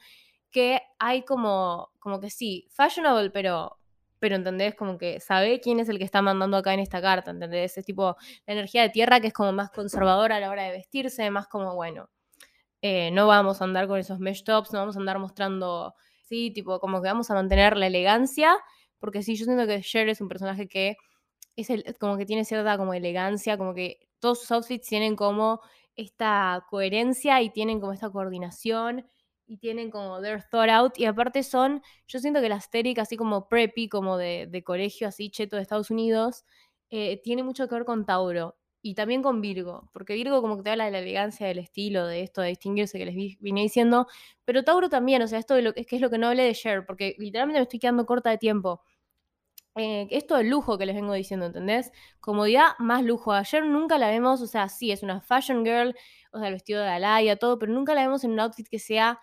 [0.51, 3.77] que hay como, como que sí, fashionable, pero
[4.19, 4.75] pero ¿entendés?
[4.75, 7.75] Como que sabe quién es el que está mandando acá en esta carta, ¿entendés?
[7.79, 8.15] Es tipo
[8.45, 11.47] la energía de tierra que es como más conservadora a la hora de vestirse, más
[11.47, 12.07] como, bueno,
[12.83, 15.95] eh, no vamos a andar con esos mesh tops, no vamos a andar mostrando
[16.31, 18.57] Tipo, como que vamos a mantener la elegancia,
[18.99, 20.95] porque sí, yo siento que Cher es un personaje que
[21.55, 25.61] es el, como que tiene cierta como elegancia, como que todos sus outfits tienen como
[25.95, 29.05] esta coherencia y tienen como esta coordinación
[29.45, 33.17] y tienen como their thought out y aparte son, yo siento que la estética así
[33.17, 36.45] como preppy, como de, de colegio así cheto de Estados Unidos,
[36.89, 40.63] eh, tiene mucho que ver con Tauro y también con Virgo, porque Virgo como que
[40.63, 44.07] te habla de la elegancia, del estilo, de esto, de distinguirse que les vine diciendo,
[44.45, 46.53] pero Tauro también, o sea, esto lo, es que es lo que no hablé de
[46.55, 48.81] Cher, porque literalmente me estoy quedando corta de tiempo.
[49.75, 51.91] Eh, esto del lujo que les vengo diciendo, ¿entendés?
[52.19, 53.31] Comodidad más lujo.
[53.31, 55.95] Ayer nunca la vemos, o sea, sí, es una fashion girl,
[56.33, 58.79] o sea, el vestido de Alaya, todo, pero nunca la vemos en un outfit que
[58.79, 59.19] sea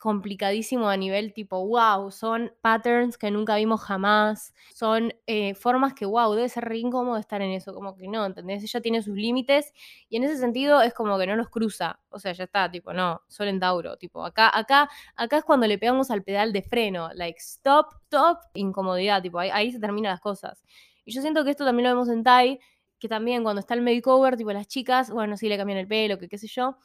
[0.00, 6.06] complicadísimo a nivel tipo, wow, son patterns que nunca vimos jamás, son eh, formas que,
[6.06, 8.62] wow, debe ser re incómodo estar en eso, como que no, ¿entendés?
[8.62, 9.72] Ella tiene sus límites
[10.08, 12.92] y en ese sentido es como que no los cruza, o sea, ya está, tipo,
[12.92, 16.62] no, solo en Tauro, tipo, acá, acá, acá es cuando le pegamos al pedal de
[16.62, 20.62] freno, like, stop, stop, incomodidad, tipo, ahí, se terminan las cosas.
[21.04, 22.58] Y yo siento que esto también lo vemos en Tai,
[22.98, 26.18] que también cuando está el makeover, tipo, las chicas, bueno, sí le cambian el pelo,
[26.18, 26.76] que qué sé yo,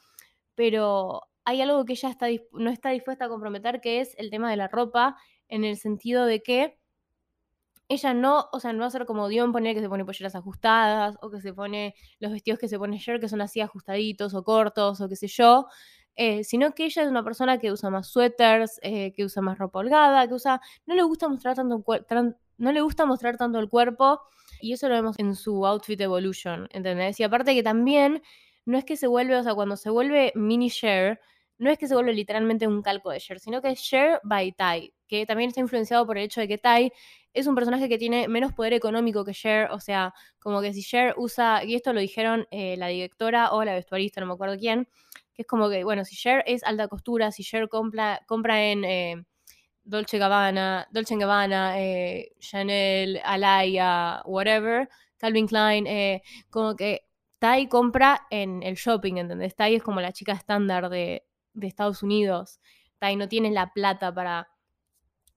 [0.54, 4.50] pero hay algo que ella está, no está dispuesta a comprometer, que es el tema
[4.50, 5.16] de la ropa,
[5.48, 6.78] en el sentido de que
[7.88, 10.34] ella no, o sea, no va a ser como Dion poner que se pone polleras
[10.34, 14.34] ajustadas, o que se pone los vestidos que se pone ayer, que son así ajustaditos
[14.34, 15.66] o cortos, o qué sé yo,
[16.16, 19.58] eh, sino que ella es una persona que usa más suéteres, eh, que usa más
[19.58, 21.84] ropa holgada, que usa, no le gusta mostrar tanto,
[22.58, 24.20] no le gusta mostrar tanto el cuerpo,
[24.60, 27.18] y eso lo vemos en su outfit evolution, ¿entendés?
[27.20, 28.22] Y aparte que también
[28.64, 31.20] no es que se vuelve, o sea, cuando se vuelve mini share,
[31.62, 34.50] no es que se vuelve literalmente un calco de Cher, sino que es Cher by
[34.50, 36.92] Tai, que también está influenciado por el hecho de que Tai
[37.32, 40.82] es un personaje que tiene menos poder económico que Cher, o sea, como que si
[40.82, 44.58] Cher usa, y esto lo dijeron eh, la directora o la vestuarista, no me acuerdo
[44.58, 44.88] quién,
[45.34, 48.84] que es como que, bueno, si Cher es alta costura, si Cher compra, compra en
[48.84, 49.24] eh,
[49.84, 55.86] Dolce Gabbana, Dolce Gabbana, eh, Chanel, Alaya, whatever, Calvin Klein,
[56.50, 57.06] como que
[57.38, 59.54] Tai compra en el shopping, ¿entendés?
[59.54, 61.24] Tai es como la chica estándar de,
[61.54, 62.60] de Estados Unidos.
[62.98, 64.48] Tai no tiene la plata para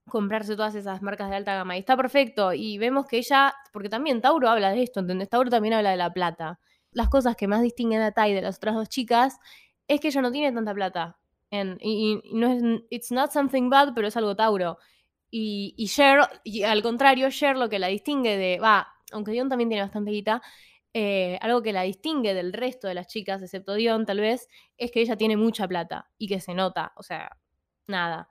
[0.08, 1.76] comprarse todas esas marcas de alta gama.
[1.76, 2.52] Y está perfecto.
[2.52, 5.28] Y vemos que ella, porque también Tauro habla de esto, ¿entendés?
[5.28, 6.60] Tauro también habla de la plata.
[6.92, 9.38] Las cosas que más distinguen a Tai de las otras dos chicas
[9.88, 11.18] es que ella no tiene tanta plata.
[11.50, 14.78] y, no es, it's not something bad, pero es algo Tauro.
[15.30, 19.48] Y, y Cher, y al contrario, Cher lo que la distingue de, va, aunque Dion
[19.48, 20.42] también tiene bastante guita,
[20.98, 24.48] eh, algo que la distingue del resto de las chicas, excepto Dion tal vez,
[24.78, 27.36] es que ella tiene mucha plata y que se nota, o sea,
[27.86, 28.30] nada.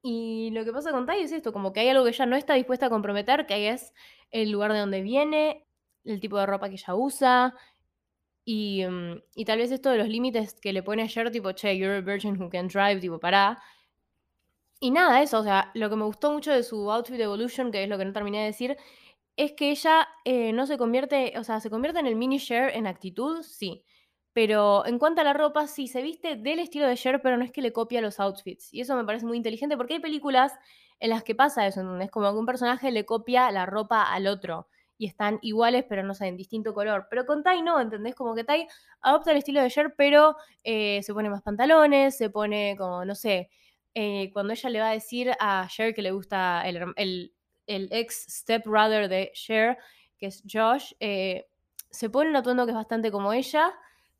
[0.00, 2.34] Y lo que pasa con Tai es esto, como que hay algo que ella no
[2.34, 3.92] está dispuesta a comprometer, que es
[4.30, 5.66] el lugar de donde viene,
[6.06, 7.54] el tipo de ropa que ella usa,
[8.46, 11.76] y, mm, y tal vez esto de los límites que le pone ayer, tipo, che,
[11.76, 13.62] you're a virgin who can drive, tipo, pará.
[14.80, 17.82] Y nada, eso, o sea, lo que me gustó mucho de su Outfit Evolution, que
[17.82, 18.78] es lo que no terminé de decir,
[19.38, 22.76] es que ella eh, no se convierte, o sea, se convierte en el mini share
[22.76, 23.84] en actitud, sí.
[24.32, 27.44] Pero en cuanto a la ropa, sí, se viste del estilo de Cher, pero no
[27.44, 28.72] es que le copia los outfits.
[28.74, 30.52] Y eso me parece muy inteligente porque hay películas
[31.00, 34.26] en las que pasa eso, es Como que un personaje le copia la ropa al
[34.26, 37.06] otro y están iguales, pero no sé, en distinto color.
[37.08, 38.16] Pero con Tai no, ¿entendés?
[38.16, 38.66] Como que Tai
[39.00, 43.14] adopta el estilo de Cher, pero eh, se pone más pantalones, se pone como, no
[43.14, 43.50] sé,
[43.94, 47.32] eh, cuando ella le va a decir a Cher que le gusta el,
[47.68, 49.78] el ex stepbrother de Cher,
[50.18, 51.46] que es Josh, eh,
[51.90, 53.72] se pone un atuendo que es bastante como ella,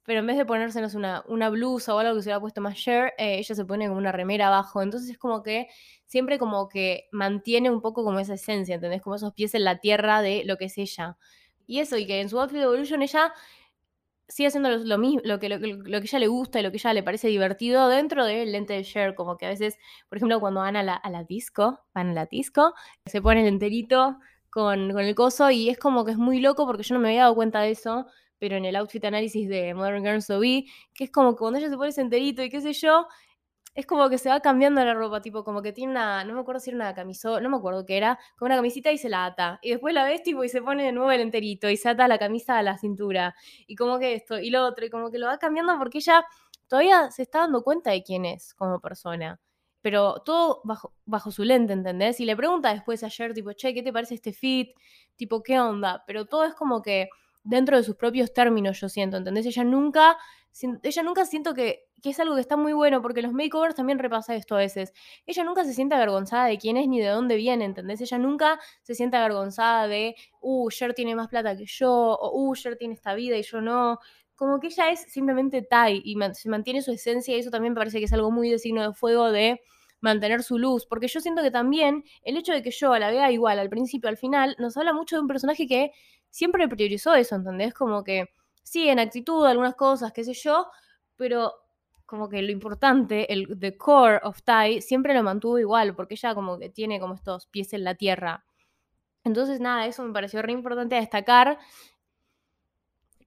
[0.05, 2.77] pero en vez de ponérsenos una, una blusa o algo que se hubiera puesto más
[2.77, 4.81] Cher, ella se pone como una remera abajo.
[4.81, 5.69] Entonces es como que
[6.07, 9.03] siempre como que mantiene un poco como esa esencia, ¿entendés?
[9.03, 11.19] Como esos pies en la tierra de lo que es ella.
[11.67, 13.35] Y eso, y que en su Outfit Evolution ella
[14.29, 16.93] sigue haciendo lo, mismo, lo que, lo, que ella le gusta y lo que ella
[16.93, 19.79] le parece divertido dentro del lente de Cher, como que a veces,
[20.09, 22.75] por ejemplo, cuando van a la, a la disco, van a la disco,
[23.07, 24.19] se pone el enterito
[24.51, 27.09] con, con el coso y es como que es muy loco porque yo no me
[27.09, 28.07] había dado cuenta de eso,
[28.39, 31.59] pero en el outfit análisis de Modern Girls lo vi, que es como que cuando
[31.59, 33.07] ella se pone ese enterito y qué sé yo,
[33.79, 36.41] es como que se va cambiando la ropa, tipo, como que tiene una, no me
[36.41, 39.09] acuerdo si era una camiseta, no me acuerdo qué era, con una camisita y se
[39.09, 39.61] la ata.
[39.63, 42.09] Y después la ves, tipo, y se pone de nuevo el enterito y se ata
[42.09, 43.37] la camisa a la cintura.
[43.69, 46.25] Y como que esto y lo otro, y como que lo va cambiando porque ella
[46.67, 49.39] todavía se está dando cuenta de quién es como persona.
[49.81, 52.19] Pero todo bajo, bajo su lente, ¿entendés?
[52.19, 54.71] Y le pregunta después ayer, tipo, che, ¿qué te parece este fit?
[55.15, 56.03] Tipo, ¿qué onda?
[56.05, 57.11] Pero todo es como que
[57.45, 59.47] dentro de sus propios términos, yo siento, ¿entendés?
[59.47, 60.19] Ella nunca,
[60.83, 63.99] ella nunca siento que, que es algo que está muy bueno, porque los makeovers también
[63.99, 64.93] repasa esto a veces.
[65.27, 68.01] Ella nunca se siente avergonzada de quién es ni de dónde viene, ¿entendés?
[68.01, 72.55] Ella nunca se siente avergonzada de, uh, Cher tiene más plata que yo, o uh,
[72.55, 73.99] Cher tiene esta vida y yo no.
[74.37, 77.99] Como que ella es simplemente Tai y se mantiene su esencia y eso también parece
[77.99, 79.61] que es algo muy de signo de fuego de
[80.01, 83.33] mantener su luz, porque yo siento que también el hecho de que yo la vea
[83.33, 85.91] igual al principio, al final, nos habla mucho de un personaje que
[86.31, 87.75] siempre priorizó eso, ¿entendés?
[87.75, 88.29] Como que
[88.71, 90.67] sí, en actitud, algunas cosas, qué sé yo,
[91.17, 91.55] pero
[92.07, 96.35] como que lo importante, el the core of Tai, siempre lo mantuvo igual, porque ella
[96.35, 98.45] como que tiene como estos pies en la tierra.
[99.25, 101.59] Entonces, nada, eso me pareció re importante destacar.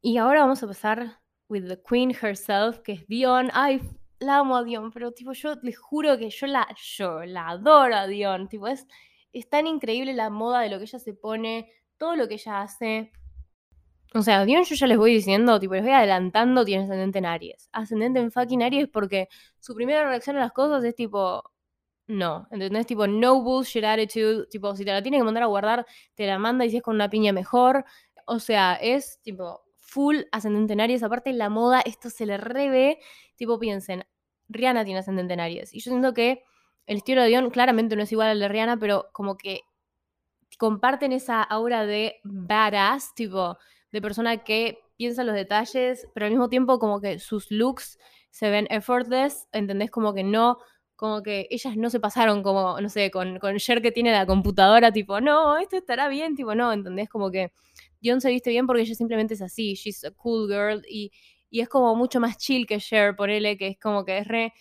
[0.02, 3.52] Y ahora vamos a pasar with the queen herself, que es Dion.
[3.54, 3.82] Ay,
[4.20, 7.96] la amo a Dion, pero tipo, yo les juro que yo la, yo la adoro
[7.96, 8.48] a Dion.
[8.48, 8.88] Tipo, es,
[9.32, 12.62] es tan increíble la moda de lo que ella se pone, todo lo que ella
[12.62, 13.12] hace.
[14.14, 17.26] O sea, Dion yo ya les voy diciendo, tipo, les voy adelantando, tiene ascendente en
[17.26, 17.70] Aries.
[17.72, 19.30] Ascendente en fucking Aries porque
[19.60, 21.44] su primera reacción a las cosas es tipo,
[22.08, 22.88] no, ¿entendés?
[22.88, 25.86] Tipo, no bullshit attitude, tipo, si te la tiene que mandar a guardar,
[26.16, 27.86] te la manda y si es con una piña mejor.
[28.26, 31.04] O sea, es tipo full ascendente en Aries.
[31.04, 33.00] Aparte, la moda, esto se le revé.
[33.38, 34.06] Tipo, piensen,
[34.50, 35.74] Rihanna tiene ascendente en Aries.
[35.74, 36.44] Y yo siento que
[36.86, 39.62] el estilo de Dion claramente no es igual al de Rihanna, pero como que
[40.58, 43.58] comparten esa aura de badass, tipo,
[43.92, 47.98] de persona que piensa los detalles, pero al mismo tiempo como que sus looks
[48.30, 49.92] se ven effortless, ¿entendés?
[49.92, 50.60] Como que no,
[50.96, 54.26] como que ellas no se pasaron como, no sé, con, con Cher que tiene la
[54.26, 57.10] computadora, tipo, no, esto estará bien, tipo, no, ¿entendés?
[57.10, 57.52] Como que
[58.00, 61.12] Dion se viste bien porque ella simplemente es así, she's a cool girl y,
[61.50, 64.54] y es como mucho más chill que Cher, ponele, que es como que es re,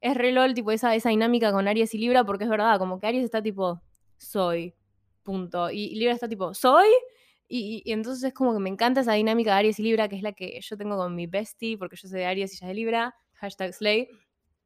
[0.00, 2.98] es re lol, tipo, esa, esa dinámica con Aries y Libra, porque es verdad, como
[2.98, 3.80] que Aries está tipo,
[4.16, 4.74] soy,
[5.22, 5.70] punto.
[5.70, 6.88] Y Libra está tipo, ¿soy?
[7.54, 10.22] Y, entonces es como que me encanta esa dinámica de Aries y Libra, que es
[10.22, 12.74] la que yo tengo con mi bestie, porque yo soy de Aries y ella de
[12.74, 13.14] Libra.
[13.34, 14.08] hashtag Slay.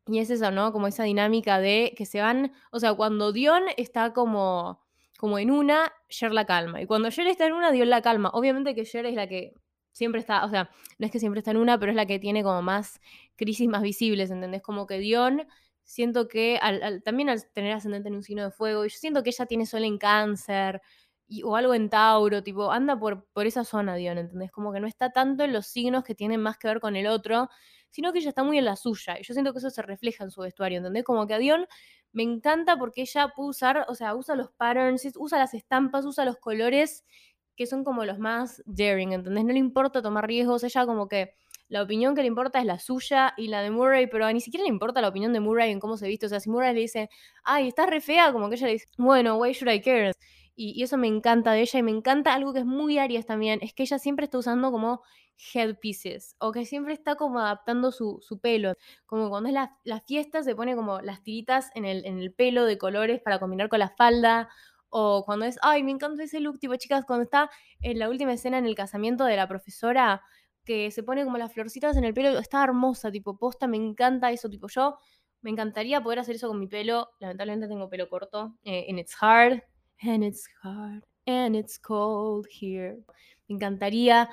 [0.06, 0.72] Y es eso, ¿no?
[0.72, 4.84] Como esa dinámica de que se van, o sea, cuando Dion está como,
[5.18, 6.80] como en una, Cher la calma.
[6.80, 8.30] Y cuando Cher está en una, Dion la calma.
[8.32, 9.54] Obviamente que Cher es la que
[9.90, 12.20] siempre está, o sea, no es que siempre está en una, pero es la que
[12.20, 13.00] tiene como más
[13.34, 14.62] crisis más visibles, ¿entendés?
[14.62, 15.42] Como que Dion,
[15.82, 16.60] siento que
[17.04, 19.82] también al tener ascendente en un signo de fuego, yo siento que ella tiene sol
[19.82, 20.80] en cáncer,
[21.44, 24.50] o algo en Tauro, tipo, anda por, por esa zona, Dion, ¿entendés?
[24.52, 27.06] Como que no está tanto en los signos que tienen más que ver con el
[27.06, 27.48] otro,
[27.90, 29.18] sino que ella está muy en la suya.
[29.18, 31.04] Y yo siento que eso se refleja en su vestuario, ¿entendés?
[31.04, 31.66] Como que a Dion
[32.12, 36.24] me encanta porque ella puede usar, o sea, usa los patterns, usa las estampas, usa
[36.24, 37.04] los colores
[37.56, 39.44] que son como los más daring, ¿entendés?
[39.44, 41.34] No le importa tomar riesgos, ella como que
[41.68, 44.62] la opinión que le importa es la suya y la de Murray, pero ni siquiera
[44.62, 46.26] le importa la opinión de Murray en cómo se viste.
[46.26, 47.10] O sea, si Murray le dice,
[47.42, 50.12] ay, estás re fea, como que ella le dice, bueno, why should I care?
[50.56, 53.60] Y, eso me encanta de ella y me encanta algo que es muy Aries también,
[53.62, 55.02] es que ella siempre está usando como
[55.54, 58.74] headpieces o que siempre está como adaptando su, pelo.
[59.06, 62.32] Como cuando es la, la, fiesta se pone como las tiritas en el, en el
[62.32, 64.48] pelo de colores para combinar con la falda
[64.88, 67.50] o cuando es, ay, me encanta ese look, tipo, chicas, cuando está
[67.80, 70.22] en la última escena en el casamiento de la profesora,
[70.64, 74.30] que se pone como las florcitas en el pelo, está hermosa, tipo, posta, me encanta
[74.32, 74.96] eso, tipo, yo
[75.42, 79.14] me encantaría poder hacer eso con mi pelo, lamentablemente tengo pelo corto, eh, and it's
[79.20, 79.62] hard,
[80.02, 82.98] and it's hard, and it's cold here.
[83.48, 84.28] Me encantaría,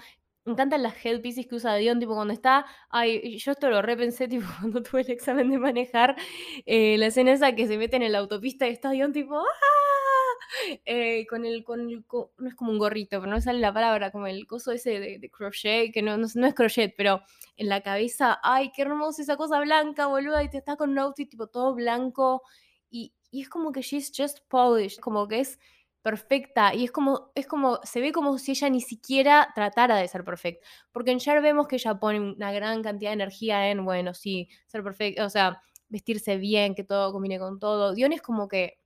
[0.45, 4.27] me encantan las headpieces que usa Dion, tipo cuando está, ay, yo esto lo repensé,
[4.30, 6.15] tipo cuando tuve el examen de manejar,
[6.65, 9.45] eh, la escena esa que se mete en la autopista y está Dion tipo, ¡ah!
[10.85, 14.27] Eh, con el, con no es como un gorrito, pero no sale la palabra, como
[14.27, 17.22] el coso ese de, crochet, que no, no, es crochet, pero
[17.57, 20.99] en la cabeza, ay, qué hermosa esa cosa blanca, boluda, y te está con un
[20.99, 22.44] outfit tipo todo blanco,
[22.90, 25.60] y, y es como que she's just polished, como que es
[26.03, 30.07] perfecta y es como, es como, se ve como si ella ni siquiera tratara de
[30.07, 30.65] ser perfecta.
[30.91, 34.49] Porque en Cher vemos que ella pone una gran cantidad de energía en, bueno, sí,
[34.68, 37.93] ser perfecta, o sea, vestirse bien, que todo combine con todo.
[37.95, 38.77] Dion es como que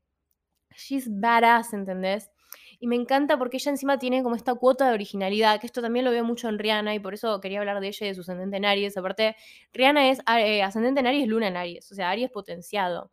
[0.78, 2.32] she's badass, ¿entendés?
[2.80, 6.06] Y me encanta porque ella encima tiene como esta cuota de originalidad, que esto también
[6.06, 8.22] lo veo mucho en Rihanna y por eso quería hablar de ella y de su
[8.22, 8.98] ascendente en Aries.
[8.98, 9.36] Aparte,
[9.74, 13.12] Rihanna es eh, ascendente en Aries, luna en Aries, o sea, Aries potenciado.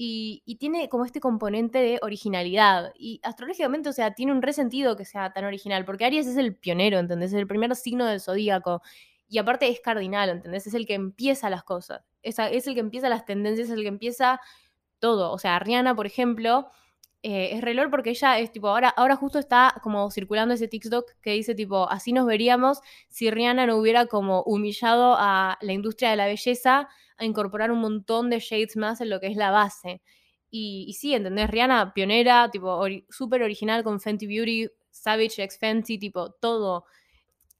[0.00, 2.92] Y, tiene como este componente de originalidad.
[2.96, 6.54] Y astrológicamente, o sea, tiene un resentido que sea tan original, porque Aries es el
[6.54, 7.32] pionero, ¿entendés?
[7.32, 8.80] Es el primer signo del zodíaco.
[9.28, 10.68] Y aparte es cardinal, ¿entendés?
[10.68, 12.02] Es el que empieza las cosas.
[12.22, 14.40] Es, es el que empieza las tendencias, es el que empieza
[15.00, 15.32] todo.
[15.32, 16.70] O sea, Rihanna, por ejemplo,
[17.22, 21.14] eh, es reloj porque ella es tipo, ahora, ahora justo está como circulando ese TikTok
[21.20, 26.10] que dice tipo, así nos veríamos si Rihanna no hubiera como humillado a la industria
[26.10, 29.50] de la belleza a incorporar un montón de shades más en lo que es la
[29.50, 30.00] base.
[30.50, 31.50] Y, y sí, ¿entendés?
[31.50, 36.84] Rihanna, pionera, tipo, súper original con Fenty Beauty, Savage X Fenty, tipo, todo.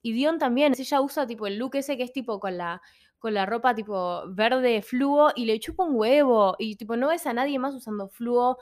[0.03, 2.81] Y Dion también, ella usa tipo el look ese que es tipo con la,
[3.19, 6.55] con la ropa tipo verde fluo y le chupa un huevo.
[6.59, 8.59] Y tipo, no ves a nadie más usando fluo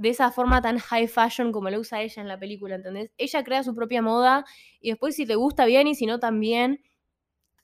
[0.00, 3.10] de esa forma tan high fashion como lo usa ella en la película, ¿entendés?
[3.18, 4.46] Ella crea su propia moda
[4.80, 6.82] y después si te gusta bien y si no también.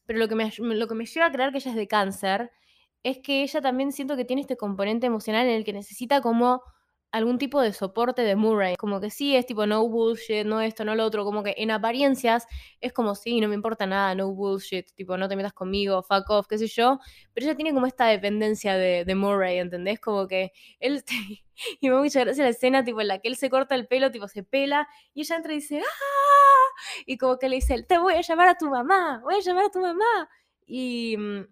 [0.05, 2.51] Pero lo que me, lo que me lleva a creer que ella es de cáncer
[3.03, 6.63] es que ella también siento que tiene este componente emocional en el que necesita como
[7.13, 8.77] algún tipo de soporte de Murray.
[8.77, 11.25] Como que sí, es tipo no bullshit, no esto, no lo otro.
[11.25, 12.47] Como que en apariencias
[12.81, 16.29] es como sí, no me importa nada, no bullshit, tipo no te metas conmigo, fuck
[16.31, 16.99] off, qué sé yo.
[17.33, 20.01] Pero ella tiene como esta dependencia de, Murray, ¿entendés?
[20.01, 21.03] Como que él.
[21.81, 23.87] y me da mucha gracia la escena, tipo en la que él se corta el
[23.87, 26.83] pelo, tipo se pela, y ella entra y dice ¡Ah!
[27.07, 29.67] Y como que le dice, te voy a llamar a tu mamá, voy a llamar
[29.67, 30.29] a tu mamá.
[30.67, 31.17] Y.
[31.17, 31.47] Mm,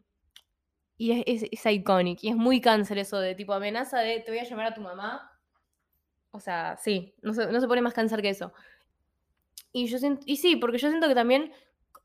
[0.96, 4.38] y es, es, iconic, y es muy cáncer eso de tipo amenaza de te voy
[4.38, 5.33] a llamar a tu mamá
[6.34, 8.52] o sea, sí, no se, no se pone más cáncer que eso.
[9.72, 11.52] Y, yo y sí, porque yo siento que también,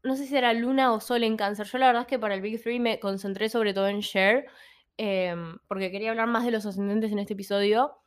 [0.03, 1.65] no sé si era luna o sol en cáncer.
[1.65, 4.45] Yo la verdad es que para el Big Three me concentré sobre todo en Share,
[4.97, 7.97] em, porque quería hablar más de los ascendentes en este episodio.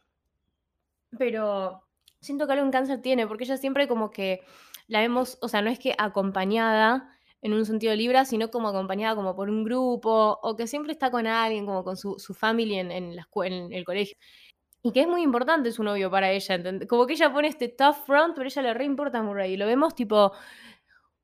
[1.18, 1.88] Pero
[2.20, 4.42] siento que algo en cáncer tiene, porque ella siempre como que
[4.86, 7.08] la vemos, o sea, no es que acompañada
[7.40, 11.10] en un sentido libre, sino como acompañada como por un grupo, o que siempre está
[11.10, 14.16] con alguien, como con su, su familia en, en, la, en el colegio.
[14.82, 18.04] Y que es muy importante su novio para ella, Como que ella pone este tough
[18.04, 20.32] front, pero ella le re importa a lo vemos tipo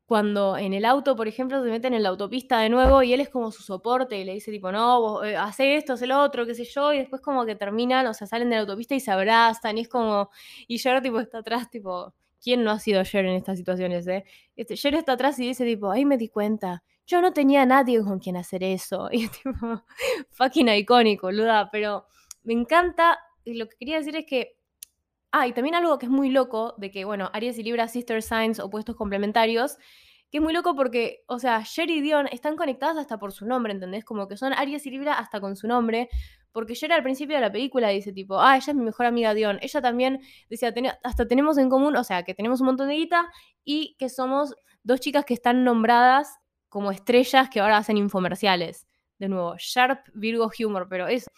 [0.09, 3.20] cuando en el auto, por ejemplo, se meten en la autopista de nuevo y él
[3.20, 6.18] es como su soporte y le dice tipo, no, vos, eh, hace esto, hace lo
[6.22, 8.94] otro, qué sé yo, y después como que terminan, o sea, salen de la autopista
[8.94, 10.30] y se abrazan y es como,
[10.66, 14.24] y Jer tipo está atrás, tipo, ¿quién no ha sido Jer en estas situaciones, eh?
[14.56, 18.18] Este, está atrás y dice tipo, ahí me di cuenta, yo no tenía nadie con
[18.18, 19.85] quien hacer eso, y tipo,
[20.30, 22.06] fucking icónico, boluda, pero
[22.44, 23.18] me encanta
[23.55, 24.57] lo que quería decir es que.
[25.33, 28.23] Ah, y también algo que es muy loco, de que, bueno, Aries y Libra, sister
[28.23, 29.77] signs, opuestos complementarios,
[30.31, 33.47] Que es muy loco porque, o sea, Cher y Dion están conectadas hasta por su
[33.47, 34.05] nombre, ¿entendés?
[34.05, 36.09] Como que son Aries y Libra hasta con su nombre.
[36.53, 39.35] Porque Cher al principio de la película dice tipo, ah, ella es mi mejor amiga
[39.35, 39.59] Dion.
[39.62, 40.20] Ella también
[40.51, 40.73] decía,
[41.05, 43.31] hasta tenemos en común, o sea, que tenemos un montón de guita
[43.65, 46.39] y que somos dos chicas que están nombradas
[46.69, 48.87] como estrellas que ahora hacen infomerciales.
[49.19, 51.31] De nuevo, Sharp Virgo Humor, pero es,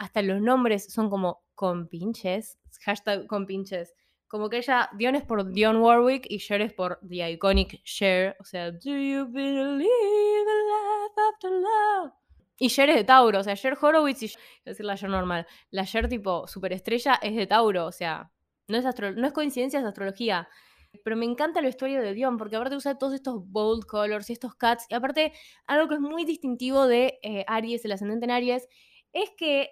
[0.00, 3.94] hasta los nombres son como con pinches, hashtag con pinches.
[4.28, 8.34] Como que ella, Dion es por Dion Warwick y Cher es por The Iconic Cher.
[8.40, 12.12] O sea, Do you believe in life after love?
[12.56, 14.32] Y Cher es de Tauro, o sea, Cher Horowitz y
[14.64, 15.46] decir la Cher normal.
[15.70, 18.30] La Cher tipo superestrella es de Tauro, o sea,
[18.68, 18.84] no es,
[19.16, 20.48] no es coincidencia, es astrología.
[21.04, 24.32] Pero me encanta la historia de Dion, porque aparte usa todos estos bold colors y
[24.32, 24.86] estos cuts.
[24.88, 25.34] Y aparte,
[25.66, 28.66] algo que es muy distintivo de eh, Aries, el ascendente en Aries,
[29.12, 29.70] es que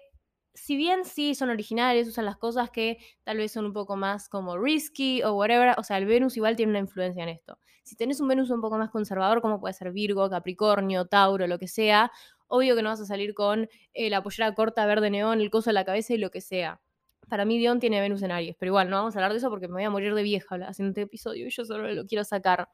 [0.53, 4.29] si bien sí son originales, usan las cosas que tal vez son un poco más
[4.29, 7.59] como risky o whatever, o sea, el Venus igual tiene una influencia en esto.
[7.83, 11.59] Si tenés un Venus un poco más conservador, como puede ser Virgo, Capricornio, Tauro, lo
[11.59, 12.11] que sea,
[12.47, 15.69] obvio que no vas a salir con eh, la pollera corta verde neón, el coso
[15.69, 16.81] de la cabeza y lo que sea.
[17.29, 19.49] Para mí Dion tiene Venus en Aries, pero igual no vamos a hablar de eso
[19.49, 22.23] porque me voy a morir de vieja haciendo este episodio y yo solo lo quiero
[22.23, 22.69] sacar.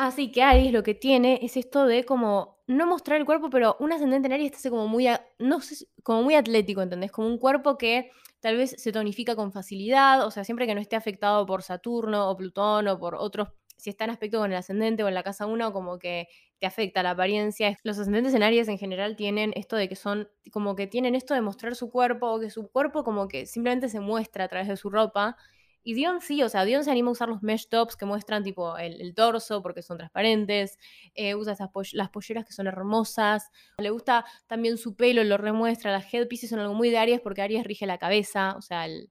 [0.00, 3.76] Así que Aries lo que tiene es esto de como no mostrar el cuerpo, pero
[3.80, 5.06] un ascendente en Aries está como muy,
[5.38, 7.12] no sé, como muy atlético, ¿entendés?
[7.12, 8.10] Como un cuerpo que
[8.40, 12.30] tal vez se tonifica con facilidad, o sea, siempre que no esté afectado por Saturno
[12.30, 15.22] o Plutón o por otros, si está en aspecto con el ascendente o en la
[15.22, 16.28] casa 1, como que
[16.58, 17.76] te afecta la apariencia.
[17.82, 21.34] Los ascendentes en Aries en general tienen esto de que son, como que tienen esto
[21.34, 24.68] de mostrar su cuerpo, o que su cuerpo como que simplemente se muestra a través
[24.68, 25.36] de su ropa.
[25.82, 28.44] Y Dion sí, o sea, Dion se anima a usar los mesh tops que muestran
[28.44, 30.78] tipo el, torso porque son transparentes,
[31.14, 35.90] eh, usa esas las polleras que son hermosas, le gusta también su pelo, lo remuestra,
[35.90, 39.10] las headpieces son algo muy de Aries porque Aries rige la cabeza, o sea, el...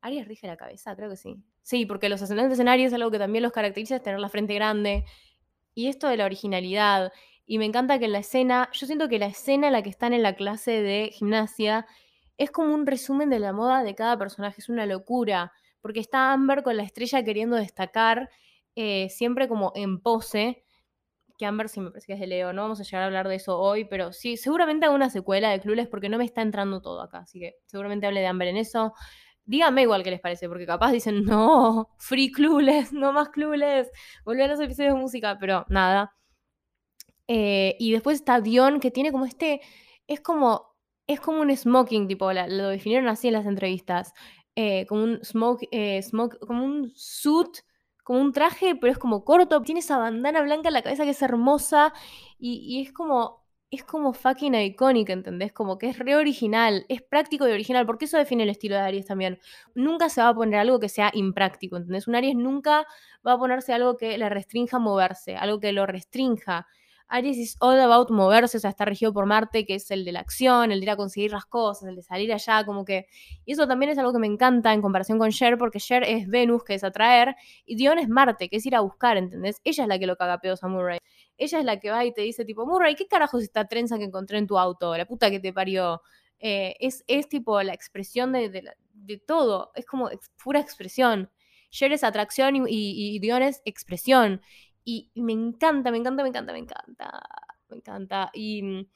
[0.00, 1.36] Aries rige la cabeza, creo que sí.
[1.62, 4.54] Sí, porque los ascendentes en Aries algo que también los caracteriza es tener la frente
[4.54, 5.04] grande,
[5.74, 7.12] y esto de la originalidad.
[7.46, 9.90] Y me encanta que en la escena, yo siento que la escena en la que
[9.90, 11.86] están en la clase de gimnasia
[12.36, 16.32] es como un resumen de la moda de cada personaje, es una locura, porque está
[16.32, 18.30] Amber con la estrella queriendo destacar,
[18.74, 20.64] eh, siempre como en pose,
[21.40, 23.26] que Amber sí me parece que es de Leo, no vamos a llegar a hablar
[23.26, 26.42] de eso hoy, pero sí, seguramente hago una secuela de Clueless porque no me está
[26.42, 28.92] entrando todo acá, así que seguramente hable de Amber en eso.
[29.46, 33.90] Díganme igual qué les parece, porque capaz dicen, no, free clueless, no más clueless,
[34.24, 36.14] volver a los episodios de música, pero nada.
[37.26, 39.60] Eh, y después está Dion, que tiene como este,
[40.06, 40.74] es como,
[41.06, 44.12] es como un smoking, tipo, lo definieron así en las entrevistas,
[44.56, 47.58] eh, como un smoke, eh, smoke, como un suit,
[48.04, 51.10] como un traje, pero es como corto, tiene esa bandana blanca en la cabeza que
[51.10, 51.92] es hermosa,
[52.38, 55.52] y, es como, es como fucking icónica, ¿entendés?
[55.52, 58.82] Como que es re original, es práctico y original, porque eso define el estilo de
[58.82, 59.38] Aries también.
[59.74, 62.08] Nunca se va a poner algo que sea impráctico, ¿entendés?
[62.08, 62.86] Un Aries nunca
[63.26, 66.66] va a ponerse algo que le restrinja moverse, algo que lo restrinja.
[67.12, 70.12] Aries is all about moverse, o sea, está regido por Marte, que es el de
[70.12, 73.06] la acción, el de ir a conseguir las cosas, el de salir allá, como que...
[73.44, 76.28] Y eso también es algo que me encanta en comparación con Cher, porque Cher es
[76.28, 77.34] Venus, que es atraer,
[77.66, 79.60] y Dion es Marte, que es ir a buscar, ¿entendés?
[79.64, 80.98] Ella es la que lo caga pedos a Murray.
[81.36, 84.04] Ella es la que va y te dice tipo, Murray, ¿qué carajos esta trenza que
[84.04, 84.96] encontré en tu auto?
[84.96, 86.02] La puta que te parió.
[86.38, 88.48] Eh, es, es tipo la expresión de,
[88.94, 90.10] de, todo, es como
[90.42, 91.30] pura expresión.
[91.70, 94.40] Cher es atracción y, y Dion es expresión.
[94.84, 97.22] Y, me encanta, me encanta, me encanta, me encanta.
[97.68, 98.30] Me encanta.
[98.34, 98.88] Y,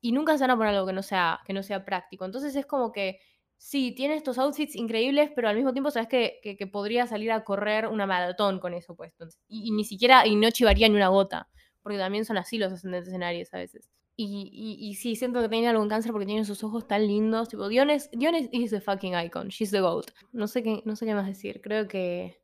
[0.00, 2.24] y nunca se van a poner algo que no sea, que no sea práctico.
[2.24, 3.20] Entonces es como que
[3.60, 7.44] sí, tiene estos outfits increíbles, pero al mismo tiempo sabes que, que, podría salir a
[7.44, 9.26] correr una maratón con eso puesto.
[9.48, 11.48] Y, ni siquiera, y no chivaría ni una gota,
[11.82, 13.90] porque también son así los ascendentes en Aries a veces.
[14.16, 17.48] Y, y, sí, siento que tiene algún cáncer porque tiene sus ojos tan lindos.
[17.48, 19.48] Tipo, Dion es, Dion is the fucking icon.
[19.48, 20.10] She's the GOAT.
[20.32, 21.60] No sé qué, no sé qué más decir.
[21.62, 22.42] Creo que.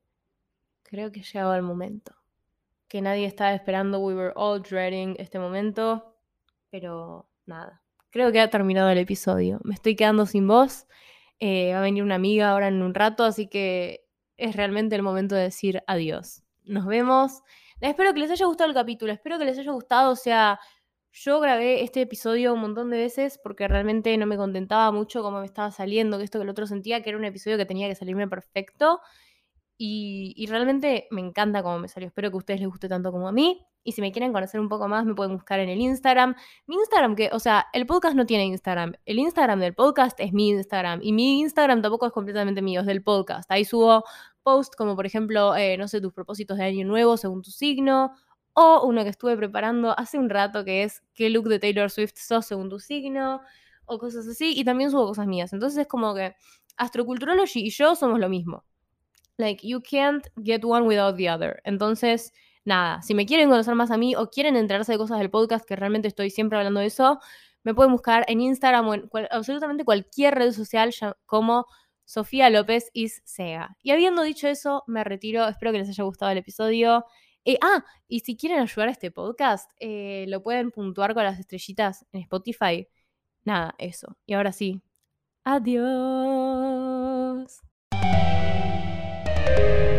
[0.84, 2.15] Creo que ha llegado el momento
[2.88, 3.98] que nadie estaba esperando.
[4.00, 6.16] We were all dreading este momento.
[6.70, 7.82] Pero nada.
[8.10, 9.60] Creo que ha terminado el episodio.
[9.64, 10.86] Me estoy quedando sin voz.
[11.38, 14.06] Eh, va a venir una amiga ahora en un rato, así que
[14.36, 16.42] es realmente el momento de decir adiós.
[16.64, 17.42] Nos vemos.
[17.80, 19.12] Espero que les haya gustado el capítulo.
[19.12, 20.12] Espero que les haya gustado.
[20.12, 20.58] O sea,
[21.12, 25.40] yo grabé este episodio un montón de veces porque realmente no me contentaba mucho cómo
[25.40, 27.88] me estaba saliendo, que esto que el otro sentía que era un episodio que tenía
[27.88, 29.00] que salirme perfecto.
[29.78, 32.08] Y, realmente me encanta cómo me salió.
[32.08, 33.66] Espero que a ustedes les guste tanto como a mí.
[33.82, 36.34] Y si me quieren conocer un poco más, me pueden buscar en el Instagram.
[36.66, 38.94] Mi Instagram, que, o sea, el podcast no tiene Instagram.
[39.04, 41.00] El Instagram del podcast es mi Instagram.
[41.02, 43.50] Y mi Instagram tampoco es completamente mío, es del podcast.
[43.50, 44.04] Ahí subo
[44.42, 48.12] posts como, por ejemplo, eh, no sé, tus propósitos de año nuevo según tu signo.
[48.54, 52.14] O uno que estuve preparando hace un rato, que es qué look de Taylor Swift
[52.16, 53.42] sos según tu signo.
[53.84, 54.58] O cosas así.
[54.58, 55.52] Y también subo cosas mías.
[55.52, 56.34] Entonces es como que
[56.76, 58.64] Astroculturology y yo somos lo mismo.
[59.38, 61.60] Like, you can't get one without the other.
[61.64, 62.32] Entonces,
[62.64, 65.66] nada, si me quieren conocer más a mí o quieren enterarse de cosas del podcast,
[65.66, 67.20] que realmente estoy siempre hablando de eso,
[67.64, 70.94] me pueden buscar en Instagram o en absolutamente cualquier red social
[71.26, 71.66] como
[72.04, 73.76] Sofía López is Sega.
[73.82, 75.46] Y habiendo dicho eso, me retiro.
[75.48, 77.04] Espero que les haya gustado el episodio.
[77.44, 81.38] Eh, ah, y si quieren ayudar a este podcast, eh, lo pueden puntuar con las
[81.38, 82.88] estrellitas en Spotify.
[83.44, 84.16] Nada, eso.
[84.26, 84.82] Y ahora sí.
[85.44, 85.76] Adiós.
[89.56, 89.95] thank you